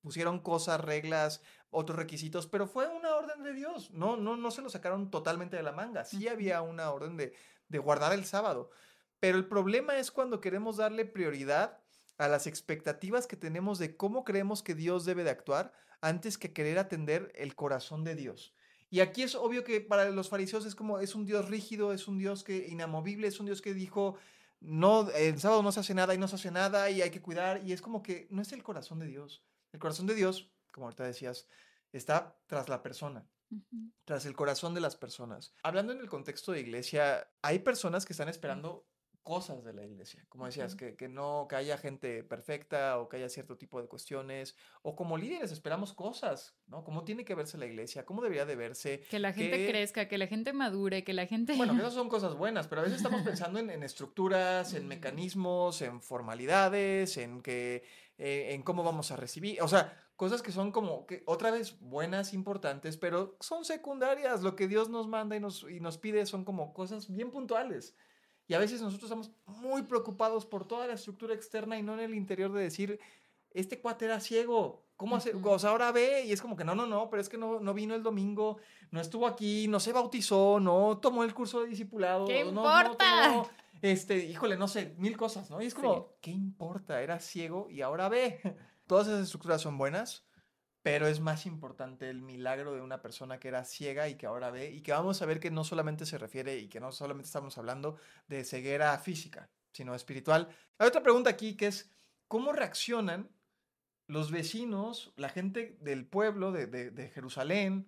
pusieron 0.00 0.40
cosas, 0.40 0.80
reglas, 0.80 1.42
otros 1.70 1.98
requisitos, 1.98 2.46
pero 2.46 2.66
fue 2.66 2.88
una 2.88 3.14
orden 3.14 3.42
de 3.42 3.52
Dios. 3.52 3.90
No, 3.90 4.16
no, 4.16 4.36
no 4.36 4.50
se 4.50 4.62
lo 4.62 4.70
sacaron 4.70 5.10
totalmente 5.10 5.56
de 5.56 5.62
la 5.62 5.72
manga. 5.72 6.04
Sí 6.04 6.28
había 6.28 6.62
una 6.62 6.90
orden 6.90 7.16
de, 7.16 7.34
de 7.68 7.78
guardar 7.78 8.12
el 8.12 8.24
sábado. 8.24 8.70
Pero 9.20 9.36
el 9.36 9.46
problema 9.46 9.98
es 9.98 10.10
cuando 10.10 10.40
queremos 10.40 10.76
darle 10.76 11.04
prioridad 11.04 11.80
a 12.18 12.28
las 12.28 12.46
expectativas 12.46 13.26
que 13.26 13.36
tenemos 13.36 13.78
de 13.78 13.96
cómo 13.96 14.24
creemos 14.24 14.62
que 14.62 14.74
Dios 14.74 15.04
debe 15.04 15.24
de 15.24 15.30
actuar 15.30 15.72
antes 16.00 16.38
que 16.38 16.52
querer 16.52 16.78
atender 16.78 17.32
el 17.34 17.54
corazón 17.54 18.04
de 18.04 18.14
Dios. 18.14 18.54
Y 18.90 19.00
aquí 19.00 19.22
es 19.22 19.34
obvio 19.34 19.64
que 19.64 19.80
para 19.80 20.08
los 20.10 20.28
fariseos 20.28 20.64
es 20.64 20.74
como 20.74 20.98
es 20.98 21.14
un 21.14 21.26
Dios 21.26 21.48
rígido, 21.48 21.92
es 21.92 22.08
un 22.08 22.18
Dios 22.18 22.42
que 22.42 22.66
inamovible, 22.68 23.28
es 23.28 23.38
un 23.38 23.46
Dios 23.46 23.60
que 23.60 23.74
dijo 23.74 24.16
no 24.60 25.08
el 25.10 25.38
sábado 25.38 25.62
no 25.62 25.70
se 25.70 25.80
hace 25.80 25.94
nada 25.94 26.14
y 26.14 26.18
no 26.18 26.26
se 26.26 26.36
hace 26.36 26.50
nada 26.50 26.90
y 26.90 27.02
hay 27.02 27.10
que 27.10 27.22
cuidar 27.22 27.62
y 27.64 27.72
es 27.72 27.80
como 27.80 28.02
que 28.02 28.26
no 28.30 28.42
es 28.42 28.52
el 28.52 28.62
corazón 28.62 28.98
de 28.98 29.06
Dios. 29.06 29.44
El 29.72 29.80
corazón 29.80 30.06
de 30.06 30.14
Dios, 30.14 30.50
como 30.72 30.86
ahorita 30.86 31.04
decías, 31.04 31.48
está 31.92 32.38
tras 32.46 32.68
la 32.68 32.82
persona, 32.82 33.26
tras 34.04 34.26
el 34.26 34.34
corazón 34.34 34.74
de 34.74 34.80
las 34.80 34.96
personas. 34.96 35.54
Hablando 35.62 35.92
en 35.92 36.00
el 36.00 36.08
contexto 36.08 36.52
de 36.52 36.60
iglesia, 36.60 37.30
hay 37.42 37.60
personas 37.60 38.04
que 38.04 38.12
están 38.12 38.28
esperando 38.28 38.86
cosas 39.28 39.62
de 39.62 39.74
la 39.74 39.84
iglesia, 39.84 40.24
como 40.30 40.46
decías, 40.46 40.74
que, 40.74 40.96
que, 40.96 41.06
no, 41.06 41.46
que 41.50 41.56
haya 41.56 41.76
gente 41.76 42.22
perfecta 42.22 42.98
o 42.98 43.10
que 43.10 43.18
haya 43.18 43.28
cierto 43.28 43.58
tipo 43.58 43.78
de 43.78 43.86
cuestiones, 43.86 44.56
o 44.80 44.96
como 44.96 45.18
líderes 45.18 45.52
esperamos 45.52 45.92
cosas, 45.92 46.56
¿no? 46.66 46.82
¿Cómo 46.82 47.04
tiene 47.04 47.26
que 47.26 47.34
verse 47.34 47.58
la 47.58 47.66
iglesia? 47.66 48.06
¿Cómo 48.06 48.22
debería 48.22 48.46
de 48.46 48.56
verse? 48.56 49.02
Que 49.10 49.18
la 49.18 49.34
gente 49.34 49.68
crezca, 49.68 50.08
que 50.08 50.16
la 50.16 50.28
gente 50.28 50.54
madure, 50.54 51.04
que 51.04 51.12
la 51.12 51.26
gente... 51.26 51.54
Bueno, 51.58 51.74
que 51.74 51.80
esas 51.80 51.92
son 52.00 52.08
cosas 52.08 52.36
buenas, 52.36 52.68
pero 52.68 52.80
a 52.80 52.84
veces 52.84 52.96
estamos 52.96 53.20
pensando 53.20 53.58
en, 53.58 53.68
en 53.68 53.82
estructuras, 53.82 54.72
en 54.72 54.88
mecanismos, 54.88 55.82
en 55.82 56.00
formalidades, 56.00 57.18
en 57.18 57.42
que 57.42 57.84
eh, 58.16 58.54
en 58.54 58.62
cómo 58.62 58.82
vamos 58.82 59.10
a 59.10 59.16
recibir, 59.16 59.60
o 59.60 59.68
sea, 59.68 60.08
cosas 60.16 60.40
que 60.40 60.52
son 60.52 60.72
como 60.72 61.06
que 61.06 61.22
otra 61.26 61.50
vez 61.50 61.78
buenas, 61.80 62.32
importantes, 62.32 62.96
pero 62.96 63.36
son 63.40 63.66
secundarias. 63.66 64.42
Lo 64.42 64.56
que 64.56 64.68
Dios 64.68 64.88
nos 64.88 65.06
manda 65.06 65.36
y 65.36 65.40
nos, 65.40 65.64
y 65.64 65.80
nos 65.80 65.98
pide 65.98 66.24
son 66.24 66.46
como 66.46 66.72
cosas 66.72 67.12
bien 67.12 67.30
puntuales. 67.30 67.94
Y 68.48 68.54
a 68.54 68.58
veces 68.58 68.80
nosotros 68.80 69.10
estamos 69.10 69.30
muy 69.46 69.82
preocupados 69.82 70.46
por 70.46 70.66
toda 70.66 70.86
la 70.86 70.94
estructura 70.94 71.34
externa 71.34 71.78
y 71.78 71.82
no 71.82 71.92
en 71.94 72.00
el 72.00 72.14
interior 72.14 72.50
de 72.50 72.62
decir, 72.62 72.98
este 73.52 73.78
cuate 73.80 74.06
era 74.06 74.20
ciego, 74.20 74.86
¿cómo 74.96 75.16
hace? 75.16 75.34
O 75.34 75.58
sea, 75.58 75.70
ahora 75.70 75.92
ve 75.92 76.24
y 76.24 76.32
es 76.32 76.40
como 76.40 76.56
que 76.56 76.64
no, 76.64 76.74
no, 76.74 76.86
no, 76.86 77.10
pero 77.10 77.20
es 77.20 77.28
que 77.28 77.36
no, 77.36 77.60
no 77.60 77.74
vino 77.74 77.94
el 77.94 78.02
domingo, 78.02 78.56
no 78.90 79.00
estuvo 79.00 79.26
aquí, 79.26 79.68
no 79.68 79.80
se 79.80 79.92
bautizó, 79.92 80.60
no 80.60 80.98
tomó 80.98 81.24
el 81.24 81.34
curso 81.34 81.60
de 81.60 81.68
discipulado. 81.68 82.24
¿Qué 82.24 82.42
no, 82.42 82.50
importa? 82.50 83.44
este, 83.82 84.24
híjole, 84.24 84.56
no 84.56 84.66
sé, 84.66 84.94
mil 84.96 85.16
cosas, 85.18 85.50
¿no? 85.50 85.60
Y 85.60 85.66
es 85.66 85.74
como, 85.74 86.14
¿qué 86.22 86.30
importa? 86.30 87.02
Era 87.02 87.20
ciego 87.20 87.68
y 87.68 87.82
ahora 87.82 88.08
ve. 88.08 88.40
Todas 88.86 89.08
esas 89.08 89.24
estructuras 89.24 89.60
son 89.60 89.76
buenas, 89.76 90.24
pero 90.88 91.06
es 91.06 91.20
más 91.20 91.44
importante 91.44 92.08
el 92.08 92.22
milagro 92.22 92.72
de 92.72 92.80
una 92.80 93.02
persona 93.02 93.38
que 93.38 93.48
era 93.48 93.66
ciega 93.66 94.08
y 94.08 94.14
que 94.14 94.24
ahora 94.24 94.50
ve 94.50 94.70
y 94.70 94.80
que 94.80 94.92
vamos 94.92 95.20
a 95.20 95.26
ver 95.26 95.38
que 95.38 95.50
no 95.50 95.62
solamente 95.62 96.06
se 96.06 96.16
refiere 96.16 96.56
y 96.56 96.68
que 96.68 96.80
no 96.80 96.92
solamente 96.92 97.26
estamos 97.26 97.58
hablando 97.58 97.98
de 98.26 98.42
ceguera 98.42 98.96
física, 98.96 99.50
sino 99.70 99.94
espiritual. 99.94 100.48
Hay 100.78 100.88
otra 100.88 101.02
pregunta 101.02 101.28
aquí 101.28 101.58
que 101.58 101.66
es, 101.66 101.90
¿cómo 102.26 102.54
reaccionan 102.54 103.28
los 104.06 104.30
vecinos, 104.30 105.12
la 105.16 105.28
gente 105.28 105.76
del 105.82 106.06
pueblo 106.06 106.52
de, 106.52 106.66
de 106.66 107.08
Jerusalén, 107.10 107.86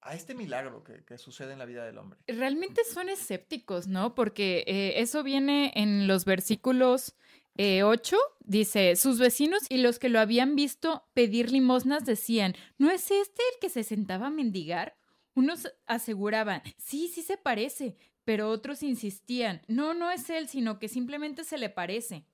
a 0.00 0.14
este 0.14 0.34
milagro 0.34 0.82
que, 0.84 1.18
sucede 1.18 1.52
en 1.52 1.58
la 1.58 1.64
vida 1.66 1.84
del 1.84 1.98
hombre. 1.98 2.18
Realmente 2.26 2.82
son 2.84 3.08
escépticos, 3.08 3.88
¿no? 3.88 4.14
Porque 4.14 4.64
eh, 4.66 5.00
eso 5.00 5.22
viene 5.22 5.72
en 5.74 6.06
los 6.06 6.24
versículos 6.24 7.14
8, 7.58 8.16
eh, 8.16 8.20
dice, 8.44 8.94
sus 8.96 9.18
vecinos 9.18 9.62
y 9.68 9.78
los 9.78 9.98
que 9.98 10.08
lo 10.08 10.20
habían 10.20 10.54
visto 10.54 11.04
pedir 11.12 11.50
limosnas 11.50 12.04
decían, 12.04 12.54
¿no 12.78 12.90
es 12.90 13.10
este 13.10 13.42
el 13.52 13.60
que 13.60 13.68
se 13.68 13.82
sentaba 13.82 14.28
a 14.28 14.30
mendigar? 14.30 14.96
Unos 15.34 15.68
aseguraban, 15.86 16.62
sí, 16.76 17.08
sí 17.08 17.22
se 17.22 17.36
parece, 17.36 17.96
pero 18.24 18.50
otros 18.50 18.82
insistían, 18.82 19.62
no, 19.66 19.94
no 19.94 20.10
es 20.10 20.30
él, 20.30 20.48
sino 20.48 20.78
que 20.78 20.88
simplemente 20.88 21.44
se 21.44 21.58
le 21.58 21.68
parece. 21.68 22.26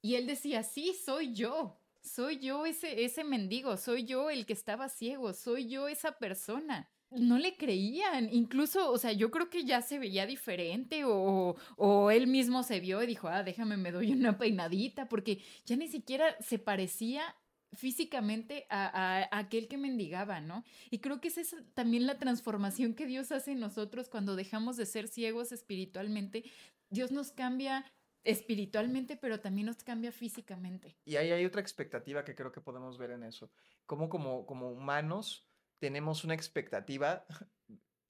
Y 0.00 0.14
él 0.14 0.26
decía, 0.26 0.62
sí, 0.62 0.94
soy 0.94 1.34
yo, 1.34 1.78
soy 2.00 2.38
yo 2.38 2.64
ese, 2.66 3.04
ese 3.04 3.24
mendigo, 3.24 3.76
soy 3.76 4.04
yo 4.04 4.30
el 4.30 4.46
que 4.46 4.52
estaba 4.52 4.88
ciego, 4.88 5.32
soy 5.34 5.68
yo 5.68 5.88
esa 5.88 6.12
persona 6.12 6.90
no 7.16 7.38
le 7.38 7.56
creían. 7.56 8.28
Incluso, 8.32 8.90
o 8.90 8.98
sea, 8.98 9.12
yo 9.12 9.30
creo 9.30 9.50
que 9.50 9.64
ya 9.64 9.82
se 9.82 9.98
veía 9.98 10.26
diferente 10.26 11.04
o, 11.04 11.56
o, 11.76 12.10
él 12.10 12.26
mismo 12.26 12.62
se 12.62 12.80
vio 12.80 13.02
y 13.02 13.06
dijo, 13.06 13.28
ah, 13.28 13.42
déjame, 13.42 13.76
me 13.76 13.92
doy 13.92 14.12
una 14.12 14.38
peinadita, 14.38 15.08
porque 15.08 15.42
ya 15.64 15.76
ni 15.76 15.88
siquiera 15.88 16.36
se 16.40 16.58
parecía 16.58 17.34
físicamente 17.74 18.66
a, 18.70 19.28
aquel 19.36 19.68
que 19.68 19.76
mendigaba, 19.76 20.40
¿no? 20.40 20.64
Y 20.90 20.98
creo 20.98 21.20
que 21.20 21.28
esa 21.28 21.40
es 21.40 21.56
también 21.74 22.06
la 22.06 22.18
transformación 22.18 22.94
que 22.94 23.06
Dios 23.06 23.32
hace 23.32 23.52
en 23.52 23.60
nosotros 23.60 24.08
cuando 24.08 24.36
dejamos 24.36 24.76
de 24.76 24.86
ser 24.86 25.08
ciegos 25.08 25.52
espiritualmente. 25.52 26.44
Dios 26.90 27.10
nos 27.10 27.32
cambia 27.32 27.84
espiritualmente, 28.22 29.16
pero 29.16 29.40
también 29.40 29.66
nos 29.66 29.82
cambia 29.82 30.12
físicamente. 30.12 30.96
Y 31.04 31.16
ahí 31.16 31.30
hay 31.30 31.44
otra 31.44 31.60
expectativa 31.60 32.24
que 32.24 32.34
creo 32.34 32.52
que 32.52 32.60
podemos 32.60 32.96
ver 32.96 33.10
en 33.10 33.24
eso. 33.24 33.50
Como 33.86 34.08
como, 34.08 34.46
como 34.46 34.70
humanos 34.70 35.46
tenemos 35.84 36.24
una 36.24 36.32
expectativa 36.32 37.26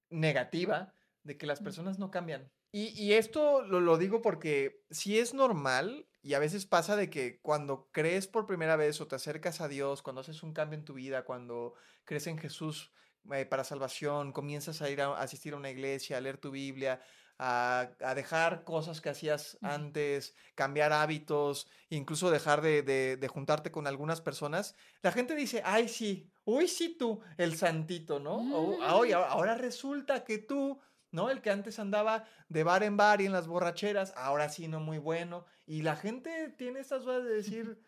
negativa 0.08 0.94
de 1.24 1.37
que 1.37 1.44
las 1.44 1.58
personas 1.58 1.98
no 1.98 2.12
cambian. 2.12 2.48
Y, 2.70 3.14
esto 3.14 3.62
lo, 3.62 3.80
lo, 3.80 3.98
digo 3.98 4.22
porque 4.22 4.84
si 4.90 5.18
es 5.18 5.34
normal 5.34 6.06
y 6.22 6.34
a 6.34 6.38
veces 6.38 6.66
pasa 6.66 6.94
de 6.94 7.10
que 7.10 7.40
cuando 7.40 7.88
crees 7.90 8.28
por 8.28 8.46
primera 8.46 8.76
vez 8.76 9.00
o 9.00 9.08
te 9.08 9.16
acercas 9.16 9.60
a 9.60 9.66
Dios, 9.66 10.02
cuando 10.02 10.20
haces 10.20 10.44
un 10.44 10.52
cambio 10.52 10.78
en 10.78 10.84
tu 10.84 10.94
vida, 10.94 11.24
cuando 11.24 11.74
crees 12.04 12.28
en 12.28 12.38
Jesús 12.38 12.92
eh, 13.32 13.44
para 13.44 13.64
salvación, 13.64 14.30
comienzas 14.30 14.80
a 14.80 14.88
ir 14.88 15.00
a, 15.00 15.18
asistir 15.18 15.54
a 15.54 15.56
una 15.56 15.70
iglesia, 15.70 16.16
a 16.16 16.20
leer 16.20 16.38
tu 16.38 16.52
Biblia, 16.52 17.00
a, 17.38 17.90
dejar 18.14 18.64
cosas 18.64 19.01
que 19.01 19.11
hacías 19.11 19.59
antes, 19.62 20.35
cambiar 20.55 20.92
hábitos, 20.92 21.68
incluso 21.90 22.31
dejar 22.31 22.62
de, 22.62 23.31
juntarte 23.33 23.70
con 23.70 23.87
algunas 23.87 24.20
personas, 24.20 24.75
la 25.03 25.12
gente 25.12 25.35
dice, 25.35 25.62
ay 25.64 25.88
sí, 25.88 26.31
uy 26.44 26.68
sí 26.68 26.97
tú, 26.99 27.20
el 27.37 27.57
santito, 27.57 28.20
¿no? 28.20 28.37
O, 28.37 28.79
mm. 28.79 28.83
ahora 28.83 29.55
resulta 29.55 30.25
que 30.25 30.38
tú, 30.38 30.81
¿no? 31.11 31.31
El 31.31 31.40
que 31.40 31.51
antes 31.51 31.79
andaba 31.79 32.25
de 32.49 32.64
bar 32.64 32.83
en 32.83 32.97
bar 32.97 33.20
y 33.20 33.27
en 33.27 33.33
las 33.33 33.47
borracheras, 33.47 34.12
ahora 34.16 34.49
sí 34.49 34.68
no 34.68 34.81
muy 34.81 34.99
bueno. 34.99 35.44
Y 35.66 35.83
la 35.83 35.97
gente 35.97 36.51
tiene 36.57 36.81
estas 36.81 37.05
dudas 37.05 37.25
de 37.25 37.31
decir... 37.31 37.79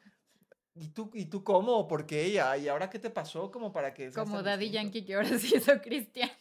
¿Y 0.79 0.89
tú, 0.89 1.11
¿Y 1.15 1.27
tú 1.27 1.43
cómo? 1.43 1.89
¿Por 1.89 2.07
qué 2.07 2.25
ella? 2.25 2.57
¿Y 2.57 2.69
ahora 2.69 2.91
qué 2.91 2.99
te 2.99 3.09
pasó? 3.11 3.51
Como 3.51 3.73
para 3.73 3.95
que... 3.95 4.11
Como 4.13 4.43
Daddy 4.43 4.71
Yankee 4.71 5.05
que 5.05 5.15
ahora 5.15 5.39
sí 5.39 5.55
hizo 5.57 5.73
cristiano. 5.83 6.33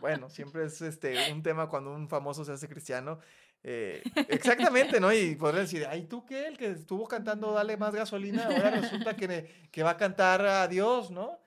Bueno, 0.00 0.28
siempre 0.28 0.64
es 0.64 0.80
este, 0.82 1.32
un 1.32 1.42
tema 1.42 1.68
cuando 1.68 1.92
un 1.92 2.08
famoso 2.08 2.44
se 2.44 2.52
hace 2.52 2.68
cristiano. 2.68 3.20
Eh, 3.62 4.02
exactamente, 4.28 4.98
¿no? 4.98 5.12
Y 5.12 5.36
podrían 5.36 5.64
decir, 5.64 5.86
ay, 5.88 6.06
¿tú 6.06 6.26
qué? 6.26 6.48
El 6.48 6.58
que 6.58 6.70
estuvo 6.70 7.06
cantando 7.06 7.52
Dale 7.52 7.76
más 7.76 7.94
gasolina, 7.94 8.46
ahora 8.46 8.70
resulta 8.82 9.14
que, 9.14 9.68
que 9.70 9.82
va 9.82 9.90
a 9.90 9.96
cantar 9.96 10.44
a 10.44 10.66
Dios, 10.66 11.10
¿no? 11.10 11.38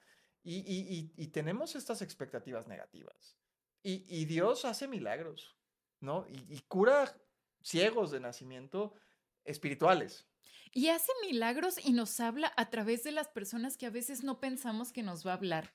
Y, 0.44 0.58
y, 0.58 1.12
y, 1.16 1.28
tenemos 1.28 1.74
estas 1.76 2.02
expectativas 2.02 2.68
negativas. 2.68 3.38
Y, 3.82 4.26
Dios 4.26 4.66
hace 4.66 4.90
milagros, 4.90 5.58
¿no? 6.02 6.26
y 6.30 6.60
cura 6.68 7.16
ciegos 7.62 8.12
de 8.12 8.20
nacimiento 8.20 8.94
espirituales. 9.46 10.28
Y 10.74 10.90
hace 10.90 11.12
milagros 11.28 11.76
y 11.84 11.94
nos 11.94 12.20
habla 12.20 12.52
a 12.58 12.70
través 12.70 13.04
de 13.04 13.12
las 13.12 13.28
personas 13.28 13.78
que 13.78 13.86
a 13.86 13.92
veces 13.92 14.24
no 14.24 14.40
pensamos 14.40 14.92
que 14.92 15.04
nos 15.04 15.26
va 15.26 15.32
a 15.32 15.36
hablar. 15.36 15.74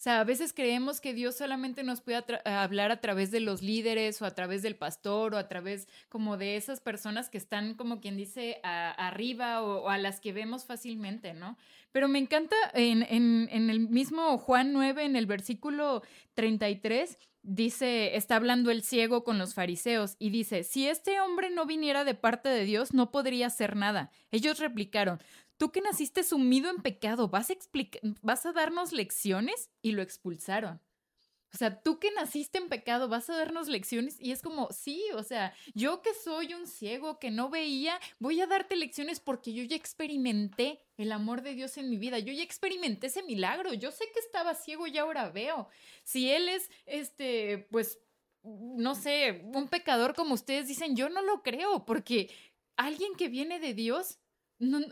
O 0.00 0.02
sea, 0.02 0.20
a 0.20 0.24
veces 0.24 0.54
creemos 0.54 0.98
que 0.98 1.12
Dios 1.12 1.36
solamente 1.36 1.82
nos 1.82 2.00
puede 2.00 2.24
hablar 2.46 2.90
a 2.90 3.02
través 3.02 3.30
de 3.30 3.40
los 3.40 3.60
líderes 3.60 4.22
o 4.22 4.24
a 4.24 4.34
través 4.34 4.62
del 4.62 4.74
pastor 4.74 5.34
o 5.34 5.36
a 5.36 5.46
través 5.46 5.88
como 6.08 6.38
de 6.38 6.56
esas 6.56 6.80
personas 6.80 7.28
que 7.28 7.36
están 7.36 7.74
como 7.74 8.00
quien 8.00 8.16
dice 8.16 8.60
arriba 8.62 9.62
o, 9.62 9.90
a 9.90 9.98
las 9.98 10.18
que 10.18 10.32
vemos 10.32 10.64
fácilmente, 10.64 11.34
¿no? 11.34 11.58
Pero 11.92 12.08
me 12.08 12.18
encanta 12.18 12.56
en, 12.72 13.02
en, 13.02 13.68
el 13.68 13.80
mismo 13.90 14.38
Juan 14.38 14.72
9, 14.72 15.04
en 15.04 15.16
el 15.16 15.26
versículo 15.26 16.02
33, 16.32 17.18
dice, 17.42 18.16
está 18.16 18.36
hablando 18.36 18.70
el 18.70 18.82
ciego 18.82 19.24
con 19.24 19.38
los 19.38 19.54
fariseos 19.54 20.16
y 20.18 20.30
dice, 20.30 20.64
si 20.64 20.88
este 20.88 21.20
hombre 21.20 21.50
no 21.50 21.66
viniera 21.66 22.04
de 22.04 22.14
parte 22.14 22.48
de 22.48 22.64
Dios, 22.64 22.94
no 22.94 23.10
podría 23.10 23.46
hacer 23.46 23.76
nada. 23.76 24.10
Ellos 24.30 24.58
replicaron, 24.58 25.18
tú 25.56 25.72
que 25.72 25.80
naciste 25.80 26.22
sumido 26.22 26.70
en 26.70 26.82
pecado, 26.82 27.28
¿vas 27.28 27.50
a, 27.50 27.54
¿vas 28.22 28.46
a 28.46 28.52
darnos 28.52 28.92
lecciones? 28.92 29.70
Y 29.82 29.92
lo 29.92 30.02
expulsaron. 30.02 30.80
O 31.52 31.56
sea, 31.56 31.82
tú 31.82 31.98
que 31.98 32.12
naciste 32.12 32.58
en 32.58 32.68
pecado, 32.68 33.08
vas 33.08 33.28
a 33.28 33.36
darnos 33.36 33.68
lecciones 33.68 34.16
y 34.20 34.30
es 34.30 34.40
como, 34.40 34.70
sí, 34.70 35.02
o 35.14 35.22
sea, 35.24 35.52
yo 35.74 36.00
que 36.00 36.14
soy 36.14 36.54
un 36.54 36.66
ciego, 36.68 37.18
que 37.18 37.30
no 37.30 37.50
veía, 37.50 37.98
voy 38.20 38.40
a 38.40 38.46
darte 38.46 38.76
lecciones 38.76 39.18
porque 39.18 39.52
yo 39.52 39.64
ya 39.64 39.74
experimenté 39.74 40.80
el 40.96 41.10
amor 41.10 41.42
de 41.42 41.54
Dios 41.54 41.76
en 41.76 41.90
mi 41.90 41.96
vida, 41.96 42.20
yo 42.20 42.32
ya 42.32 42.44
experimenté 42.44 43.08
ese 43.08 43.24
milagro, 43.24 43.74
yo 43.74 43.90
sé 43.90 44.04
que 44.14 44.20
estaba 44.20 44.54
ciego 44.54 44.86
y 44.86 44.96
ahora 44.98 45.30
veo. 45.30 45.68
Si 46.04 46.30
Él 46.30 46.48
es, 46.48 46.70
este, 46.86 47.66
pues, 47.70 47.98
no 48.44 48.94
sé, 48.94 49.42
un 49.52 49.68
pecador 49.68 50.14
como 50.14 50.34
ustedes 50.34 50.68
dicen, 50.68 50.94
yo 50.94 51.08
no 51.08 51.20
lo 51.20 51.42
creo 51.42 51.84
porque 51.84 52.30
alguien 52.76 53.16
que 53.16 53.28
viene 53.28 53.58
de 53.58 53.74
Dios, 53.74 54.20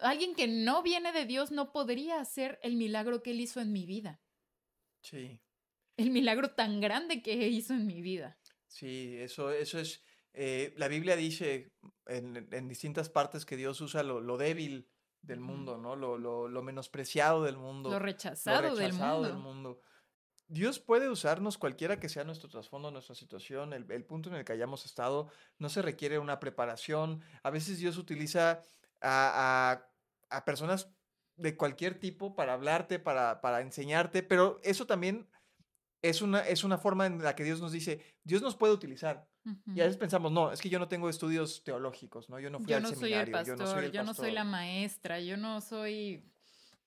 alguien 0.02 0.34
que 0.34 0.48
no 0.48 0.82
viene 0.82 1.12
de 1.12 1.24
Dios 1.24 1.52
no 1.52 1.70
podría 1.70 2.20
hacer 2.20 2.58
el 2.62 2.74
milagro 2.74 3.22
que 3.22 3.30
Él 3.30 3.40
hizo 3.40 3.60
en 3.60 3.72
mi 3.72 3.86
vida. 3.86 4.20
Sí 5.02 5.40
el 5.98 6.10
milagro 6.10 6.52
tan 6.52 6.80
grande 6.80 7.22
que 7.22 7.34
hizo 7.48 7.74
en 7.74 7.86
mi 7.86 8.00
vida. 8.00 8.38
Sí, 8.66 9.16
eso, 9.18 9.50
eso 9.50 9.78
es, 9.78 10.02
eh, 10.32 10.72
la 10.76 10.88
Biblia 10.88 11.16
dice 11.16 11.72
en, 12.06 12.68
distintas 12.68 13.08
partes 13.08 13.44
que 13.44 13.56
Dios 13.56 13.80
usa 13.80 14.02
lo, 14.02 14.36
débil 14.36 14.88
del 15.20 15.40
mundo, 15.40 15.78
¿no? 15.78 15.96
Lo, 15.96 16.16
lo, 16.16 16.62
menospreciado 16.62 17.42
del 17.42 17.56
mundo. 17.56 17.90
Lo 17.90 17.98
rechazado, 17.98 18.76
del, 18.76 18.92
mundo. 18.92 19.80
Dios 20.46 20.78
puede 20.78 21.08
usarnos 21.08 21.58
cualquiera 21.58 21.98
que 21.98 22.08
sea 22.08 22.24
nuestro 22.24 22.48
trasfondo, 22.48 22.90
nuestra 22.90 23.16
situación, 23.16 23.72
el, 23.72 24.04
punto 24.04 24.30
en 24.30 24.36
el 24.36 24.44
que 24.44 24.52
hayamos 24.52 24.86
estado. 24.86 25.28
No 25.58 25.68
se 25.68 25.82
requiere 25.82 26.20
una 26.20 26.38
preparación. 26.38 27.20
A 27.42 27.50
veces 27.50 27.78
Dios 27.78 27.98
utiliza 27.98 28.62
a, 29.00 29.82
a, 30.30 30.44
personas 30.44 30.88
de 31.36 31.56
cualquier 31.56 31.98
tipo 31.98 32.36
para 32.36 32.54
hablarte, 32.54 32.98
para, 32.98 33.40
para 33.40 33.60
enseñarte, 33.60 34.22
pero 34.22 34.60
eso 34.62 34.86
también 34.86 35.28
es 36.02 36.22
una, 36.22 36.40
es 36.40 36.64
una 36.64 36.78
forma 36.78 37.06
en 37.06 37.22
la 37.22 37.34
que 37.34 37.44
Dios 37.44 37.60
nos 37.60 37.72
dice, 37.72 38.00
Dios 38.24 38.42
nos 38.42 38.56
puede 38.56 38.72
utilizar. 38.72 39.28
Y 39.74 39.80
a 39.80 39.84
veces 39.84 39.96
pensamos, 39.96 40.30
no, 40.30 40.52
es 40.52 40.60
que 40.60 40.68
yo 40.68 40.78
no 40.78 40.88
tengo 40.88 41.08
estudios 41.08 41.64
teológicos, 41.64 42.28
¿no? 42.28 42.38
Yo 42.38 42.50
no 42.50 42.60
fui 42.60 42.72
al 42.74 42.86
seminario, 42.86 43.44
yo 43.44 43.56
no 43.56 43.66
soy 43.66 43.84
el 43.86 43.92
Yo 43.92 44.04
no 44.04 44.12
soy 44.12 44.30
la 44.30 44.44
maestra, 44.44 45.20
yo 45.20 45.36
no 45.36 45.60
soy 45.62 46.22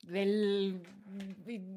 del 0.03 0.81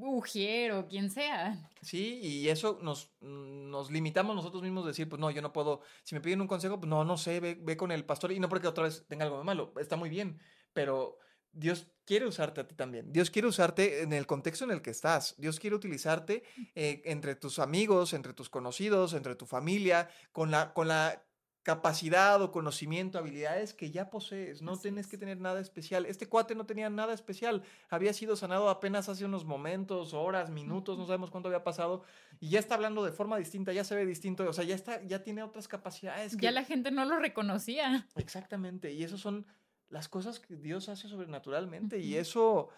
ujiero, 0.01 0.87
quien 0.87 1.11
sea. 1.11 1.71
Sí, 1.83 2.21
y 2.23 2.49
eso 2.49 2.79
nos, 2.83 3.11
nos 3.21 3.91
limitamos 3.91 4.35
nosotros 4.35 4.63
mismos 4.63 4.85
a 4.85 4.89
decir, 4.89 5.09
pues 5.09 5.21
no, 5.21 5.31
yo 5.31 5.43
no 5.43 5.53
puedo, 5.53 5.81
si 6.03 6.15
me 6.15 6.21
piden 6.21 6.41
un 6.41 6.47
consejo, 6.47 6.79
pues 6.79 6.89
no, 6.89 7.05
no 7.05 7.17
sé, 7.17 7.41
ve, 7.41 7.59
ve 7.61 7.77
con 7.77 7.91
el 7.93 8.05
pastor, 8.05 8.33
y 8.33 8.41
no 8.41 8.49
porque 8.49 8.69
otra 8.69 8.85
vez 8.85 9.07
tenga 9.09 9.25
algo 9.25 9.39
de 9.39 9.45
malo, 9.45 9.73
está 9.79 9.97
muy 9.97 10.09
bien, 10.09 10.39
pero 10.73 11.19
Dios 11.55 11.87
quiere 12.05 12.27
usarte 12.27 12.61
a 12.61 12.69
ti 12.69 12.75
también. 12.75 13.13
Dios 13.13 13.31
quiere 13.31 13.49
usarte 13.49 14.03
en 14.03 14.13
el 14.13 14.27
contexto 14.27 14.65
en 14.65 14.71
el 14.71 14.83
que 14.83 14.91
estás. 14.91 15.35
Dios 15.39 15.59
quiere 15.59 15.77
utilizarte 15.77 16.43
eh, 16.75 17.03
entre 17.05 17.35
tus 17.35 17.59
amigos, 17.59 18.13
entre 18.13 18.33
tus 18.33 18.51
conocidos, 18.51 19.15
entre 19.15 19.35
tu 19.35 19.47
familia, 19.47 20.09
con 20.33 20.51
la, 20.51 20.73
con 20.73 20.89
la 20.89 21.25
capacidad 21.65 22.43
o 22.43 22.53
conocimiento, 22.53 23.19
habilidades 23.19 23.73
que 23.73 23.91
ya 23.91 24.11
posees. 24.11 24.61
No 24.61 24.79
tienes 24.79 25.07
que 25.07 25.17
tener 25.17 25.41
nada 25.41 25.61
especial. 25.61 26.05
Este 26.05 26.29
cuate 26.29 26.55
no 26.55 26.67
tenía 26.67 26.91
nada 26.91 27.15
especial. 27.15 27.63
Había 27.89 28.13
sido 28.13 28.37
sanado 28.37 28.69
apenas 28.69 29.09
hace 29.09 29.25
unos 29.25 29.47
momentos, 29.47 30.13
horas, 30.13 30.51
minutos, 30.51 30.99
no 30.99 31.07
sabemos 31.07 31.31
cuánto 31.31 31.49
había 31.49 31.65
pasado. 31.65 32.03
Y 32.39 32.51
ya 32.51 32.59
está 32.59 32.75
hablando 32.75 33.03
de 33.03 33.13
forma 33.13 33.39
distinta, 33.39 33.73
ya 33.73 33.83
se 33.83 33.97
ve 33.97 34.05
distinto. 34.05 34.47
O 34.47 34.53
sea, 34.53 34.65
ya, 34.65 34.75
está, 34.75 35.03
ya 35.05 35.23
tiene 35.23 35.43
otras 35.43 35.67
capacidades. 35.67 36.37
Ya 36.37 36.51
la 36.51 36.65
gente 36.65 36.91
no 36.91 37.07
lo 37.07 37.19
reconocía. 37.19 38.07
Exactamente. 38.15 38.93
Y 38.93 39.03
esos 39.03 39.23
son 39.23 39.47
las 39.95 40.09
cosas 40.09 40.41
que 40.41 40.57
Dios 40.57 40.89
hace 40.89 41.09
sobrenaturalmente. 41.09 42.01
Y 42.01 42.17
eso 42.17 42.69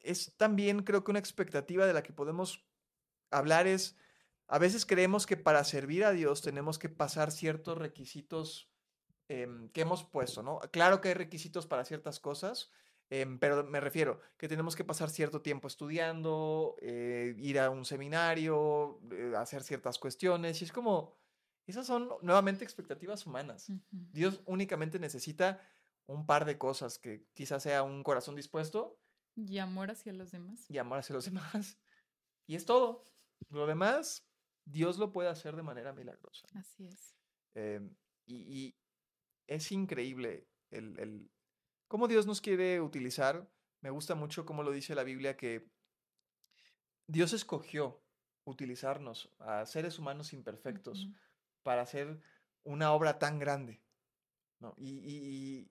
es 0.00 0.36
también 0.36 0.82
creo 0.82 1.04
que 1.04 1.12
una 1.12 1.20
expectativa 1.20 1.86
de 1.86 1.92
la 1.92 2.02
que 2.02 2.12
podemos 2.12 2.66
hablar 3.30 3.68
es, 3.68 3.96
a 4.48 4.58
veces 4.58 4.84
creemos 4.84 5.24
que 5.24 5.36
para 5.36 5.62
servir 5.62 6.04
a 6.04 6.10
Dios 6.10 6.42
tenemos 6.42 6.80
que 6.80 6.88
pasar 6.88 7.30
ciertos 7.30 7.78
requisitos 7.78 8.68
em, 9.28 9.68
que 9.68 9.82
hemos 9.82 10.02
puesto, 10.02 10.42
¿no? 10.42 10.58
Claro 10.72 11.00
que 11.00 11.10
hay 11.10 11.14
requisitos 11.14 11.68
para 11.68 11.84
ciertas 11.84 12.18
cosas, 12.18 12.72
em, 13.08 13.38
pero 13.38 13.62
me 13.62 13.78
refiero 13.78 14.18
que 14.36 14.48
tenemos 14.48 14.74
que 14.74 14.82
pasar 14.82 15.10
cierto 15.10 15.42
tiempo 15.42 15.68
estudiando, 15.68 16.74
eh, 16.82 17.36
ir 17.38 17.60
a 17.60 17.70
un 17.70 17.84
seminario, 17.84 18.98
eh, 19.12 19.32
hacer 19.36 19.62
ciertas 19.62 19.96
cuestiones, 19.96 20.60
y 20.60 20.64
es 20.64 20.72
como, 20.72 21.14
esas 21.68 21.86
son 21.86 22.10
nuevamente 22.20 22.64
expectativas 22.64 23.24
humanas. 23.26 23.68
Dios 23.92 24.42
únicamente 24.44 24.98
necesita 24.98 25.60
un 26.06 26.26
par 26.26 26.44
de 26.44 26.58
cosas 26.58 26.98
que 26.98 27.26
quizás 27.34 27.62
sea 27.62 27.82
un 27.82 28.02
corazón 28.02 28.36
dispuesto. 28.36 28.98
Y 29.36 29.58
amor 29.58 29.90
hacia 29.90 30.12
los 30.12 30.30
demás. 30.30 30.70
Y 30.70 30.78
amor 30.78 30.98
hacia 30.98 31.14
los 31.14 31.24
demás. 31.26 31.78
Y 32.46 32.56
es 32.56 32.64
todo. 32.64 33.04
Lo 33.50 33.66
demás, 33.66 34.26
Dios 34.64 34.98
lo 34.98 35.12
puede 35.12 35.28
hacer 35.28 35.56
de 35.56 35.62
manera 35.62 35.92
milagrosa. 35.92 36.46
Así 36.54 36.86
es. 36.86 37.16
Em, 37.54 37.94
y, 38.26 38.74
es 39.48 39.72
increíble 39.72 40.48
el, 40.70 41.30
cómo 41.88 42.08
Dios 42.08 42.26
nos 42.26 42.40
quiere 42.40 42.80
utilizar. 42.80 43.50
Me 43.80 43.90
gusta 43.90 44.14
mucho 44.14 44.46
cómo 44.46 44.62
lo 44.62 44.70
dice 44.70 44.94
la 44.94 45.02
Biblia 45.02 45.36
que 45.36 45.68
Dios 47.06 47.32
escogió 47.32 48.02
utilizarnos 48.44 49.30
a 49.40 49.66
seres 49.66 49.98
humanos 49.98 50.32
imperfectos 50.32 51.08
para 51.62 51.82
hacer 51.82 52.20
una 52.64 52.92
obra 52.92 53.18
tan 53.18 53.38
grande. 53.38 53.82
¿no? 54.60 54.74
Y, 54.78 55.70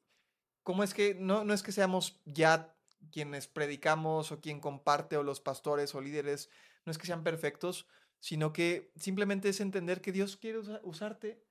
cómo 0.64 0.84
es 0.84 0.94
que 0.94 1.16
no, 1.16 1.44
no 1.44 1.54
es 1.54 1.64
que 1.64 1.72
seamos 1.72 2.22
ya 2.26 2.76
quienes 3.12 3.48
predicamos 3.48 4.32
o 4.32 4.40
quien 4.40 4.60
comparte 4.60 5.18
o 5.18 5.24
los 5.24 5.42
pastores 5.42 5.96
o 5.96 6.02
líderes, 6.02 6.50
no 6.86 6.92
es 6.92 6.98
que 6.98 7.08
sean 7.08 7.24
perfectos, 7.24 7.88
sino 8.20 8.54
que 8.54 8.92
simplemente 8.96 9.50
es 9.50 9.60
entender 9.60 10.02
que 10.02 10.12
Dios 10.12 10.38
quiere 10.38 10.60
usarte 10.84 11.44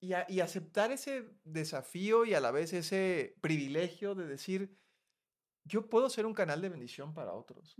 y, 0.00 0.12
y, 0.28 0.40
aceptar 0.40 0.90
ese 0.92 1.28
desafío 1.44 2.24
y 2.24 2.32
a 2.32 2.40
la 2.40 2.50
vez 2.50 2.72
ese 2.72 3.36
privilegio 3.42 4.14
de 4.14 4.26
decir, 4.26 4.80
yo 5.64 5.90
puedo 5.90 6.08
ser 6.08 6.24
un 6.24 6.32
canal 6.32 6.62
de 6.62 6.70
bendición 6.70 7.12
para 7.12 7.34
otros. 7.34 7.76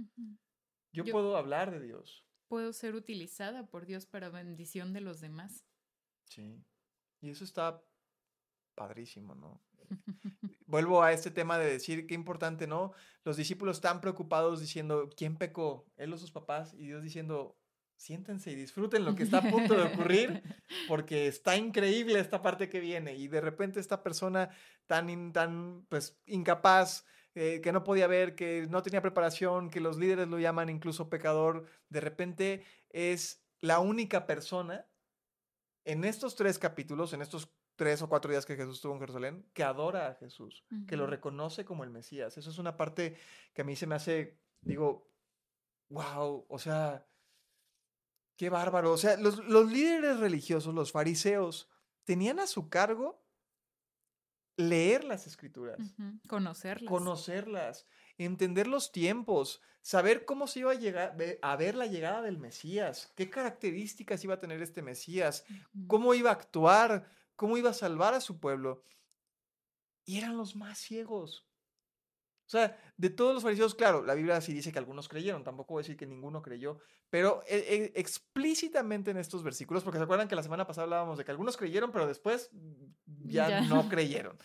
yo, 0.92 1.04
puedo 1.06 1.36
hablar 1.36 1.70
de 1.70 1.80
Dios. 1.80 2.26
Puedo 2.48 2.74
ser 2.74 2.94
utilizada 2.94 3.66
por 3.68 3.86
Dios 3.86 4.04
para 4.04 4.28
bendición 4.28 4.92
de 4.92 5.00
los 5.00 5.20
demás. 5.20 5.64
Sí. 6.24 6.62
Y 7.22 7.30
eso 7.30 7.44
está 7.44 7.82
padrísimo, 8.74 9.34
¿no? 9.34 9.62
Vuelvo 10.66 11.02
a 11.02 11.12
este 11.12 11.30
tema 11.30 11.58
de 11.58 11.70
decir 11.70 12.06
qué 12.06 12.14
importante, 12.14 12.66
¿no? 12.66 12.92
Los 13.24 13.36
discípulos 13.36 13.78
están 13.78 14.00
preocupados 14.00 14.60
diciendo, 14.60 15.10
¿quién 15.16 15.36
pecó? 15.36 15.86
Él 15.96 16.12
o 16.12 16.16
sus 16.16 16.30
papás, 16.30 16.74
y 16.74 16.86
Dios 16.86 17.02
diciendo, 17.02 17.58
siéntense 17.96 18.52
y 18.52 18.54
disfruten 18.54 19.04
lo 19.04 19.14
que 19.14 19.24
está 19.24 19.38
a 19.38 19.50
punto 19.50 19.74
de 19.74 19.82
ocurrir, 19.82 20.42
porque 20.88 21.26
está 21.26 21.56
increíble 21.56 22.18
esta 22.18 22.40
parte 22.40 22.68
que 22.68 22.80
viene. 22.80 23.16
Y 23.16 23.28
de 23.28 23.40
repente 23.40 23.80
esta 23.80 24.02
persona 24.02 24.50
tan, 24.86 25.32
tan 25.32 25.86
pues, 25.88 26.18
incapaz, 26.26 27.04
eh, 27.34 27.60
que 27.62 27.72
no 27.72 27.84
podía 27.84 28.06
ver, 28.06 28.34
que 28.34 28.66
no 28.70 28.82
tenía 28.82 29.02
preparación, 29.02 29.70
que 29.70 29.80
los 29.80 29.98
líderes 29.98 30.28
lo 30.28 30.38
llaman 30.38 30.68
incluso 30.68 31.08
pecador, 31.08 31.66
de 31.88 32.00
repente 32.00 32.64
es 32.88 33.44
la 33.60 33.78
única 33.78 34.26
persona 34.26 34.86
en 35.84 36.04
estos 36.04 36.34
tres 36.34 36.58
capítulos, 36.58 37.12
en 37.12 37.22
estos 37.22 37.52
tres 37.80 38.02
o 38.02 38.10
cuatro 38.10 38.30
días 38.30 38.44
que 38.44 38.56
Jesús 38.56 38.74
estuvo 38.74 38.92
en 38.92 39.00
Jerusalén, 39.00 39.46
que 39.54 39.64
adora 39.64 40.08
a 40.08 40.14
Jesús, 40.16 40.66
que 40.86 40.98
lo 40.98 41.06
reconoce 41.06 41.64
como 41.64 41.82
el 41.82 41.88
Mesías. 41.88 42.36
Eso 42.36 42.50
es 42.50 42.58
una 42.58 42.76
parte 42.76 43.16
que 43.54 43.62
a 43.62 43.64
mí 43.64 43.74
se 43.74 43.86
me 43.86 43.94
hace, 43.94 44.38
digo, 44.60 45.10
wow, 45.88 46.44
o 46.46 46.58
sea, 46.58 47.08
qué 48.36 48.50
bárbaro. 48.50 48.92
O 48.92 48.98
sea, 48.98 49.16
los, 49.16 49.38
los 49.46 49.72
líderes 49.72 50.20
religiosos, 50.20 50.74
los 50.74 50.92
fariseos, 50.92 51.70
tenían 52.04 52.38
a 52.38 52.46
su 52.46 52.68
cargo 52.68 53.24
leer 54.58 55.04
las 55.04 55.26
escrituras. 55.26 55.78
Conocerlas. 56.28 56.86
Conocerlas, 56.86 57.86
entender 58.18 58.66
los 58.66 58.92
tiempos, 58.92 59.62
saber 59.80 60.26
cómo 60.26 60.48
se 60.48 60.60
iba 60.60 60.72
a, 60.72 60.74
llegar, 60.74 61.16
a 61.40 61.56
ver 61.56 61.76
la 61.76 61.86
llegada 61.86 62.20
del 62.20 62.36
Mesías, 62.36 63.10
qué 63.16 63.30
características 63.30 64.22
iba 64.22 64.34
a 64.34 64.38
tener 64.38 64.60
este 64.60 64.82
Mesías, 64.82 65.46
cómo 65.86 66.12
iba 66.12 66.28
a 66.28 66.34
actuar, 66.34 67.08
cómo 67.40 67.56
iba 67.56 67.70
a 67.70 67.72
salvar 67.72 68.12
a 68.12 68.20
su 68.20 68.38
pueblo. 68.38 68.84
Y 70.04 70.18
eran 70.18 70.36
los 70.36 70.56
más 70.56 70.76
ciegos. 70.76 71.48
O 72.44 72.50
sea, 72.50 72.78
de 72.98 73.08
todos 73.08 73.32
los 73.32 73.42
fariseos, 73.42 73.74
claro, 73.74 74.04
la 74.04 74.12
Biblia 74.12 74.42
sí 74.42 74.52
dice 74.52 74.70
que 74.70 74.78
algunos 74.78 75.08
creyeron, 75.08 75.42
tampoco 75.42 75.72
voy 75.72 75.80
a 75.80 75.84
decir 75.84 75.96
que 75.96 76.04
ninguno 76.04 76.42
creyó, 76.42 76.80
pero 77.08 77.42
eh, 77.46 77.64
eh, 77.66 77.92
explícitamente 77.94 79.10
en 79.10 79.16
estos 79.16 79.42
versículos, 79.42 79.84
porque 79.84 79.96
se 79.96 80.04
acuerdan 80.04 80.28
que 80.28 80.34
la 80.34 80.42
semana 80.42 80.66
pasada 80.66 80.82
hablábamos 80.82 81.16
de 81.16 81.24
que 81.24 81.30
algunos 81.30 81.56
creyeron, 81.56 81.92
pero 81.92 82.06
después 82.06 82.50
ya, 83.06 83.62
no 83.62 83.88
creyeron. 83.88 84.36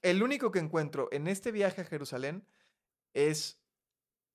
El 0.00 0.20
único 0.20 0.50
que 0.50 0.58
encuentro 0.58 1.08
en 1.12 1.28
este 1.28 1.52
viaje 1.52 1.82
a 1.82 1.84
Jerusalén 1.84 2.44
es 3.12 3.62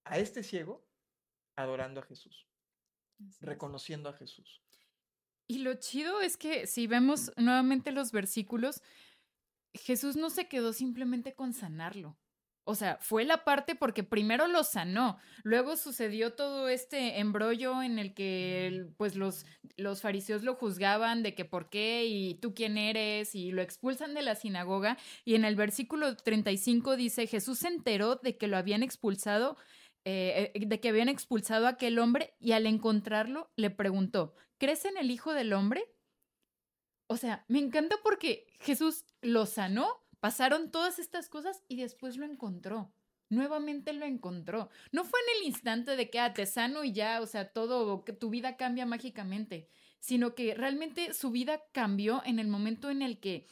a 0.06 0.18
este 0.18 0.44
ciego 0.44 0.88
adorando 1.58 2.00
a 2.00 2.04
Jesús, 2.04 2.48
reconociendo 3.42 4.08
a 4.08 4.14
Jesús. 4.14 4.64
Y 5.48 5.60
lo 5.60 5.76
chido 5.76 6.22
es 6.22 6.38
que 6.38 6.68
si 6.68 6.88
vemos 6.88 7.32
nuevamente 7.38 7.92
los 7.92 8.12
versículos, 8.12 8.82
Jesús 9.74 10.16
no 10.16 10.30
se 10.30 10.48
quedó 10.48 10.74
simplemente 10.74 11.34
con 11.34 11.54
sanarlo. 11.54 12.18
O 12.70 12.76
sea, 12.76 12.98
fue 13.00 13.24
la 13.24 13.46
parte 13.46 13.76
porque 13.76 14.04
primero 14.04 14.46
lo 14.48 14.66
sanó, 14.66 15.18
luego 15.44 15.78
sucedió 15.78 16.34
todo 16.34 16.68
este 16.68 17.20
embrollo 17.20 17.82
en 17.82 17.98
el 17.98 18.14
que 18.14 18.88
pues 18.98 19.16
los, 19.16 19.46
los 19.78 20.02
fariseos 20.02 20.44
lo 20.44 20.56
juzgaban 20.56 21.24
de 21.24 21.34
que 21.34 21.46
por 21.46 21.70
qué 21.70 22.04
y 22.08 22.34
tú 22.36 22.54
quién 22.54 22.78
eres 22.78 23.36
y 23.36 23.54
lo 23.54 23.62
expulsan 23.62 24.14
de 24.14 24.22
la 24.22 24.36
sinagoga 24.36 24.98
y 25.24 25.36
en 25.36 25.46
el 25.46 25.56
versículo 25.56 26.18
35 26.18 26.98
dice 26.98 27.26
Jesús 27.26 27.60
se 27.60 27.70
enteró 27.70 28.18
de 28.18 28.36
que 28.38 28.48
lo 28.48 28.58
habían 28.58 28.84
expulsado, 28.84 29.56
eh, 30.08 30.52
eh, 30.54 30.66
de 30.66 30.80
que 30.80 30.90
habían 30.90 31.10
expulsado 31.10 31.66
a 31.66 31.72
aquel 31.72 32.00
hombre 32.00 32.36
y 32.40 32.54
al 32.54 32.66
encontrarlo 32.66 33.52
le 33.56 33.70
preguntó, 33.70 34.36
¿crees 34.58 34.86
en 34.86 34.98
el 34.98 35.12
Hijo 35.12 35.34
del 35.34 35.54
Hombre? 35.54 35.84
O 37.08 37.18
sea, 37.18 37.46
me 37.48 37.60
encanta 37.60 37.96
porque 38.04 38.48
Jesús 38.60 39.06
lo 39.22 39.46
sanó 39.46 40.08
Pasaron 40.20 40.72
todas 40.72 41.00
estas 41.00 41.30
cosas 41.30 41.64
y 41.68 41.78
después 41.78 42.18
lo 42.18 42.26
encontró. 42.26 42.92
Nuevamente 43.30 43.94
lo 43.94 44.06
encontró. 44.06 44.70
No 44.92 45.04
fue 45.04 45.20
en 45.22 45.38
el 45.38 45.48
instante 45.48 45.96
de 45.96 46.10
que 46.10 46.20
ah, 46.20 46.34
te 46.34 46.46
sano 46.46 46.84
y 46.84 46.94
ya, 46.94 47.22
o 47.22 47.28
sea, 47.28 47.52
todo, 47.52 48.04
que 48.04 48.14
tu 48.14 48.30
vida 48.30 48.58
cambia 48.58 48.86
mágicamente, 48.86 49.70
sino 50.00 50.34
que 50.34 50.56
realmente 50.56 51.14
su 51.14 51.30
vida 51.30 51.62
cambió 51.72 52.22
en 52.26 52.40
el 52.40 52.48
momento 52.48 52.90
en 52.90 53.02
el 53.02 53.20
que 53.20 53.48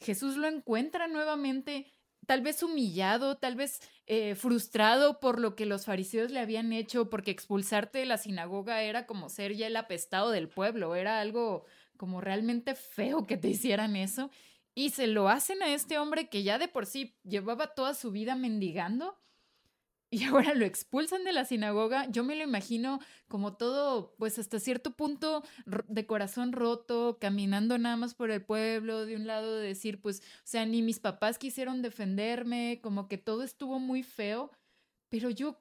Jesús 0.00 0.36
lo 0.36 0.48
encuentra 0.48 1.06
nuevamente, 1.08 1.90
tal 2.26 2.40
vez 2.42 2.62
humillado, 2.62 3.36
tal 3.36 3.56
vez 3.56 3.80
eh, 4.06 4.34
frustrado 4.34 5.20
por 5.20 5.40
lo 5.40 5.54
que 5.54 5.66
los 5.66 5.84
fariseos 5.84 6.30
le 6.30 6.40
habían 6.40 6.72
hecho, 6.72 7.10
porque 7.10 7.30
expulsarte 7.30 7.98
de 7.98 8.06
la 8.06 8.18
sinagoga 8.18 8.82
era 8.82 9.06
como 9.06 9.28
ser 9.28 9.54
ya 9.54 9.66
el 9.66 9.76
apestado 9.76 10.30
del 10.30 10.48
pueblo, 10.48 10.94
era 10.94 11.20
algo 11.20 11.64
como 11.96 12.20
realmente 12.20 12.74
feo 12.74 13.26
que 13.26 13.36
te 13.36 13.48
hicieran 13.48 13.96
eso. 13.96 14.30
Y 14.74 14.90
se 14.90 15.06
lo 15.06 15.28
hacen 15.28 15.62
a 15.62 15.74
este 15.74 15.98
hombre 15.98 16.28
que 16.28 16.42
ya 16.42 16.58
de 16.58 16.68
por 16.68 16.86
sí 16.86 17.16
llevaba 17.24 17.74
toda 17.74 17.94
su 17.94 18.10
vida 18.10 18.36
mendigando 18.36 19.18
y 20.12 20.24
ahora 20.24 20.52
lo 20.52 20.66
expulsan 20.66 21.24
de 21.24 21.32
la 21.32 21.46
sinagoga. 21.46 22.06
Yo 22.10 22.22
me 22.22 22.36
lo 22.36 22.44
imagino 22.44 23.00
como 23.28 23.56
todo, 23.56 24.14
pues 24.18 24.38
hasta 24.38 24.60
cierto 24.60 24.94
punto 24.94 25.42
de 25.88 26.06
corazón 26.06 26.52
roto, 26.52 27.16
caminando 27.18 27.78
nada 27.78 27.96
más 27.96 28.12
por 28.14 28.30
el 28.30 28.44
pueblo, 28.44 29.06
de 29.06 29.16
un 29.16 29.26
lado 29.26 29.56
de 29.56 29.68
decir, 29.68 30.02
pues, 30.02 30.20
o 30.20 30.42
sea, 30.44 30.66
ni 30.66 30.82
mis 30.82 31.00
papás 31.00 31.38
quisieron 31.38 31.80
defenderme, 31.80 32.80
como 32.82 33.08
que 33.08 33.16
todo 33.16 33.42
estuvo 33.42 33.78
muy 33.78 34.02
feo, 34.02 34.50
pero 35.08 35.30
yo 35.30 35.58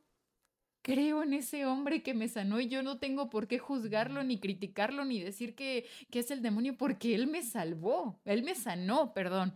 creo 0.82 1.24
en 1.24 1.34
ese 1.34 1.66
hombre 1.66 2.04
que 2.04 2.14
me 2.14 2.28
sanó 2.28 2.60
y 2.60 2.68
yo 2.68 2.84
no 2.84 3.00
tengo 3.00 3.30
por 3.30 3.48
qué 3.48 3.58
juzgarlo, 3.58 4.22
ni 4.26 4.38
criticarlo, 4.38 5.06
ni 5.06 5.22
decir 5.22 5.56
que, 5.56 5.88
que 6.10 6.20
es 6.20 6.30
el 6.30 6.42
demonio, 6.42 6.76
porque 6.76 7.16
él 7.16 7.28
me 7.28 7.42
salvó, 7.42 8.20
él 8.26 8.44
me 8.44 8.56
sanó, 8.56 9.14
perdón. 9.14 9.54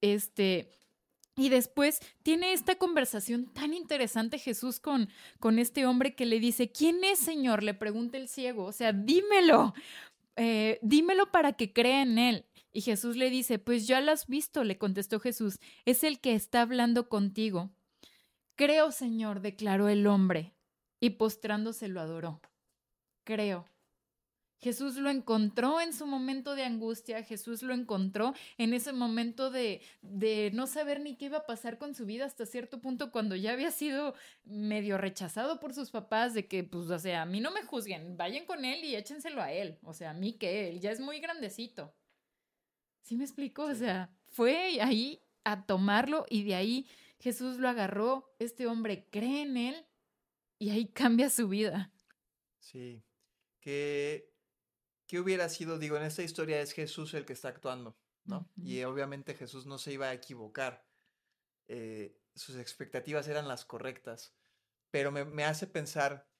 Este, 0.00 0.72
y 1.38 1.50
después 1.50 2.00
tiene 2.24 2.52
esta 2.52 2.74
conversación 2.74 3.46
tan 3.46 3.72
interesante 3.72 4.38
Jesús 4.38 4.80
con, 4.80 5.08
con 5.38 5.60
este 5.60 5.86
hombre 5.86 6.16
que 6.16 6.26
le 6.26 6.40
dice, 6.40 6.72
¿quién 6.72 7.04
es 7.04 7.20
Señor? 7.20 7.62
Le 7.62 7.74
pregunta 7.74 8.18
el 8.18 8.28
ciego, 8.28 8.64
o 8.64 8.72
sea, 8.72 8.92
dímelo, 8.92 9.72
eh, 10.36 10.80
dímelo 10.82 11.30
para 11.30 11.52
que 11.52 11.72
crea 11.72 12.02
en 12.02 12.18
él. 12.18 12.44
Y 12.72 12.80
Jesús 12.80 13.16
le 13.16 13.30
dice, 13.30 13.60
pues 13.60 13.86
ya 13.86 14.00
lo 14.00 14.10
has 14.10 14.26
visto, 14.26 14.64
le 14.64 14.78
contestó 14.78 15.20
Jesús, 15.20 15.60
es 15.84 16.02
el 16.02 16.20
que 16.20 16.34
está 16.34 16.62
hablando 16.62 17.08
contigo. 17.08 17.70
Creo, 18.56 18.90
Señor, 18.90 19.40
declaró 19.40 19.88
el 19.88 20.08
hombre, 20.08 20.54
y 20.98 21.10
postrándose 21.10 21.86
lo 21.86 22.00
adoró. 22.00 22.40
Creo. 23.22 23.66
Jesús 24.60 24.96
lo 24.96 25.08
encontró 25.08 25.80
en 25.80 25.92
su 25.92 26.06
momento 26.06 26.54
de 26.56 26.64
angustia, 26.64 27.22
Jesús 27.22 27.62
lo 27.62 27.74
encontró 27.74 28.34
en 28.56 28.74
ese 28.74 28.92
momento 28.92 29.50
de, 29.50 29.82
de, 30.02 30.50
no 30.52 30.66
saber 30.66 31.00
ni 31.00 31.16
qué 31.16 31.26
iba 31.26 31.38
a 31.38 31.46
pasar 31.46 31.78
con 31.78 31.94
su 31.94 32.06
vida 32.06 32.24
hasta 32.24 32.44
cierto 32.44 32.80
punto 32.80 33.12
cuando 33.12 33.36
ya 33.36 33.52
había 33.52 33.70
sido 33.70 34.14
medio 34.44 34.98
rechazado 34.98 35.60
por 35.60 35.74
sus 35.74 35.90
papás 35.90 36.34
de 36.34 36.48
que, 36.48 36.64
pues, 36.64 36.90
o 36.90 36.98
sea, 36.98 37.22
a 37.22 37.26
mí 37.26 37.40
no 37.40 37.52
me 37.52 37.62
juzguen, 37.62 38.16
vayan 38.16 38.46
con 38.46 38.64
él 38.64 38.84
y 38.84 38.96
échenselo 38.96 39.40
a 39.42 39.52
él, 39.52 39.78
o 39.82 39.92
sea, 39.92 40.10
a 40.10 40.14
mí 40.14 40.32
que 40.32 40.68
él 40.68 40.80
ya 40.80 40.90
es 40.90 41.00
muy 41.00 41.20
grandecito. 41.20 41.94
¿Sí 43.02 43.16
me 43.16 43.24
explico? 43.24 43.64
O 43.64 43.74
sea, 43.74 44.10
fue 44.26 44.80
ahí 44.80 45.22
a 45.44 45.64
tomarlo 45.64 46.26
y 46.28 46.42
de 46.42 46.56
ahí 46.56 46.86
Jesús 47.20 47.58
lo 47.58 47.68
agarró, 47.68 48.34
este 48.38 48.66
hombre 48.66 49.06
cree 49.10 49.42
en 49.42 49.56
él 49.56 49.86
y 50.58 50.70
ahí 50.70 50.86
cambia 50.86 51.30
su 51.30 51.48
vida. 51.48 51.92
Sí, 52.58 53.02
que 53.60 54.30
¿qué 55.08 55.18
hubiera 55.18 55.48
sido? 55.48 55.78
Digo, 55.78 55.96
en 55.96 56.04
esta 56.04 56.22
historia 56.22 56.60
es 56.60 56.72
Jesús 56.72 57.14
el 57.14 57.24
que 57.24 57.32
está 57.32 57.48
actuando, 57.48 57.98
¿no? 58.24 58.48
Y 58.56 58.84
obviamente 58.84 59.34
Jesús 59.34 59.66
no 59.66 59.78
se 59.78 59.92
iba 59.92 60.06
a 60.06 60.12
equivocar. 60.12 60.86
Eh, 61.66 62.16
sus 62.34 62.56
expectativas 62.56 63.26
eran 63.26 63.48
las 63.48 63.64
correctas. 63.64 64.36
Pero 64.90 65.10
me, 65.10 65.44
hace 65.44 65.66
pensar, 65.66 66.30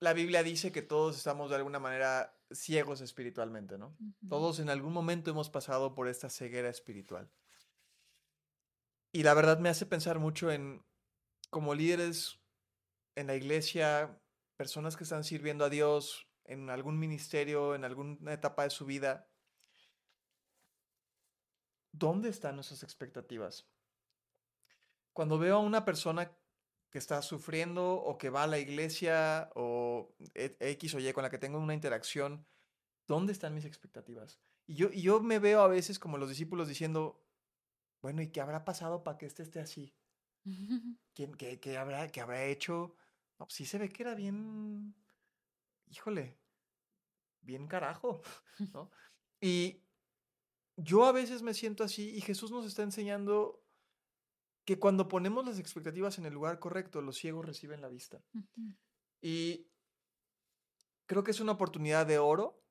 la 0.00 0.14
Biblia 0.14 0.42
dice 0.42 0.72
que 0.72 0.82
todos 0.82 1.16
estamos 1.16 1.50
de 1.50 1.56
alguna 1.56 1.78
manera 1.78 2.36
ciegos 2.50 3.00
espiritualmente, 3.02 3.78
¿no? 3.78 3.96
Todos 4.28 4.58
en 4.58 4.70
algún 4.70 4.92
momento 4.92 5.30
hemos 5.30 5.50
pasado 5.50 5.94
por 5.94 6.08
esta 6.08 6.28
ceguera 6.28 6.68
espiritual. 6.68 7.30
Y 9.12 9.22
la 9.22 9.34
verdad 9.34 9.58
me 9.58 9.68
hace 9.68 9.86
pensar 9.86 10.18
mucho 10.18 10.50
en, 10.50 10.84
como 11.50 11.74
líderes 11.74 12.40
en 13.16 13.26
la 13.26 13.36
iglesia, 13.36 14.20
personas 14.60 14.94
que 14.94 15.04
están 15.04 15.24
sirviendo 15.24 15.64
a 15.64 15.70
Dios 15.70 16.28
en 16.44 16.68
algún 16.68 16.98
ministerio, 16.98 17.74
en 17.74 17.82
alguna 17.82 18.34
etapa 18.34 18.64
de 18.64 18.68
su 18.68 18.84
vida, 18.84 19.26
¿dónde 21.92 22.28
están 22.28 22.56
nuestras 22.56 22.82
expectativas? 22.82 23.70
Cuando 25.14 25.38
veo 25.38 25.56
a 25.56 25.60
una 25.60 25.86
persona 25.86 26.36
que 26.90 26.98
está 26.98 27.22
sufriendo 27.22 27.94
o 27.94 28.18
que 28.18 28.28
va 28.28 28.42
a 28.42 28.46
la 28.48 28.58
iglesia 28.58 29.50
o 29.54 30.14
e- 30.34 30.58
X 30.60 30.94
o 30.94 30.98
Y 30.98 31.10
con 31.14 31.22
la 31.22 31.30
que 31.30 31.38
tengo 31.38 31.58
una 31.58 31.72
interacción, 31.72 32.46
¿dónde 33.06 33.32
están 33.32 33.54
mis 33.54 33.64
expectativas? 33.64 34.42
Y 34.66 34.74
yo, 34.74 34.90
y 34.92 35.00
yo 35.00 35.20
me 35.20 35.38
veo 35.38 35.62
a 35.62 35.68
veces 35.68 35.98
como 35.98 36.18
los 36.18 36.28
discípulos 36.28 36.68
diciendo, 36.68 37.24
bueno, 38.02 38.20
¿y 38.20 38.30
qué 38.30 38.42
habrá 38.42 38.66
pasado 38.66 39.04
para 39.04 39.16
que 39.16 39.24
este 39.24 39.42
esté 39.42 39.60
así? 39.60 39.96
¿Quién, 41.14 41.32
qué, 41.34 41.58
qué 41.60 41.78
habrá, 41.78 42.08
qué 42.08 42.20
habrá 42.20 42.44
hecho? 42.44 42.98
No, 43.40 43.46
pues 43.46 43.54
sí 43.54 43.64
se 43.66 43.78
ve 43.78 43.88
que 43.88 44.02
era 44.04 44.14
bien, 44.14 44.94
híjole, 45.86 46.38
bien 47.40 47.66
carajo, 47.66 48.22
¿no? 48.74 48.90
Y 49.42 49.86
yo 50.76 51.06
a 51.06 51.12
veces 51.12 51.42
me 51.42 51.54
siento 51.54 51.84
así 51.84 52.10
y 52.16 52.20
Jesús 52.20 52.50
nos 52.50 52.66
está 52.66 52.82
enseñando 52.82 53.64
que 54.64 54.78
cuando 54.78 55.08
ponemos 55.08 55.44
las 55.46 55.58
expectativas 55.58 56.18
en 56.18 56.26
el 56.26 56.32
lugar 56.34 56.58
correcto, 56.60 57.02
los 57.02 57.16
ciegos 57.18 57.44
reciben 57.44 57.82
la 57.82 57.88
vista. 57.88 58.24
Y 59.22 59.70
creo 61.06 61.24
que 61.24 61.30
es 61.30 61.40
una 61.40 61.52
oportunidad 61.52 62.06
de 62.06 62.18
oro 62.18 62.64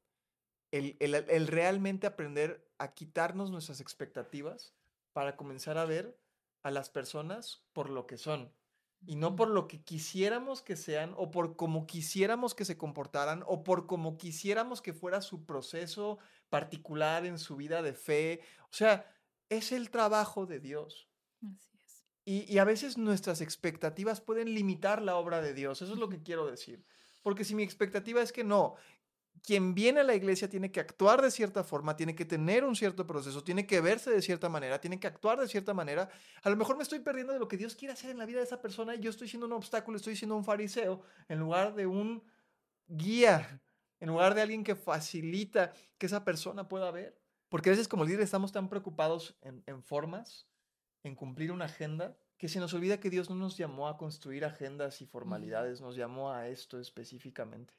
el, 0.71 0.97
el- 1.01 1.15
el 1.15 1.47
realmente 1.47 2.07
aprender 2.07 2.73
a 2.79 2.93
quitarnos 2.93 3.51
nuestras 3.51 3.81
expectativas 3.81 4.75
para 5.13 5.37
comenzar 5.37 5.77
a 5.77 5.85
ver 5.85 6.21
a 6.63 6.71
las 6.71 6.89
personas 6.89 7.67
por 7.73 7.89
lo 7.89 8.07
que 8.07 8.17
son. 8.17 8.58
Y 9.05 9.15
no 9.15 9.35
por 9.35 9.49
lo 9.49 9.67
que 9.67 9.81
quisiéramos 9.81 10.61
que 10.61 10.75
sean, 10.75 11.13
o 11.17 11.31
por 11.31 11.55
cómo 11.55 11.87
quisiéramos 11.87 12.53
que 12.53 12.65
se 12.65 12.77
comportaran, 12.77 13.43
o 13.47 13.63
por 13.63 13.87
cómo 13.87 14.17
quisiéramos 14.17 14.81
que 14.81 14.93
fuera 14.93 15.21
su 15.21 15.45
proceso 15.45 16.19
particular 16.49 17.25
en 17.25 17.39
su 17.39 17.55
vida 17.55 17.81
de 17.81 17.93
fe. 17.93 18.41
O 18.63 18.73
sea, 18.73 19.09
es 19.49 19.71
el 19.71 19.89
trabajo 19.89 20.45
de 20.45 20.59
Dios. 20.59 21.07
Así 21.41 21.71
es. 21.85 22.05
Y, 22.25 22.53
y 22.53 22.57
a 22.57 22.65
veces 22.65 22.97
nuestras 22.97 23.41
expectativas 23.41 24.21
pueden 24.21 24.53
limitar 24.53 25.01
la 25.01 25.15
obra 25.15 25.41
de 25.41 25.53
Dios. 25.53 25.81
Eso 25.81 25.93
es 25.93 25.99
lo 25.99 26.09
que 26.09 26.21
quiero 26.21 26.45
decir. 26.45 26.85
Porque 27.21 27.43
si 27.43 27.55
mi 27.55 27.63
expectativa 27.63 28.21
es 28.21 28.31
que 28.31 28.43
no, 28.43 28.75
quien 29.43 29.73
viene 29.73 30.01
a 30.01 30.03
la 30.03 30.15
iglesia 30.15 30.49
tiene 30.49 30.71
que 30.71 30.79
actuar 30.79 31.21
de 31.21 31.31
cierta 31.31 31.63
forma, 31.63 31.95
tiene 31.95 32.15
que 32.15 32.25
tener 32.25 32.63
un 32.63 32.75
cierto 32.75 33.05
proceso, 33.05 33.43
tiene 33.43 33.65
que 33.65 33.81
verse 33.81 34.11
de 34.11 34.21
cierta 34.21 34.49
manera, 34.49 34.79
tiene 34.79 34.99
que 34.99 35.07
actuar 35.07 35.39
de 35.39 35.47
cierta 35.47 35.73
manera. 35.73 36.09
A 36.43 36.49
lo 36.49 36.55
mejor 36.55 36.77
me 36.77 36.83
estoy 36.83 36.99
perdiendo 36.99 37.33
de 37.33 37.39
lo 37.39 37.47
que 37.47 37.57
Dios 37.57 37.75
quiere 37.75 37.93
hacer 37.93 38.11
en 38.11 38.17
la 38.17 38.25
vida 38.25 38.39
de 38.39 38.45
esa 38.45 38.61
persona 38.61 38.95
y 38.95 38.99
yo 38.99 39.09
estoy 39.09 39.27
siendo 39.27 39.47
un 39.47 39.53
obstáculo, 39.53 39.97
estoy 39.97 40.15
siendo 40.15 40.35
un 40.35 40.43
fariseo 40.43 41.01
en 41.27 41.39
lugar 41.39 41.75
de 41.75 41.87
un 41.87 42.23
guía, 42.87 43.61
en 43.99 44.09
lugar 44.09 44.35
de 44.35 44.41
alguien 44.41 44.63
que 44.63 44.75
facilita 44.75 45.73
que 45.97 46.05
esa 46.05 46.23
persona 46.23 46.67
pueda 46.67 46.91
ver. 46.91 47.19
Porque 47.49 47.69
a 47.69 47.73
veces 47.73 47.87
como 47.87 48.05
líderes 48.05 48.25
estamos 48.25 48.51
tan 48.51 48.69
preocupados 48.69 49.35
en, 49.41 49.63
en 49.65 49.83
formas, 49.83 50.47
en 51.03 51.15
cumplir 51.15 51.51
una 51.51 51.65
agenda, 51.65 52.15
que 52.37 52.47
se 52.47 52.59
nos 52.59 52.73
olvida 52.73 52.99
que 52.99 53.09
Dios 53.09 53.29
no 53.29 53.35
nos 53.35 53.57
llamó 53.57 53.87
a 53.87 53.97
construir 53.97 54.45
agendas 54.45 55.01
y 55.01 55.05
formalidades, 55.05 55.81
nos 55.81 55.95
llamó 55.95 56.31
a 56.31 56.47
esto 56.47 56.79
específicamente. 56.79 57.73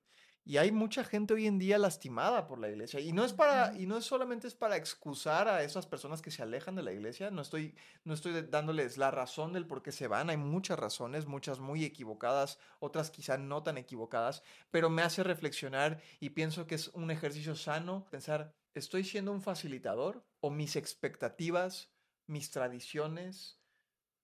Y 0.45 0.57
hay 0.57 0.73
mucha 0.73 1.05
gente 1.05 1.35
hoy 1.35 1.47
en 1.47 1.59
día 1.59 1.79
lastimada 1.79 2.47
por 2.47 2.59
la 2.59 2.69
iglesia. 2.69 2.99
Y 2.99 3.13
no 3.13 3.25
es 3.25 3.33
para, 3.33 3.79
y 3.79 3.87
no 3.87 3.99
es 3.99 4.05
solamente 4.05 4.49
es 4.49 4.55
para 4.55 4.77
excusar 4.77 5.49
a 5.49 5.63
esas 5.63 5.87
personas 5.87 6.23
que 6.23 6.31
se 6.31 6.43
alejan 6.43 6.75
de 6.75 6.83
la 6.83 6.93
iglesia. 6.93 7.31
No 7.31 7.43
estoy, 7.43 7.75
no 8.05 8.15
estoy 8.15 8.43
dándoles 8.43 8.97
la 8.97 9.11
razón 9.11 9.53
del 9.53 9.67
por 9.67 9.83
qué 9.83 9.93
se 9.93 10.09
van. 10.09 10.31
Hay 10.31 10.39
muchas 10.39 10.79
razones, 10.79 11.27
muchas 11.27 11.61
muy 11.61 11.85
equivocadas, 11.85 12.59
otras 12.79 13.11
quizá 13.11 13.37
no 13.37 13.63
tan 13.63 13.79
equivocadas. 13.79 14.43
Pero 14.71 14.91
me 14.91 15.03
hace 15.03 15.23
reflexionar 15.23 16.01
y 16.21 16.31
pienso 16.31 16.67
que 16.67 16.77
es 16.77 16.89
un 16.89 17.11
ejercicio 17.11 17.55
sano 17.55 18.07
pensar, 18.11 18.55
¿estoy 18.75 19.05
siendo 19.05 19.33
un 19.33 19.43
facilitador? 19.43 20.25
¿O 20.41 20.51
mis 20.51 20.75
expectativas, 20.75 21.91
mis 22.27 22.51
tradiciones, 22.51 23.60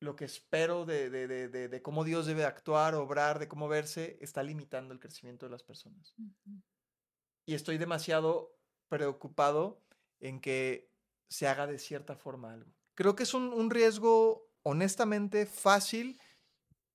lo 0.06 0.16
que 0.16 0.24
espero 0.24 0.86
de, 0.86 1.10
de, 1.10 1.26
de, 1.26 1.68
de, 1.68 1.82
cómo 1.82 2.04
Dios 2.04 2.24
debe 2.26 2.44
actuar, 2.44 2.94
obrar, 2.94 3.38
de 3.38 3.48
cómo 3.48 3.68
verse, 3.68 4.16
está 4.20 4.42
limitando 4.42 4.94
el 4.94 5.00
crecimiento 5.00 5.46
de 5.46 5.52
las 5.52 5.62
personas. 5.62 6.14
Y 7.44 7.54
estoy 7.54 7.76
demasiado 7.76 8.56
preocupado 8.88 9.82
en 10.20 10.40
que 10.40 10.90
se 11.28 11.46
haga 11.46 11.66
de 11.66 11.78
cierta 11.78 12.16
forma 12.16 12.52
algo. 12.52 12.72
Creo 12.94 13.14
que 13.14 13.24
es 13.24 13.34
un, 13.34 13.52
un 13.52 13.70
riesgo 13.70 14.50
honestamente 14.62 15.44
fácil 15.44 16.18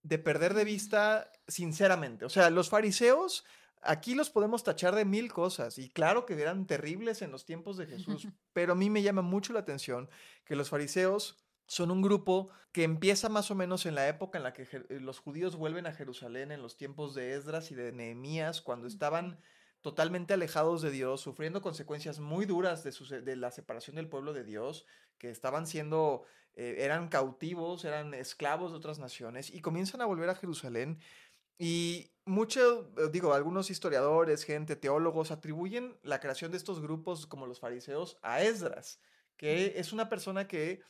de 0.01 0.17
perder 0.17 0.55
de 0.55 0.63
vista 0.63 1.31
sinceramente. 1.47 2.25
O 2.25 2.29
sea, 2.29 2.49
los 2.49 2.69
fariseos 2.69 3.45
aquí 3.81 4.15
los 4.15 4.29
podemos 4.29 4.63
tachar 4.63 4.95
de 4.95 5.05
mil 5.05 5.31
cosas 5.31 5.77
y 5.77 5.89
claro 5.89 6.25
que 6.25 6.39
eran 6.39 6.65
terribles 6.65 7.21
en 7.21 7.31
los 7.31 7.45
tiempos 7.45 7.77
de 7.77 7.87
Jesús, 7.87 8.27
pero 8.53 8.73
a 8.73 8.75
mí 8.75 8.89
me 8.89 9.01
llama 9.01 9.21
mucho 9.21 9.53
la 9.53 9.59
atención 9.59 10.09
que 10.45 10.55
los 10.55 10.69
fariseos 10.69 11.43
son 11.71 11.89
un 11.89 12.01
grupo 12.01 12.51
que 12.73 12.83
empieza 12.83 13.29
más 13.29 13.49
o 13.49 13.55
menos 13.55 13.85
en 13.85 13.95
la 13.95 14.09
época 14.09 14.37
en 14.37 14.43
la 14.43 14.51
que 14.51 14.63
eh, 14.63 14.99
los 14.99 15.19
judíos 15.19 15.55
vuelven 15.55 15.87
a 15.87 15.93
Jerusalén, 15.93 16.51
en 16.51 16.61
los 16.61 16.75
tiempos 16.75 17.15
de 17.15 17.33
Esdras 17.33 17.71
y 17.71 17.75
de 17.75 17.93
Nehemías, 17.93 18.61
cuando 18.61 18.87
estaban 18.87 19.39
totalmente 19.79 20.33
alejados 20.33 20.81
de 20.81 20.91
Dios, 20.91 21.21
sufriendo 21.21 21.61
consecuencias 21.61 22.19
muy 22.19 22.45
duras 22.45 22.83
de, 22.83 22.91
su 22.91 23.05
de 23.05 23.35
la 23.37 23.51
separación 23.51 23.95
del 23.95 24.09
pueblo 24.09 24.33
de 24.33 24.43
Dios, 24.43 24.85
que 25.17 25.29
estaban 25.29 25.65
siendo, 25.65 26.25
eh, 26.55 26.75
eran 26.79 27.07
cautivos, 27.07 27.85
eran 27.85 28.13
esclavos 28.15 28.71
de 28.71 28.77
otras 28.77 28.99
naciones, 28.99 29.49
y 29.49 29.61
comienzan 29.61 30.01
a 30.01 30.05
volver 30.05 30.29
a 30.29 30.35
Jerusalén. 30.35 30.99
Y 31.57 32.11
mucho, 32.25 32.91
eh, 32.97 33.09
digo, 33.13 33.33
algunos 33.33 33.69
historiadores, 33.69 34.43
gente, 34.43 34.75
teólogos, 34.75 35.31
atribuyen 35.31 35.97
la 36.03 36.19
creación 36.19 36.51
de 36.51 36.57
estos 36.57 36.81
grupos 36.81 37.27
como 37.27 37.47
los 37.47 37.61
fariseos 37.61 38.17
a 38.23 38.41
Esdras, 38.41 38.99
que 39.37 39.79
es 39.79 39.93
una 39.93 40.09
persona 40.09 40.49
que 40.49 40.81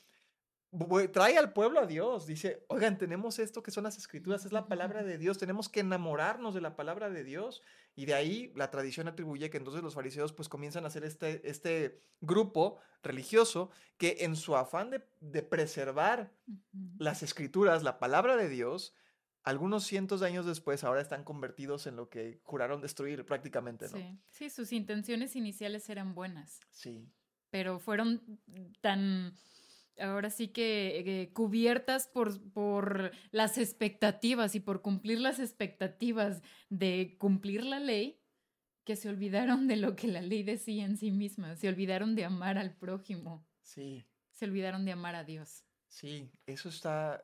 trae 1.12 1.38
al 1.38 1.54
pueblo 1.54 1.80
a 1.80 1.86
Dios. 1.86 2.26
Dice, 2.26 2.66
oigan, 2.68 2.98
tenemos 2.98 3.40
esto 3.40 3.62
que 3.62 3.72
son 3.72 3.84
las 3.84 3.98
escrituras, 3.98 4.46
es 4.46 4.52
la 4.52 4.68
palabra 4.68 5.04
de 5.04 5.18
Dios, 5.18 5.38
tenemos 5.38 5.70
que 5.70 5.82
enamorarnos 5.82 6.54
de 6.54 6.62
la 6.62 6.76
palabra 6.76 7.10
de 7.10 7.24
Dios. 7.24 7.62
Y 7.96 8.06
de 8.06 8.14
ahí 8.14 8.54
la 8.56 8.72
tradición 8.72 9.08
atribuye 9.08 9.50
que 9.50 9.58
entonces 9.58 9.84
los 9.84 9.96
fariseos 9.96 10.34
pues 10.34 10.48
comienzan 10.48 10.86
a 10.86 10.88
hacer 10.88 11.04
este, 11.04 11.48
este 11.50 12.02
grupo 12.22 12.80
religioso 13.04 13.70
que 13.98 14.18
en 14.22 14.36
su 14.36 14.56
afán 14.56 14.90
de, 14.90 15.04
de 15.20 15.44
preservar 15.44 16.32
las 16.98 17.24
escrituras, 17.24 17.84
la 17.84 18.00
palabra 18.00 18.38
de 18.38 18.48
Dios, 18.48 18.96
algunos 19.44 19.86
cientos 19.86 20.20
de 20.20 20.28
años 20.28 20.46
después 20.46 20.84
ahora 20.84 21.02
están 21.02 21.24
convertidos 21.24 21.88
en 21.88 21.96
lo 21.96 22.10
que 22.10 22.40
juraron 22.44 22.82
destruir 22.82 23.26
prácticamente, 23.26 23.86
¿no? 23.90 23.98
Sí. 23.98 24.20
sí, 24.30 24.50
sus 24.50 24.72
intenciones 24.72 25.36
iniciales 25.36 25.90
eran 25.90 26.14
buenas, 26.14 26.60
Sí, 26.72 27.10
pero 27.50 27.80
fueron 27.80 28.40
tan, 28.82 29.36
ahora 30.02 30.30
sí 30.30 30.50
que 30.50 31.22
eh, 31.24 31.34
cubiertas 31.34 32.08
por, 32.08 32.42
por 32.52 33.12
las 33.32 33.58
expectativas 33.58 34.56
y 34.56 34.60
por 34.60 34.82
cumplir 34.82 35.20
las 35.20 35.40
expectativas 35.40 36.42
de 36.70 37.16
cumplir 37.20 37.64
la 37.66 37.80
ley, 37.80 38.20
que 38.84 38.96
se 38.96 39.10
olvidaron 39.10 39.68
de 39.68 39.76
lo 39.78 39.96
que 39.96 40.08
la 40.08 40.22
ley 40.22 40.44
decía 40.44 40.86
en 40.86 40.98
sí 40.98 41.12
misma, 41.12 41.56
se 41.56 41.70
olvidaron 41.70 42.16
de 42.16 42.26
amar 42.26 42.58
al 42.58 42.76
prójimo, 42.76 43.48
sí, 43.62 44.04
se 44.32 44.46
olvidaron 44.46 44.86
de 44.86 44.92
amar 44.92 45.16
a 45.16 45.24
Dios. 45.24 45.64
sí, 45.88 46.32
eso 46.46 46.70
está, 46.70 47.24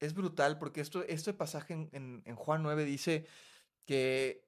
es 0.00 0.14
brutal 0.14 0.58
porque 0.58 0.80
esto, 0.80 1.02
este 1.04 1.32
pasaje 1.32 1.74
en, 1.74 1.88
en- 1.92 2.22
en 2.24 2.36
Juan 2.36 2.62
9 2.62 2.84
dice 2.84 3.26
que 3.86 4.46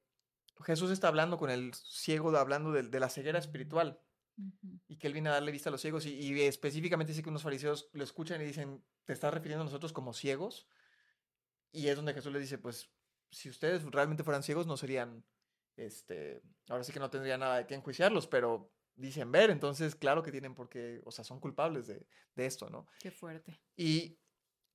Jesús 0.64 0.90
está 0.90 1.08
hablando 1.08 1.38
con 1.38 1.50
el 1.50 1.72
ciego, 1.74 2.36
hablando 2.36 2.70
de, 2.72 2.82
de 2.84 3.00
la 3.00 3.08
ceguera 3.08 3.38
espiritual 3.38 3.98
Y 4.88 4.96
que 4.96 5.06
él 5.06 5.12
viene 5.12 5.28
a 5.28 5.32
darle 5.32 5.52
vista 5.52 5.68
a 5.68 5.72
los 5.72 5.80
ciegos 5.80 6.06
y, 6.06 6.14
y 6.14 6.40
específicamente 6.42 7.12
dice 7.12 7.22
que 7.22 7.28
unos 7.28 7.42
fariseos 7.42 7.88
lo 7.92 8.04
escuchan 8.04 8.40
y 8.40 8.44
dicen, 8.44 8.84
¿te 9.04 9.12
estás 9.12 9.32
refiriendo 9.32 9.62
a 9.62 9.64
nosotros 9.64 9.92
como 9.92 10.12
ciegos? 10.12 10.66
Y 11.72 11.88
es 11.88 11.96
donde 11.96 12.14
Jesús 12.14 12.32
les 12.32 12.42
dice, 12.42 12.58
pues 12.58 12.90
si 13.30 13.48
ustedes 13.48 13.84
realmente 13.84 14.24
fueran 14.24 14.42
ciegos 14.42 14.66
no 14.66 14.76
serían, 14.76 15.24
este, 15.76 16.42
ahora 16.68 16.84
sí 16.84 16.92
que 16.92 17.00
no 17.00 17.10
tendría 17.10 17.38
nada 17.38 17.58
de 17.58 17.66
qué 17.66 17.74
enjuiciarlos, 17.74 18.26
pero 18.26 18.72
dicen 18.96 19.30
ver, 19.32 19.50
entonces 19.50 19.94
claro 19.94 20.22
que 20.22 20.32
tienen 20.32 20.54
por 20.54 20.68
qué, 20.68 21.00
o 21.04 21.10
sea, 21.10 21.24
son 21.24 21.40
culpables 21.40 21.86
de, 21.86 22.06
de 22.34 22.46
esto, 22.46 22.68
¿no? 22.68 22.86
Qué 22.98 23.10
fuerte. 23.10 23.60
Y 23.76 24.18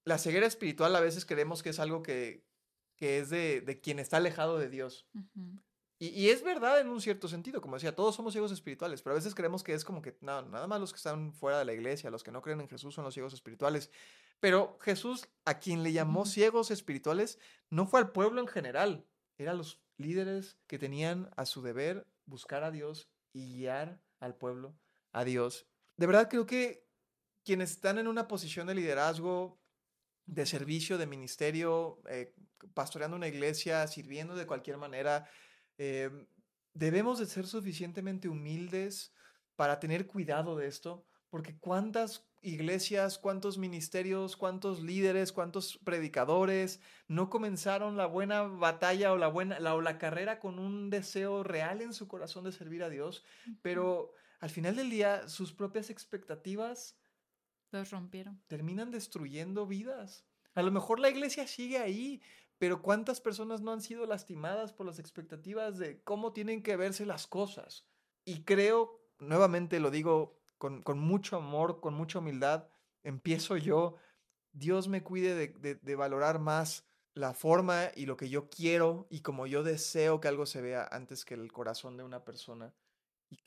la 0.04 0.18
ceguera 0.18 0.48
espiritual 0.48 0.96
a 0.96 1.02
veces 1.02 1.26
creemos 1.26 1.64
que 1.64 1.70
es 1.70 1.80
algo 1.80 2.02
que, 2.02 2.46
que 2.96 3.20
es 3.20 3.30
de, 3.30 3.62
de 3.62 3.82
quien 3.82 4.00
está 4.00 4.18
alejado 4.18 4.58
de 4.58 4.70
Dios. 4.70 5.08
Ujú. 5.14 5.62
Y, 5.98 6.08
y 6.10 6.30
es 6.30 6.44
verdad 6.44 6.80
en 6.80 6.90
un 6.90 7.00
cierto 7.00 7.28
sentido, 7.28 7.62
como 7.62 7.76
decía, 7.76 7.96
todos 7.96 8.16
somos 8.16 8.34
ciegos 8.34 8.52
espirituales, 8.52 9.02
pero 9.02 9.14
a 9.14 9.18
veces 9.18 9.34
creemos 9.34 9.64
que 9.64 9.74
es 9.74 9.86
como 9.86 10.02
que 10.02 10.18
no, 10.22 10.42
nada 10.42 10.68
más 10.68 10.80
los 10.80 10.92
que 10.92 10.98
están 10.98 11.34
fuera 11.34 11.60
de 11.60 11.66
la 11.66 11.74
iglesia, 11.74 12.10
los 12.10 12.24
que 12.24 12.32
no 12.32 12.42
creen 12.42 12.62
en 12.62 12.68
Jesús 12.68 12.94
son 12.94 13.06
los 13.06 13.14
ciegos 13.14 13.34
espirituales. 13.34 13.92
Pero 14.40 14.78
Jesús, 14.82 15.28
a 15.46 15.60
quien 15.60 15.84
le 15.84 15.94
llamó 15.94 16.26
ciegos 16.26 16.70
espirituales, 16.70 17.40
no 17.70 17.88
fue 17.88 18.00
al 18.02 18.12
pueblo 18.12 18.42
en 18.42 18.48
general, 18.48 19.06
eran 19.38 19.58
los 19.58 19.82
líderes 19.98 20.58
que 20.68 20.78
tenían 20.78 21.30
a 21.36 21.46
su 21.46 21.62
deber 21.62 22.08
buscar 22.26 22.64
a 22.64 22.72
Dios 22.72 23.10
y 23.34 23.58
guiar 23.58 24.02
al 24.20 24.36
pueblo 24.36 24.78
a 25.14 25.24
Dios. 25.24 25.68
De 25.98 26.08
verdad 26.08 26.30
creo 26.30 26.46
que 26.46 26.86
quienes 27.44 27.72
están 27.72 27.98
en 28.00 28.08
una 28.08 28.28
posición 28.28 28.68
de 28.68 28.76
liderazgo, 28.76 29.60
de 30.26 30.46
servicio, 30.46 30.98
de 30.98 31.06
ministerio, 31.06 32.02
eh, 32.10 32.34
pastoreando 32.74 33.16
una 33.16 33.28
iglesia, 33.28 33.88
sirviendo 33.88 34.36
de 34.36 34.48
cualquier 34.48 34.78
manera, 34.78 35.30
em, 35.78 36.28
debemos 36.74 37.20
de 37.20 37.26
ser 37.26 37.48
suficientemente 37.48 38.28
humildes 38.28 39.14
para 39.56 39.80
tener 39.80 40.08
cuidado 40.08 40.56
de 40.56 40.68
esto, 40.68 41.06
porque 41.30 41.58
cuántas 41.58 42.28
iglesias, 42.42 43.18
cuántos 43.18 43.58
ministerios, 43.58 44.38
cuántos 44.38 44.82
líderes, 44.84 45.32
cuántos 45.32 45.78
predicadores 45.80 46.80
no 47.08 47.30
comenzaron 47.30 47.98
la 47.98 48.06
buena 48.06 48.44
batalla 48.44 49.12
o 49.14 49.18
la 49.18 49.28
buena 49.28 49.60
la, 49.60 49.74
o 49.74 49.82
la 49.82 49.98
carrera 49.98 50.40
con 50.40 50.60
un 50.60 50.90
deseo 50.90 51.44
real 51.44 51.82
en 51.82 51.94
su 51.94 52.08
corazón 52.08 52.44
de 52.44 52.52
servir 52.52 52.84
a 52.84 52.90
Dios, 52.90 53.24
pero 53.62 54.14
al 54.40 54.50
final 54.50 54.76
del 54.76 54.90
día 54.90 55.28
sus 55.28 55.54
propias 55.54 55.90
expectativas 55.90 56.98
los 57.72 57.90
rompieron. 57.90 58.42
Terminan 58.48 58.92
destruyendo 58.92 59.66
vidas. 59.66 60.26
A 60.54 60.62
lo 60.62 60.72
mejor 60.72 61.00
la 61.00 61.10
iglesia 61.10 61.48
sigue 61.48 61.80
ahí, 61.80 62.22
pero 62.58 62.82
¿cuántas 62.82 63.22
personas 63.22 63.62
no 63.62 63.72
han 63.72 63.82
sido 63.82 64.06
lastimadas 64.06 64.74
por 64.74 64.86
las 64.86 65.00
expectativas 65.00 65.78
de 65.78 66.02
cómo 66.04 66.34
tienen 66.34 66.64
que 66.64 66.78
verse 66.78 67.06
las 67.06 67.28
cosas? 67.28 67.86
Y 68.24 68.44
creo, 68.44 69.02
nuevamente 69.20 69.80
lo 69.80 69.92
digo 69.92 70.40
con, 70.58 70.84
mucho 71.00 71.38
amor, 71.38 71.80
con 71.80 71.94
mucha 71.94 72.20
humildad, 72.20 72.68
empiezo 73.04 73.58
yo, 73.58 73.96
Dios 74.52 74.88
me 74.88 75.04
cuide 75.04 75.36
de, 75.48 75.96
valorar 75.96 76.40
más 76.40 76.88
la 77.14 77.34
forma 77.34 77.92
y 77.96 78.06
lo 78.06 78.18
que 78.18 78.30
yo 78.30 78.50
quiero 78.50 79.08
y 79.10 79.22
como 79.22 79.48
yo 79.48 79.64
deseo 79.64 80.20
que 80.20 80.28
algo 80.28 80.46
se 80.46 80.62
vea 80.62 80.88
antes 80.92 81.24
que 81.24 81.34
el 81.34 81.52
corazón 81.52 81.98
de 81.98 82.04
una 82.04 82.24
persona. 82.24 82.74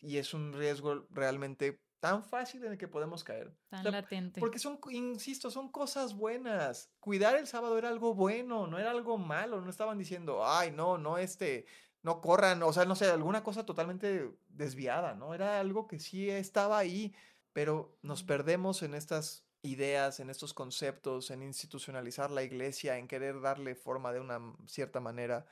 y 0.00 0.18
es 0.18 0.34
un 0.34 0.52
riesgo 0.52 1.06
realmente 1.10 1.80
tan 2.00 2.22
fácil 2.22 2.64
en 2.64 2.72
el 2.72 2.78
que 2.78 2.88
podemos 2.88 3.24
caer. 3.24 3.52
Tan 3.68 3.84
latente. 3.90 4.40
Porque 4.40 4.58
son, 4.58 4.78
insisto, 4.90 5.50
son 5.50 5.70
cosas 5.70 6.14
buenas. 6.14 6.90
Cuidar 7.00 7.36
el 7.36 7.46
sábado 7.46 7.76
era 7.78 7.88
algo 7.88 8.14
bueno, 8.14 8.66
no 8.66 8.78
era 8.78 8.90
algo 8.90 9.18
malo. 9.18 9.60
No 9.60 9.70
estaban 9.70 9.98
diciendo, 9.98 10.46
ay, 10.46 10.70
no, 10.70 10.98
no, 10.98 11.18
este, 11.18 11.66
no 12.02 12.20
corran, 12.20 12.62
o 12.62 12.72
sea, 12.72 12.84
no 12.84 12.94
sé, 12.94 13.06
alguna 13.06 13.42
cosa 13.42 13.66
totalmente 13.66 14.30
desviada, 14.48 15.14
¿no? 15.14 15.34
Era 15.34 15.60
algo 15.60 15.88
que 15.88 15.98
sí 15.98 16.30
estaba 16.30 16.78
ahí, 16.78 17.14
pero 17.52 17.98
nos 18.02 18.22
perdemos 18.22 18.82
en 18.82 18.94
estas 18.94 19.44
ideas, 19.62 20.20
en 20.20 20.30
estos 20.30 20.54
conceptos, 20.54 21.30
en 21.30 21.42
institucionalizar 21.42 22.30
la 22.30 22.42
iglesia, 22.42 22.98
en 22.98 23.08
querer 23.08 23.40
darle 23.40 23.74
forma 23.74 24.12
de 24.12 24.20
una 24.20 24.40
cierta 24.66 25.00
manera. 25.00 25.46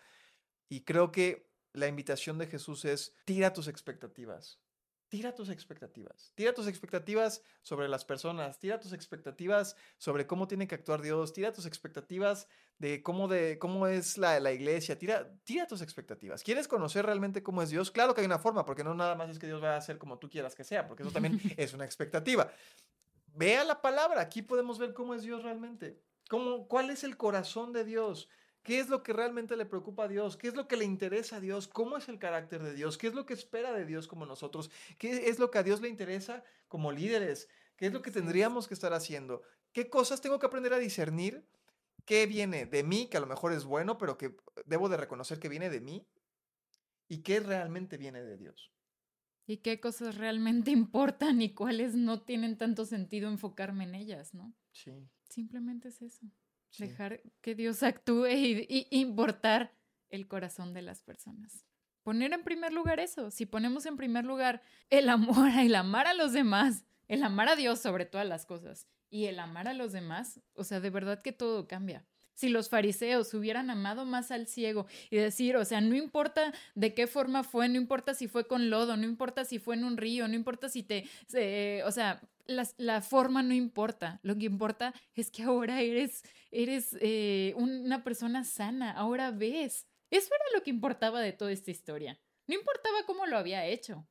Y 0.69 0.83
creo 0.85 1.11
que 1.11 1.51
la 1.73 1.89
invitación 1.89 2.39
de 2.39 2.47
Jesús 2.47 2.85
es, 2.85 3.15
tira 3.25 3.53
tus 3.53 3.69
expectativas, 3.69 4.61
tira 5.09 5.35
tus 5.35 5.49
expectativas. 5.49 6.33
Tira 6.35 6.53
tus 6.53 6.67
expectativas 6.67 7.43
sobre 7.63 7.89
las 7.89 8.05
personas, 8.05 8.59
tira 8.59 8.81
tus 8.81 8.93
expectativas 8.93 9.77
sobre 9.99 10.27
cómo 10.27 10.49
tiene 10.49 10.67
que 10.67 10.75
actuar 10.75 11.03
Dios, 11.03 11.33
tira 11.33 11.53
tus 11.53 11.67
expectativas 11.67 12.49
de 12.79 13.03
cómo, 13.03 13.29
de, 13.29 13.59
cómo 13.59 13.87
es 13.87 14.19
la, 14.19 14.41
la, 14.41 14.53
iglesia, 14.53 14.99
tira, 14.99 15.33
tira 15.45 15.67
tus 15.67 15.81
expectativas. 15.81 16.43
¿Quieres 16.43 16.69
conocer 16.69 17.07
realmente 17.07 17.43
cómo 17.43 17.63
es 17.63 17.71
Dios? 17.71 17.91
Claro 17.91 18.15
que 18.15 18.21
hay 18.21 18.27
una 18.27 18.39
forma, 18.39 18.65
porque 18.65 18.85
no 18.85 18.95
nada 18.95 19.15
más 19.15 19.31
es 19.31 19.39
que 19.39 19.47
Dios 19.47 19.63
va 19.63 19.75
a 19.75 19.79
hacer 19.79 19.99
como 19.99 20.19
tú 20.19 20.29
quieras 20.29 20.55
que 20.55 20.65
sea, 20.65 20.87
porque 20.87 21.03
eso 21.03 21.13
también 21.13 21.41
es 21.57 21.73
una 21.73 21.85
expectativa. 21.85 22.51
Vea 23.35 23.65
la 23.65 23.81
palabra, 23.81 24.21
aquí 24.21 24.43
podemos 24.43 24.79
ver 24.79 24.95
cómo 24.95 25.15
es 25.15 25.23
Dios 25.23 25.43
realmente. 25.43 26.01
Cómo, 26.29 26.67
¿Cuál 26.67 26.91
es 26.91 27.05
el 27.05 27.17
corazón 27.17 27.73
de 27.73 27.85
Dios? 27.85 28.29
¿Qué 28.67 28.81
es 28.81 28.89
lo 28.89 29.05
que 29.05 29.13
realmente 29.13 29.57
le 29.57 29.65
preocupa 29.65 30.07
a 30.07 30.09
Dios? 30.09 30.37
¿Qué 30.37 30.49
es 30.49 30.57
lo 30.57 30.67
que 30.67 30.77
le 30.77 30.85
interesa 30.85 31.37
a 31.37 31.41
Dios? 31.41 31.69
¿Cómo 31.69 31.99
es 31.99 32.09
el 32.09 32.19
carácter 32.19 32.65
de 32.65 32.75
Dios? 32.75 32.99
¿Qué 32.99 33.07
es 33.07 33.15
lo 33.15 33.25
que 33.25 33.33
espera 33.33 33.73
de 33.73 33.85
Dios 33.85 34.09
como 34.09 34.27
nosotros? 34.27 34.73
¿Qué 34.99 35.29
es 35.29 35.39
lo 35.39 35.53
que 35.53 35.59
a 35.59 35.63
Dios 35.63 35.81
le 35.81 35.89
interesa 35.89 36.43
como 36.67 36.91
líderes? 36.91 37.49
¿Qué 37.77 37.87
es 37.87 37.93
lo 37.93 38.03
que 38.03 38.11
tendríamos 38.11 38.67
que 38.67 38.75
estar 38.75 38.93
haciendo? 38.93 39.43
¿Qué 39.71 39.89
cosas 39.89 40.21
tengo 40.21 40.41
que 40.41 40.47
aprender 40.47 40.73
a 40.73 40.79
discernir? 40.79 41.47
¿Qué 42.05 42.27
viene 42.27 42.67
de 42.67 42.83
mí, 42.83 43.07
que 43.07 43.19
a 43.19 43.21
lo 43.21 43.29
mejor 43.29 43.53
es 43.53 43.65
bueno, 43.65 43.99
pero 43.99 44.19
que 44.19 44.35
debo 44.65 44.89
de 44.89 44.97
reconocer 44.97 45.39
que 45.39 45.49
viene 45.49 45.71
de 45.71 45.81
mí? 45.81 46.05
¿Y 47.07 47.19
qué 47.19 47.39
realmente 47.39 47.99
viene 47.99 48.25
de 48.25 48.37
Dios? 48.37 48.73
¿Y 49.47 49.59
qué 49.59 49.79
cosas 49.79 50.17
realmente 50.17 50.71
importan 50.73 51.41
y 51.41 51.55
cuáles 51.55 51.95
no 51.95 52.23
tienen 52.25 52.59
tanto 52.59 52.85
sentido 52.85 53.29
enfocarme 53.29 53.85
en 53.85 53.95
ellas, 53.95 54.35
no? 54.35 54.53
Sí. 54.73 55.09
Simplemente 55.29 55.87
es 55.91 56.03
eso. 56.03 56.27
Dejar 56.79 57.23
que 57.41 57.55
Dios 57.55 57.83
actúe 57.83 58.29
y, 58.29 58.87
importar 58.91 59.73
el 60.11 60.29
corazón 60.29 60.75
de 60.75 60.83
las 60.83 61.03
personas. 61.03 61.65
Poner 62.03 62.33
en 62.33 62.45
primer 62.45 62.73
lugar 62.73 63.01
eso. 63.01 63.31
Si 63.31 63.47
ponemos 63.47 63.87
en 63.87 63.97
primer 63.97 64.25
lugar 64.25 64.63
el 64.91 65.09
amor, 65.09 65.49
el 65.59 65.75
amar 65.75 66.07
a 66.07 66.15
los 66.15 66.33
demás, 66.33 66.85
el 67.09 67.23
amar 67.23 67.49
a 67.49 67.57
Dios 67.57 67.81
sobre 67.81 68.05
todas 68.05 68.27
las 68.27 68.47
cosas 68.47 68.87
y 69.11 69.27
el 69.27 69.39
amar 69.39 69.69
a 69.69 69.75
los 69.75 69.93
demás, 69.93 70.41
o 70.55 70.65
sea, 70.65 70.81
de 70.81 70.91
verdad 70.91 71.23
que 71.23 71.33
todo 71.33 71.67
cambia 71.67 72.07
si 72.37 72.51
los 72.51 72.69
fariseos 72.69 73.35
hubieran 73.35 73.71
amado 73.71 74.05
más 74.05 74.31
al 74.31 74.47
ciego 74.47 74.87
y 75.11 75.17
decir, 75.17 75.57
o 75.57 75.65
sea, 75.65 75.81
no 75.81 75.97
importa 75.97 76.53
de 76.75 76.95
qué 76.95 77.07
forma 77.07 77.43
fue, 77.43 77.69
no 77.69 77.77
importa 77.77 78.15
si 78.15 78.29
fue 78.29 78.47
con 78.47 78.71
lodo, 78.71 78.97
no 78.97 79.05
importa 79.05 79.45
si 79.45 79.59
fue 79.59 79.75
en 79.75 79.85
un 79.85 79.97
río, 79.97 80.29
no 80.29 80.35
importa 80.35 80.69
si 80.69 80.83
te, 80.83 81.09
o 81.85 81.91
sea, 81.91 82.21
la, 82.47 83.01
forma 83.01 83.43
no 83.43 83.55
importa, 83.55 84.21
lo 84.23 84.37
que 84.37 84.45
importa 84.45 84.95
es 85.15 85.31
que 85.31 85.43
ahora 85.43 85.81
eres, 85.81 86.23
eres 86.51 86.97
eh, 87.01 87.55
una 87.57 88.05
persona 88.05 88.45
sana, 88.45 88.93
ahora 88.93 89.31
ves. 89.31 89.87
Eso 90.11 90.29
era 90.35 90.45
lo 90.55 90.63
que 90.63 90.71
importaba 90.71 91.21
de 91.21 91.33
toda 91.33 91.51
esta 91.51 91.71
historia. 91.71 92.21
No 92.47 92.55
importaba 92.55 93.05
cómo 93.07 93.27
lo 93.27 93.39
había 93.39 93.67
hecho, 93.67 94.07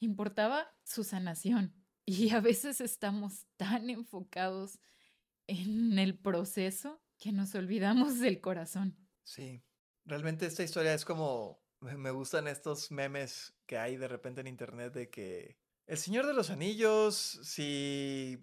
importaba 0.00 0.74
su 0.82 1.04
sanación. 1.04 1.72
Y 2.08 2.30
a 2.30 2.40
veces 2.40 2.80
estamos 2.80 3.46
tan 3.56 3.90
enfocados 3.90 4.78
en 5.48 5.98
el 5.98 6.16
proceso 6.16 7.00
que 7.18 7.32
nos 7.32 7.54
olvidamos 7.54 8.20
del 8.20 8.40
corazón. 8.40 8.96
Sí, 9.22 9.62
realmente 10.04 10.46
esta 10.46 10.62
historia 10.62 10.94
es 10.94 11.04
como, 11.04 11.62
me 11.80 12.10
gustan 12.10 12.48
estos 12.48 12.90
memes 12.90 13.54
que 13.66 13.78
hay 13.78 13.96
de 13.96 14.08
repente 14.08 14.40
en 14.40 14.46
internet 14.46 14.92
de 14.92 15.10
que 15.10 15.58
el 15.86 15.98
Señor 15.98 16.26
de 16.26 16.34
los 16.34 16.50
Anillos, 16.50 17.40
si 17.42 18.38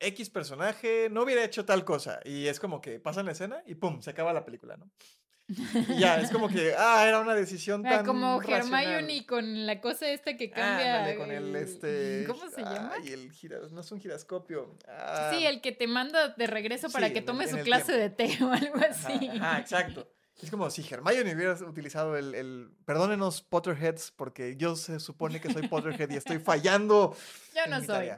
X 0.00 0.30
personaje 0.30 1.08
no 1.10 1.22
hubiera 1.22 1.44
hecho 1.44 1.64
tal 1.64 1.84
cosa, 1.84 2.20
y 2.24 2.46
es 2.46 2.60
como 2.60 2.80
que 2.80 3.00
pasa 3.00 3.22
la 3.22 3.32
escena 3.32 3.62
y 3.66 3.74
¡pum! 3.74 4.00
se 4.00 4.10
acaba 4.10 4.32
la 4.32 4.44
película, 4.44 4.76
¿no? 4.76 4.90
Ya, 5.98 6.20
es 6.20 6.30
como 6.30 6.48
que, 6.48 6.74
ah, 6.76 7.06
era 7.06 7.20
una 7.20 7.34
decisión 7.34 7.82
tan. 7.82 8.04
Como 8.04 8.40
Hermione 8.42 9.26
con 9.26 9.66
la 9.66 9.80
cosa 9.80 10.08
esta 10.08 10.36
que 10.36 10.50
cambia. 10.50 11.04
Ah, 11.04 11.16
con 11.16 11.30
el 11.30 11.54
este. 11.54 12.24
¿Cómo 12.26 12.48
se 12.48 12.62
llama? 12.62 12.94
Y 13.04 13.12
el 13.12 13.30
no 13.72 13.80
es 13.80 13.92
un 13.92 14.00
giroscopio. 14.00 14.76
sí, 14.80 14.86
ah. 14.88 15.48
el 15.48 15.60
que 15.60 15.72
te 15.72 15.86
manda 15.86 16.28
de 16.28 16.46
regreso 16.46 16.88
para 16.90 17.12
que 17.12 17.20
tome 17.20 17.46
su 17.46 17.58
clase 17.58 17.92
de 17.92 18.10
té 18.10 18.38
o 18.42 18.50
algo 18.50 18.76
así. 18.88 19.30
Ah, 19.40 19.58
exacto. 19.60 20.08
Es 20.42 20.50
como 20.50 20.68
si 20.68 20.82
Hermione 20.82 21.34
hubiera 21.34 21.54
utilizado 21.54 22.16
el, 22.16 22.34
el, 22.34 22.70
Perdónenos, 22.84 23.40
Potterheads, 23.40 24.10
porque 24.10 24.56
yo 24.56 24.76
se 24.76 24.98
supone 24.98 25.40
que 25.40 25.52
soy 25.52 25.68
Potterhead 25.68 26.10
y 26.10 26.16
estoy 26.16 26.38
fallando. 26.38 27.16
Yo 27.54 27.70
no 27.70 27.82
soy. 27.82 28.10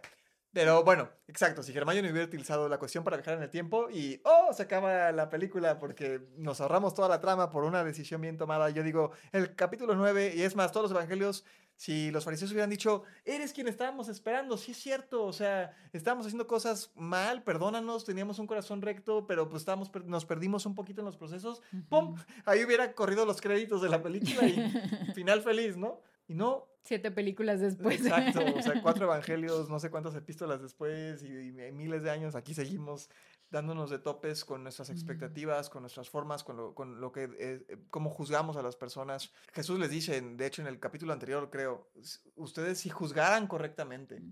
Pero 0.56 0.82
bueno, 0.84 1.10
exacto, 1.28 1.62
si 1.62 1.76
Hermione 1.76 2.10
hubiera 2.10 2.24
utilizado 2.26 2.66
la 2.66 2.78
cuestión 2.78 3.04
para 3.04 3.18
viajar 3.18 3.34
en 3.34 3.42
el 3.42 3.50
tiempo 3.50 3.90
y, 3.90 4.22
oh, 4.24 4.54
se 4.54 4.62
acaba 4.62 5.12
la 5.12 5.28
película 5.28 5.78
porque 5.78 6.22
nos 6.38 6.62
ahorramos 6.62 6.94
toda 6.94 7.10
la 7.10 7.20
trama 7.20 7.50
por 7.50 7.64
una 7.64 7.84
decisión 7.84 8.22
bien 8.22 8.38
tomada. 8.38 8.70
Yo 8.70 8.82
digo, 8.82 9.10
el 9.32 9.54
capítulo 9.54 9.94
9, 9.94 10.32
y 10.34 10.40
es 10.40 10.56
más, 10.56 10.72
todos 10.72 10.84
los 10.84 10.92
evangelios, 10.92 11.44
si 11.74 12.10
los 12.10 12.24
fariseos 12.24 12.52
hubieran 12.52 12.70
dicho, 12.70 13.02
eres 13.26 13.52
quien 13.52 13.68
estábamos 13.68 14.08
esperando, 14.08 14.56
sí 14.56 14.70
es 14.70 14.78
cierto, 14.78 15.24
o 15.24 15.32
sea, 15.34 15.76
estábamos 15.92 16.24
haciendo 16.24 16.46
cosas 16.46 16.90
mal, 16.94 17.42
perdónanos, 17.42 18.06
teníamos 18.06 18.38
un 18.38 18.46
corazón 18.46 18.80
recto, 18.80 19.26
pero 19.26 19.50
pues 19.50 19.60
estábamos, 19.60 19.90
nos 20.06 20.24
perdimos 20.24 20.64
un 20.64 20.74
poquito 20.74 21.02
en 21.02 21.04
los 21.04 21.18
procesos, 21.18 21.60
¡pum! 21.90 22.16
Ahí 22.46 22.64
hubiera 22.64 22.94
corrido 22.94 23.26
los 23.26 23.42
créditos 23.42 23.82
de 23.82 23.90
la 23.90 24.02
película 24.02 24.46
y 24.46 24.56
final 25.14 25.42
feliz, 25.42 25.76
¿no? 25.76 26.00
Y 26.28 26.34
no. 26.34 26.68
Siete 26.84 27.10
películas 27.10 27.60
después. 27.60 28.00
Exacto, 28.00 28.40
o 28.56 28.62
sea, 28.62 28.80
cuatro 28.80 29.04
evangelios, 29.06 29.68
no 29.68 29.80
sé 29.80 29.90
cuántas 29.90 30.14
epístolas 30.14 30.62
después 30.62 31.22
y, 31.22 31.52
miles 31.72 32.04
de 32.04 32.10
años, 32.10 32.36
aquí 32.36 32.54
seguimos 32.54 33.10
dándonos 33.50 33.90
de 33.90 33.98
topes 33.98 34.44
con 34.44 34.62
nuestras 34.62 34.90
expectativas, 34.90 35.68
con 35.70 35.82
nuestras 35.82 36.08
formas, 36.10 36.44
con 36.44 36.56
lo, 36.56 36.74
con 36.74 37.00
lo 37.00 37.12
que, 37.12 37.24
eh, 37.24 37.64
eh, 37.68 37.78
cómo 37.90 38.10
juzgamos 38.10 38.56
a 38.56 38.62
las 38.62 38.76
personas. 38.76 39.32
Jesús 39.52 39.78
les 39.78 39.90
dice, 39.90 40.20
de 40.20 40.46
hecho 40.46 40.62
en 40.62 40.68
el 40.68 40.78
capítulo 40.78 41.12
anterior 41.12 41.48
creo, 41.50 41.90
ustedes 42.36 42.78
si 42.78 42.88
juzgaran 42.88 43.46
correctamente, 43.46 44.22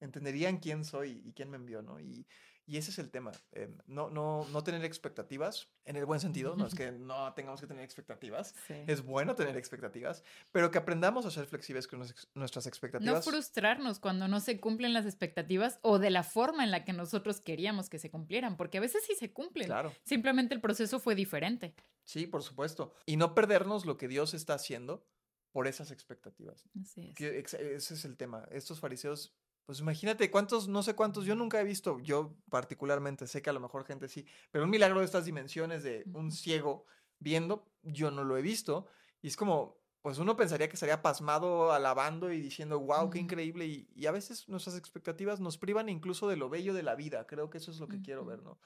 entenderían 0.00 0.58
quién 0.58 0.84
soy 0.84 1.22
y 1.24 1.32
quién 1.32 1.50
me 1.50 1.56
envió, 1.56 1.82
¿no? 1.82 2.00
Y, 2.00 2.26
y 2.66 2.78
ese 2.78 2.90
es 2.90 2.98
el 2.98 3.10
tema, 3.10 3.32
eh, 3.52 3.72
no, 3.86 4.10
no, 4.10 4.46
no 4.50 4.64
tener 4.64 4.84
expectativas, 4.84 5.68
en 5.84 5.96
el 5.96 6.04
buen 6.04 6.18
sentido, 6.20 6.56
no 6.56 6.66
es 6.66 6.74
que 6.74 6.90
no 6.90 7.32
tengamos 7.34 7.60
que 7.60 7.66
tener 7.66 7.84
expectativas, 7.84 8.54
es 8.68 9.02
bueno 9.02 9.34
tener 9.34 9.56
expectativas, 9.56 10.24
pero 10.52 10.70
que 10.70 10.78
aprendamos 10.78 11.26
a 11.26 11.30
ser 11.30 11.46
flexibles 11.46 11.86
con 11.86 12.04
nuestras 12.34 12.66
expectativas. 12.66 13.14
No 13.14 13.22
frustrarnos 13.22 14.00
cuando 14.00 14.26
no 14.26 14.40
se 14.40 14.60
cumplen 14.60 14.92
las 14.92 15.06
expectativas 15.06 15.78
o 15.82 15.98
de 15.98 16.10
la 16.10 16.24
forma 16.24 16.64
en 16.64 16.70
la 16.70 16.84
que 16.84 16.92
nosotros 16.92 17.40
queríamos 17.40 17.88
que 17.88 17.98
se 17.98 18.10
cumplieran, 18.10 18.56
porque 18.56 18.78
a 18.78 18.80
veces 18.80 19.04
sí 19.06 19.14
se 19.14 19.32
cumplen, 19.32 19.66
claro. 19.66 19.92
simplemente 20.02 20.54
el 20.54 20.60
proceso 20.60 20.98
fue 20.98 21.14
diferente. 21.14 21.74
Sí, 22.04 22.26
por 22.26 22.42
supuesto. 22.42 22.94
Y 23.04 23.16
no 23.16 23.34
perdernos 23.34 23.84
lo 23.84 23.96
que 23.96 24.08
Dios 24.08 24.34
está 24.34 24.54
haciendo 24.54 25.04
por 25.52 25.66
esas 25.66 25.90
expectativas. 25.90 26.68
Así 26.80 27.14
es. 27.18 27.54
ese 27.54 27.94
es 27.94 28.04
el 28.04 28.16
tema. 28.16 28.46
Estos 28.50 28.78
fariseos 28.78 29.34
Pues 29.66 29.80
imagínate 29.80 30.30
cuántos, 30.30 30.68
no 30.68 30.84
sé 30.84 30.94
cuántos, 30.94 31.24
yo 31.24 31.34
nunca 31.34 31.60
he 31.60 31.64
visto, 31.64 31.98
yo 31.98 32.36
particularmente, 32.48 33.26
sé 33.26 33.42
que 33.42 33.50
a 33.50 33.52
lo 33.52 33.58
mejor 33.58 33.84
gente 33.84 34.08
sí, 34.08 34.24
pero 34.52 34.64
un 34.64 34.70
milagro 34.70 35.00
de 35.00 35.04
estas 35.04 35.24
dimensiones 35.24 35.82
de 35.82 36.04
un 36.14 36.30
ciego 36.30 36.86
viendo, 37.18 37.66
yo 37.82 38.12
no 38.12 38.22
lo 38.22 38.36
he 38.36 38.42
visto. 38.42 38.86
Y 39.22 39.26
es 39.26 39.36
como, 39.36 39.80
pues 40.02 40.18
uno 40.18 40.36
pensaría 40.36 40.68
que 40.68 40.74
estaría 40.74 41.02
pasmado, 41.02 41.72
alabando 41.72 42.32
y 42.32 42.40
diciendo, 42.40 42.78
wow, 42.78 43.10
qué 43.10 43.18
increíble. 43.18 43.66
Y, 43.66 43.88
y, 43.92 44.06
a 44.06 44.12
veces 44.12 44.48
nuestras 44.48 44.76
expectativas 44.78 45.40
nos 45.40 45.58
privan 45.58 45.88
incluso 45.88 46.28
de 46.28 46.36
lo 46.36 46.48
bello 46.48 46.72
de 46.72 46.84
la 46.84 46.94
vida. 46.94 47.26
Creo 47.26 47.50
que 47.50 47.58
eso 47.58 47.72
es 47.72 47.80
lo 47.80 47.88
que 47.88 48.00
quiero 48.00 48.24
ver, 48.24 48.42
¿no? 48.42 48.60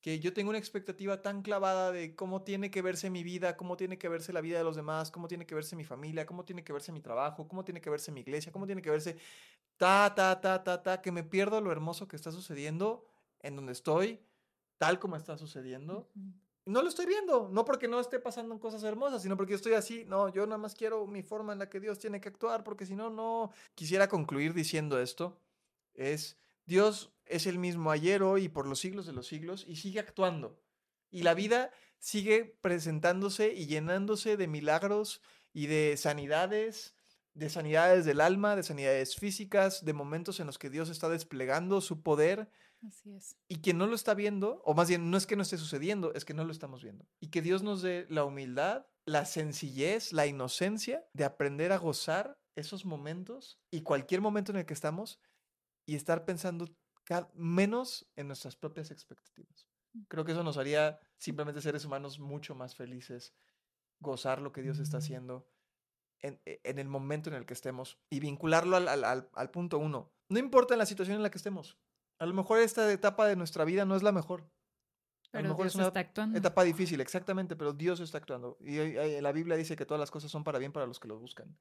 Que 0.00 0.20
yo 0.20 0.32
tengo 0.32 0.50
una 0.50 0.58
expectativa 0.58 1.20
tan 1.20 1.42
clavada 1.42 1.90
de 1.90 2.14
cómo 2.14 2.42
tiene 2.42 2.70
que 2.70 2.80
verse 2.80 3.10
mi 3.10 3.24
vida, 3.24 3.56
cómo 3.56 3.76
tiene 3.76 3.98
que 3.98 4.08
verse 4.08 4.32
la 4.32 4.40
vida 4.40 4.58
de 4.58 4.64
los 4.64 4.76
demás, 4.76 5.10
cómo 5.10 5.26
tiene 5.26 5.46
que 5.46 5.54
verse 5.56 5.74
mi 5.74 5.84
familia, 5.84 6.26
cómo 6.26 6.44
tiene 6.44 6.62
que 6.62 6.72
verse 6.72 6.92
mi 6.92 7.00
trabajo, 7.00 7.48
cómo 7.48 7.64
tiene 7.64 7.80
que 7.80 7.90
verse 7.90 8.12
mi 8.12 8.20
iglesia, 8.20 8.52
cómo 8.52 8.66
tiene 8.66 8.82
que 8.82 8.90
verse 8.90 9.16
ta, 9.76 10.14
ta, 10.14 10.40
ta, 10.40 10.62
ta, 10.64 10.82
ta, 10.82 11.02
que 11.02 11.12
me 11.12 11.24
pierdo 11.24 11.60
lo 11.60 11.72
hermoso 11.72 12.08
que 12.08 12.16
está 12.16 12.32
sucediendo 12.32 13.04
en 13.40 13.56
donde 13.56 13.72
estoy, 13.72 14.24
tal 14.78 14.98
como 14.98 15.16
está 15.16 15.36
sucediendo 15.36 16.10
no 16.66 16.82
lo 16.82 16.88
estoy 16.88 17.06
viendo, 17.06 17.48
no 17.52 17.64
porque 17.64 17.88
no 17.88 18.00
esté 18.00 18.18
pasando 18.18 18.58
cosas 18.58 18.82
hermosas, 18.84 19.22
sino 19.22 19.36
porque 19.36 19.54
estoy 19.54 19.74
así, 19.74 20.04
no, 20.06 20.32
yo 20.32 20.46
nada 20.46 20.58
más 20.58 20.74
quiero 20.74 21.06
mi 21.06 21.22
forma 21.22 21.52
en 21.52 21.58
la 21.58 21.68
que 21.68 21.80
Dios 21.80 21.98
tiene 21.98 22.20
que 22.20 22.30
actuar, 22.30 22.64
porque 22.64 22.86
si 22.86 22.94
no, 22.96 23.10
no. 23.10 23.52
Quisiera 23.74 24.08
concluir 24.08 24.54
diciendo 24.54 24.98
esto, 24.98 25.38
es, 25.94 26.38
Dios 26.64 27.12
es 27.26 27.46
el 27.46 27.58
mismo 27.58 27.90
ayer, 27.90 28.22
hoy 28.22 28.44
y 28.44 28.48
por 28.48 28.66
los 28.66 28.78
siglos 28.80 29.06
de 29.06 29.12
los 29.12 29.26
siglos, 29.26 29.64
y 29.68 29.76
sigue 29.76 30.00
actuando. 30.00 30.58
Y 31.10 31.22
la 31.22 31.34
vida 31.34 31.70
sigue 31.98 32.56
presentándose 32.60 33.52
y 33.52 33.66
llenándose 33.66 34.36
de 34.36 34.48
milagros 34.48 35.20
y 35.52 35.66
de 35.66 35.96
sanidades, 35.98 36.94
de 37.34 37.50
sanidades 37.50 38.04
del 38.04 38.20
alma, 38.20 38.56
de 38.56 38.62
sanidades 38.62 39.16
físicas, 39.16 39.84
de 39.84 39.92
momentos 39.92 40.40
en 40.40 40.46
los 40.46 40.58
que 40.58 40.70
Dios 40.70 40.88
está 40.88 41.08
desplegando 41.08 41.80
su 41.80 42.02
poder 42.02 42.48
Así 42.86 43.12
es. 43.12 43.36
Y 43.48 43.56
quien 43.56 43.78
no 43.78 43.86
lo 43.86 43.94
está 43.94 44.14
viendo, 44.14 44.60
o 44.64 44.74
más 44.74 44.88
bien 44.88 45.10
no 45.10 45.16
es 45.16 45.26
que 45.26 45.36
no 45.36 45.42
esté 45.42 45.56
sucediendo, 45.56 46.12
es 46.14 46.24
que 46.24 46.34
no 46.34 46.44
lo 46.44 46.52
estamos 46.52 46.82
viendo. 46.82 47.06
Y 47.20 47.28
que 47.28 47.42
Dios 47.42 47.62
nos 47.62 47.82
dé 47.82 48.06
la 48.10 48.24
humildad, 48.24 48.86
la 49.06 49.24
sencillez, 49.24 50.12
la 50.12 50.26
inocencia 50.26 51.06
de 51.12 51.24
aprender 51.24 51.72
a 51.72 51.78
gozar 51.78 52.38
esos 52.56 52.84
momentos 52.84 53.58
y 53.70 53.82
cualquier 53.82 54.20
momento 54.20 54.52
en 54.52 54.58
el 54.58 54.66
que 54.66 54.74
estamos 54.74 55.20
y 55.86 55.96
estar 55.96 56.24
pensando 56.24 56.68
menos 57.34 58.10
en 58.16 58.28
nuestras 58.28 58.56
propias 58.56 58.90
expectativas. 58.90 59.66
Creo 60.08 60.24
que 60.24 60.32
eso 60.32 60.42
nos 60.42 60.56
haría 60.56 60.98
simplemente 61.18 61.60
seres 61.60 61.84
humanos 61.84 62.18
mucho 62.18 62.54
más 62.54 62.74
felices, 62.74 63.34
gozar 64.00 64.40
lo 64.40 64.52
que 64.52 64.62
Dios 64.62 64.78
está 64.78 64.98
haciendo 64.98 65.46
en, 66.24 66.40
e, 66.44 66.60
en 66.64 66.78
el 66.78 66.88
momento 66.88 67.28
en 67.30 67.36
el 67.36 67.46
que 67.46 67.54
estemos 67.54 67.98
y 68.10 68.20
vincularlo 68.20 68.76
al, 68.76 68.88
al, 68.88 69.28
al 69.32 69.50
punto 69.50 69.78
uno. 69.78 70.10
No 70.28 70.38
importa 70.38 70.76
la 70.76 70.86
situación 70.86 71.16
en 71.16 71.22
la 71.22 71.30
que 71.30 71.38
estemos, 71.38 71.78
a 72.18 72.26
lo 72.26 72.34
mejor 72.34 72.58
esta 72.60 72.90
etapa 72.90 73.26
de 73.26 73.36
nuestra 73.36 73.64
vida 73.64 73.84
no 73.84 73.94
es 73.96 74.02
la 74.02 74.12
mejor. 74.12 74.48
A 75.32 75.42
lo 75.42 75.48
mejor 75.48 75.66
es 75.66 75.74
una 75.74 75.88
está 75.88 76.00
actuando. 76.00 76.38
etapa 76.38 76.62
difícil, 76.62 77.00
exactamente, 77.00 77.56
pero 77.56 77.72
Dios 77.72 77.98
está 77.98 78.18
actuando. 78.18 78.56
Y 78.60 79.20
la 79.20 79.32
Biblia 79.32 79.56
dice 79.56 79.74
que 79.74 79.84
todas 79.84 79.98
las 79.98 80.10
cosas 80.10 80.30
son 80.30 80.44
para 80.44 80.60
bien 80.60 80.72
para 80.72 80.86
los 80.86 81.00
que 81.00 81.08
lo 81.08 81.18
buscan. 81.18 81.58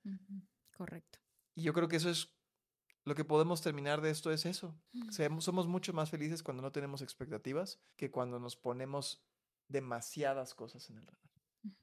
Correcto. 0.78 1.20
Y 1.56 1.64
yo 1.64 1.74
creo 1.74 1.88
que 1.88 1.96
eso 1.96 2.10
es 2.10 2.32
lo 3.04 3.16
que 3.16 3.26
podemos 3.26 3.62
terminar 3.62 4.02
de 4.02 4.12
esto 4.12 4.32
es 4.32 4.46
eso. 4.46 4.80
Somos 5.40 5.68
mucho 5.68 5.92
más 5.92 6.12
felices 6.12 6.44
cuando 6.44 6.62
no 6.62 6.72
tenemos 6.72 7.02
expectativas 7.02 7.80
que 7.98 8.12
cuando 8.12 8.40
nos 8.40 8.56
ponemos 8.56 9.26
demasiadas 9.68 10.54
cosas 10.54 10.88
en 10.92 10.98
el 11.00 11.08
radar. 11.08 11.32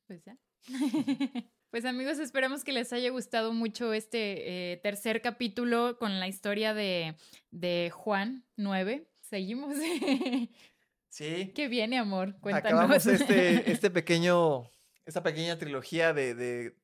Pues 0.07 0.22
ya. 0.24 0.39
Pues 1.71 1.85
amigos, 1.85 2.18
esperamos 2.18 2.64
que 2.64 2.73
les 2.73 2.93
haya 2.93 3.11
gustado 3.11 3.53
mucho 3.53 3.93
este 3.93 4.73
eh, 4.73 4.77
tercer 4.79 5.23
capítulo 5.23 5.99
con 5.99 6.18
la 6.18 6.27
historia 6.27 6.75
de, 6.75 7.14
de 7.53 7.91
Juan 7.95 8.45
9. 8.57 9.09
Seguimos. 9.23 9.77
Sí. 11.12 11.51
¿Qué 11.57 11.66
viene, 11.66 11.99
amor? 11.99 12.39
Cuéntanos. 12.39 12.83
Acabamos 12.83 13.07
este, 13.07 13.68
este 13.73 13.91
pequeño, 13.91 14.71
esta 15.05 15.25
pequeña 15.25 15.59
trilogía 15.59 16.12
de, 16.12 16.37
de 16.37 16.77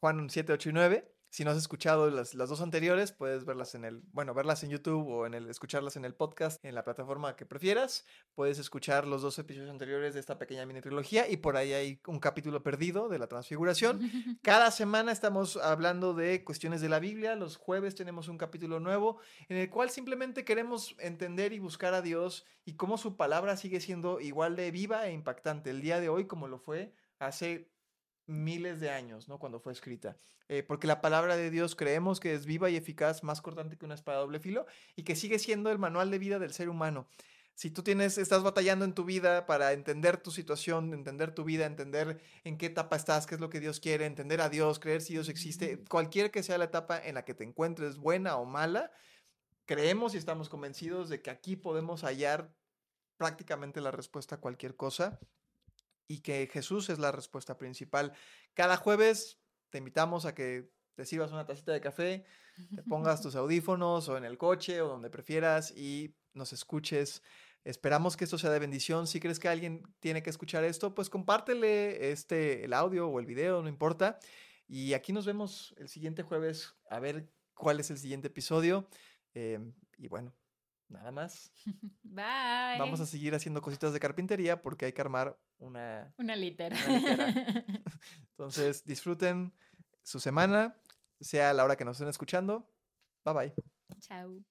Juan 0.00 0.30
7, 0.30 0.54
8 0.54 0.70
y 0.70 0.72
9. 0.72 1.13
Si 1.34 1.44
no 1.44 1.50
has 1.50 1.56
escuchado 1.56 2.08
las, 2.10 2.34
las, 2.34 2.48
dos 2.48 2.60
anteriores, 2.60 3.10
puedes 3.10 3.44
verlas 3.44 3.74
en 3.74 3.84
el, 3.84 4.02
bueno, 4.12 4.34
verlas 4.34 4.62
en 4.62 4.70
YouTube 4.70 5.08
o 5.08 5.26
en 5.26 5.34
el, 5.34 5.50
escucharlas 5.50 5.96
en 5.96 6.04
el 6.04 6.14
podcast, 6.14 6.64
en 6.64 6.76
la 6.76 6.84
plataforma 6.84 7.34
que 7.34 7.44
prefieras. 7.44 8.06
Puedes 8.36 8.60
escuchar 8.60 9.08
los 9.08 9.20
dos 9.20 9.36
episodios 9.40 9.68
anteriores 9.68 10.14
de 10.14 10.20
esta 10.20 10.38
pequeña 10.38 10.64
mini 10.64 10.80
trilogía 10.80 11.28
y 11.28 11.38
por 11.38 11.56
ahí 11.56 11.72
hay 11.72 12.00
un 12.06 12.20
capítulo 12.20 12.62
perdido 12.62 13.08
de 13.08 13.18
la 13.18 13.26
transfiguración. 13.26 13.98
Cada 14.42 14.70
semana 14.70 15.10
estamos 15.10 15.56
hablando 15.56 16.14
de 16.14 16.44
cuestiones 16.44 16.80
de 16.80 16.88
la 16.88 17.00
Biblia. 17.00 17.34
Los 17.34 17.56
jueves 17.56 17.96
tenemos 17.96 18.28
un 18.28 18.38
capítulo 18.38 18.78
nuevo 18.78 19.18
en 19.48 19.56
el 19.56 19.68
cual 19.70 19.90
simplemente 19.90 20.44
queremos 20.44 20.94
entender 21.00 21.52
y 21.52 21.58
buscar 21.58 21.94
a 21.94 22.02
Dios 22.02 22.46
y 22.64 22.74
cómo 22.74 22.96
su 22.96 23.16
palabra 23.16 23.56
sigue 23.56 23.80
siendo 23.80 24.20
igual 24.20 24.54
de 24.54 24.70
viva 24.70 25.08
e 25.08 25.12
impactante 25.12 25.70
el 25.70 25.80
día 25.80 25.98
de 25.98 26.08
hoy 26.08 26.28
como 26.28 26.46
lo 26.46 26.60
fue 26.60 26.94
hace 27.18 27.73
miles 28.26 28.80
de 28.80 28.90
años, 28.90 29.28
¿no? 29.28 29.38
Cuando 29.38 29.60
fue 29.60 29.72
escrita. 29.72 30.16
Eh, 30.48 30.62
porque 30.62 30.86
la 30.86 31.00
palabra 31.00 31.36
de 31.36 31.50
Dios 31.50 31.74
creemos 31.74 32.20
que 32.20 32.34
es 32.34 32.46
viva 32.46 32.70
y 32.70 32.76
eficaz, 32.76 33.22
más 33.22 33.40
cortante 33.40 33.76
que 33.76 33.84
una 33.84 33.94
espada 33.94 34.18
doble 34.18 34.40
filo, 34.40 34.66
y 34.96 35.04
que 35.04 35.16
sigue 35.16 35.38
siendo 35.38 35.70
el 35.70 35.78
manual 35.78 36.10
de 36.10 36.18
vida 36.18 36.38
del 36.38 36.52
ser 36.52 36.68
humano. 36.68 37.08
Si 37.54 37.70
tú 37.70 37.84
tienes, 37.84 38.18
estás 38.18 38.42
batallando 38.42 38.84
en 38.84 38.94
tu 38.94 39.04
vida 39.04 39.46
para 39.46 39.72
entender 39.72 40.16
tu 40.16 40.32
situación, 40.32 40.92
entender 40.92 41.32
tu 41.32 41.44
vida, 41.44 41.66
entender 41.66 42.20
en 42.42 42.58
qué 42.58 42.66
etapa 42.66 42.96
estás, 42.96 43.26
qué 43.26 43.36
es 43.36 43.40
lo 43.40 43.48
que 43.48 43.60
Dios 43.60 43.78
quiere, 43.78 44.06
entender 44.06 44.40
a 44.40 44.48
Dios, 44.48 44.80
creer 44.80 45.02
si 45.02 45.12
Dios 45.12 45.28
existe, 45.28 45.84
cualquier 45.88 46.32
que 46.32 46.42
sea 46.42 46.58
la 46.58 46.64
etapa 46.64 46.98
en 46.98 47.14
la 47.14 47.24
que 47.24 47.32
te 47.32 47.44
encuentres, 47.44 47.96
buena 47.96 48.36
o 48.38 48.44
mala, 48.44 48.90
creemos 49.66 50.14
y 50.14 50.18
estamos 50.18 50.48
convencidos 50.48 51.08
de 51.08 51.22
que 51.22 51.30
aquí 51.30 51.54
podemos 51.54 52.02
hallar 52.02 52.52
prácticamente 53.16 53.80
la 53.80 53.92
respuesta 53.92 54.34
a 54.34 54.40
cualquier 54.40 54.74
cosa 54.74 55.20
y 56.06 56.20
que 56.20 56.48
Jesús 56.52 56.90
es 56.90 56.98
la 56.98 57.12
respuesta 57.12 57.56
principal. 57.56 58.12
Cada 58.54 58.76
jueves 58.76 59.40
te 59.70 59.78
invitamos 59.78 60.26
a 60.26 60.34
que 60.34 60.70
te 60.94 61.04
sirvas 61.04 61.32
una 61.32 61.46
tacita 61.46 61.72
de 61.72 61.80
café, 61.80 62.24
te 62.74 62.82
pongas 62.82 63.20
tus 63.22 63.34
audífonos 63.34 64.08
o 64.08 64.16
en 64.16 64.24
el 64.24 64.38
coche 64.38 64.80
o 64.80 64.88
donde 64.88 65.10
prefieras 65.10 65.72
y 65.76 66.14
nos 66.32 66.52
escuches. 66.52 67.22
Esperamos 67.64 68.16
que 68.16 68.24
esto 68.24 68.38
sea 68.38 68.50
de 68.50 68.58
bendición. 68.58 69.06
Si 69.06 69.20
crees 69.20 69.40
que 69.40 69.48
alguien 69.48 69.82
tiene 69.98 70.22
que 70.22 70.30
escuchar 70.30 70.64
esto, 70.64 70.94
pues 70.94 71.08
compártele 71.08 72.12
este, 72.12 72.64
el 72.64 72.74
audio 72.74 73.08
o 73.08 73.18
el 73.18 73.26
video, 73.26 73.62
no 73.62 73.68
importa. 73.68 74.18
Y 74.68 74.92
aquí 74.92 75.12
nos 75.12 75.26
vemos 75.26 75.74
el 75.78 75.88
siguiente 75.88 76.22
jueves 76.22 76.74
a 76.90 77.00
ver 77.00 77.30
cuál 77.54 77.80
es 77.80 77.90
el 77.90 77.98
siguiente 77.98 78.28
episodio. 78.28 78.86
Em, 79.32 79.72
y 79.96 80.08
bueno, 80.08 80.34
nada 80.88 81.10
más. 81.10 81.52
Bye. 82.02 82.78
Vamos 82.78 83.00
a 83.00 83.06
seguir 83.06 83.34
haciendo 83.34 83.62
cositas 83.62 83.92
de 83.92 84.00
carpintería 84.00 84.60
porque 84.60 84.86
hay 84.86 84.92
que 84.92 85.00
armar 85.00 85.38
una, 85.58 86.12
una 86.18 86.36
litera. 86.36 86.76
Entonces, 88.30 88.84
disfruten 88.84 89.52
su 90.02 90.20
semana, 90.20 90.76
sea 91.20 91.52
la 91.52 91.64
hora 91.64 91.76
que 91.76 91.84
nos 91.84 91.96
estén 91.96 92.08
escuchando. 92.08 92.68
Bye 93.24 93.34
bye. 93.34 93.54
Chao. 94.00 94.44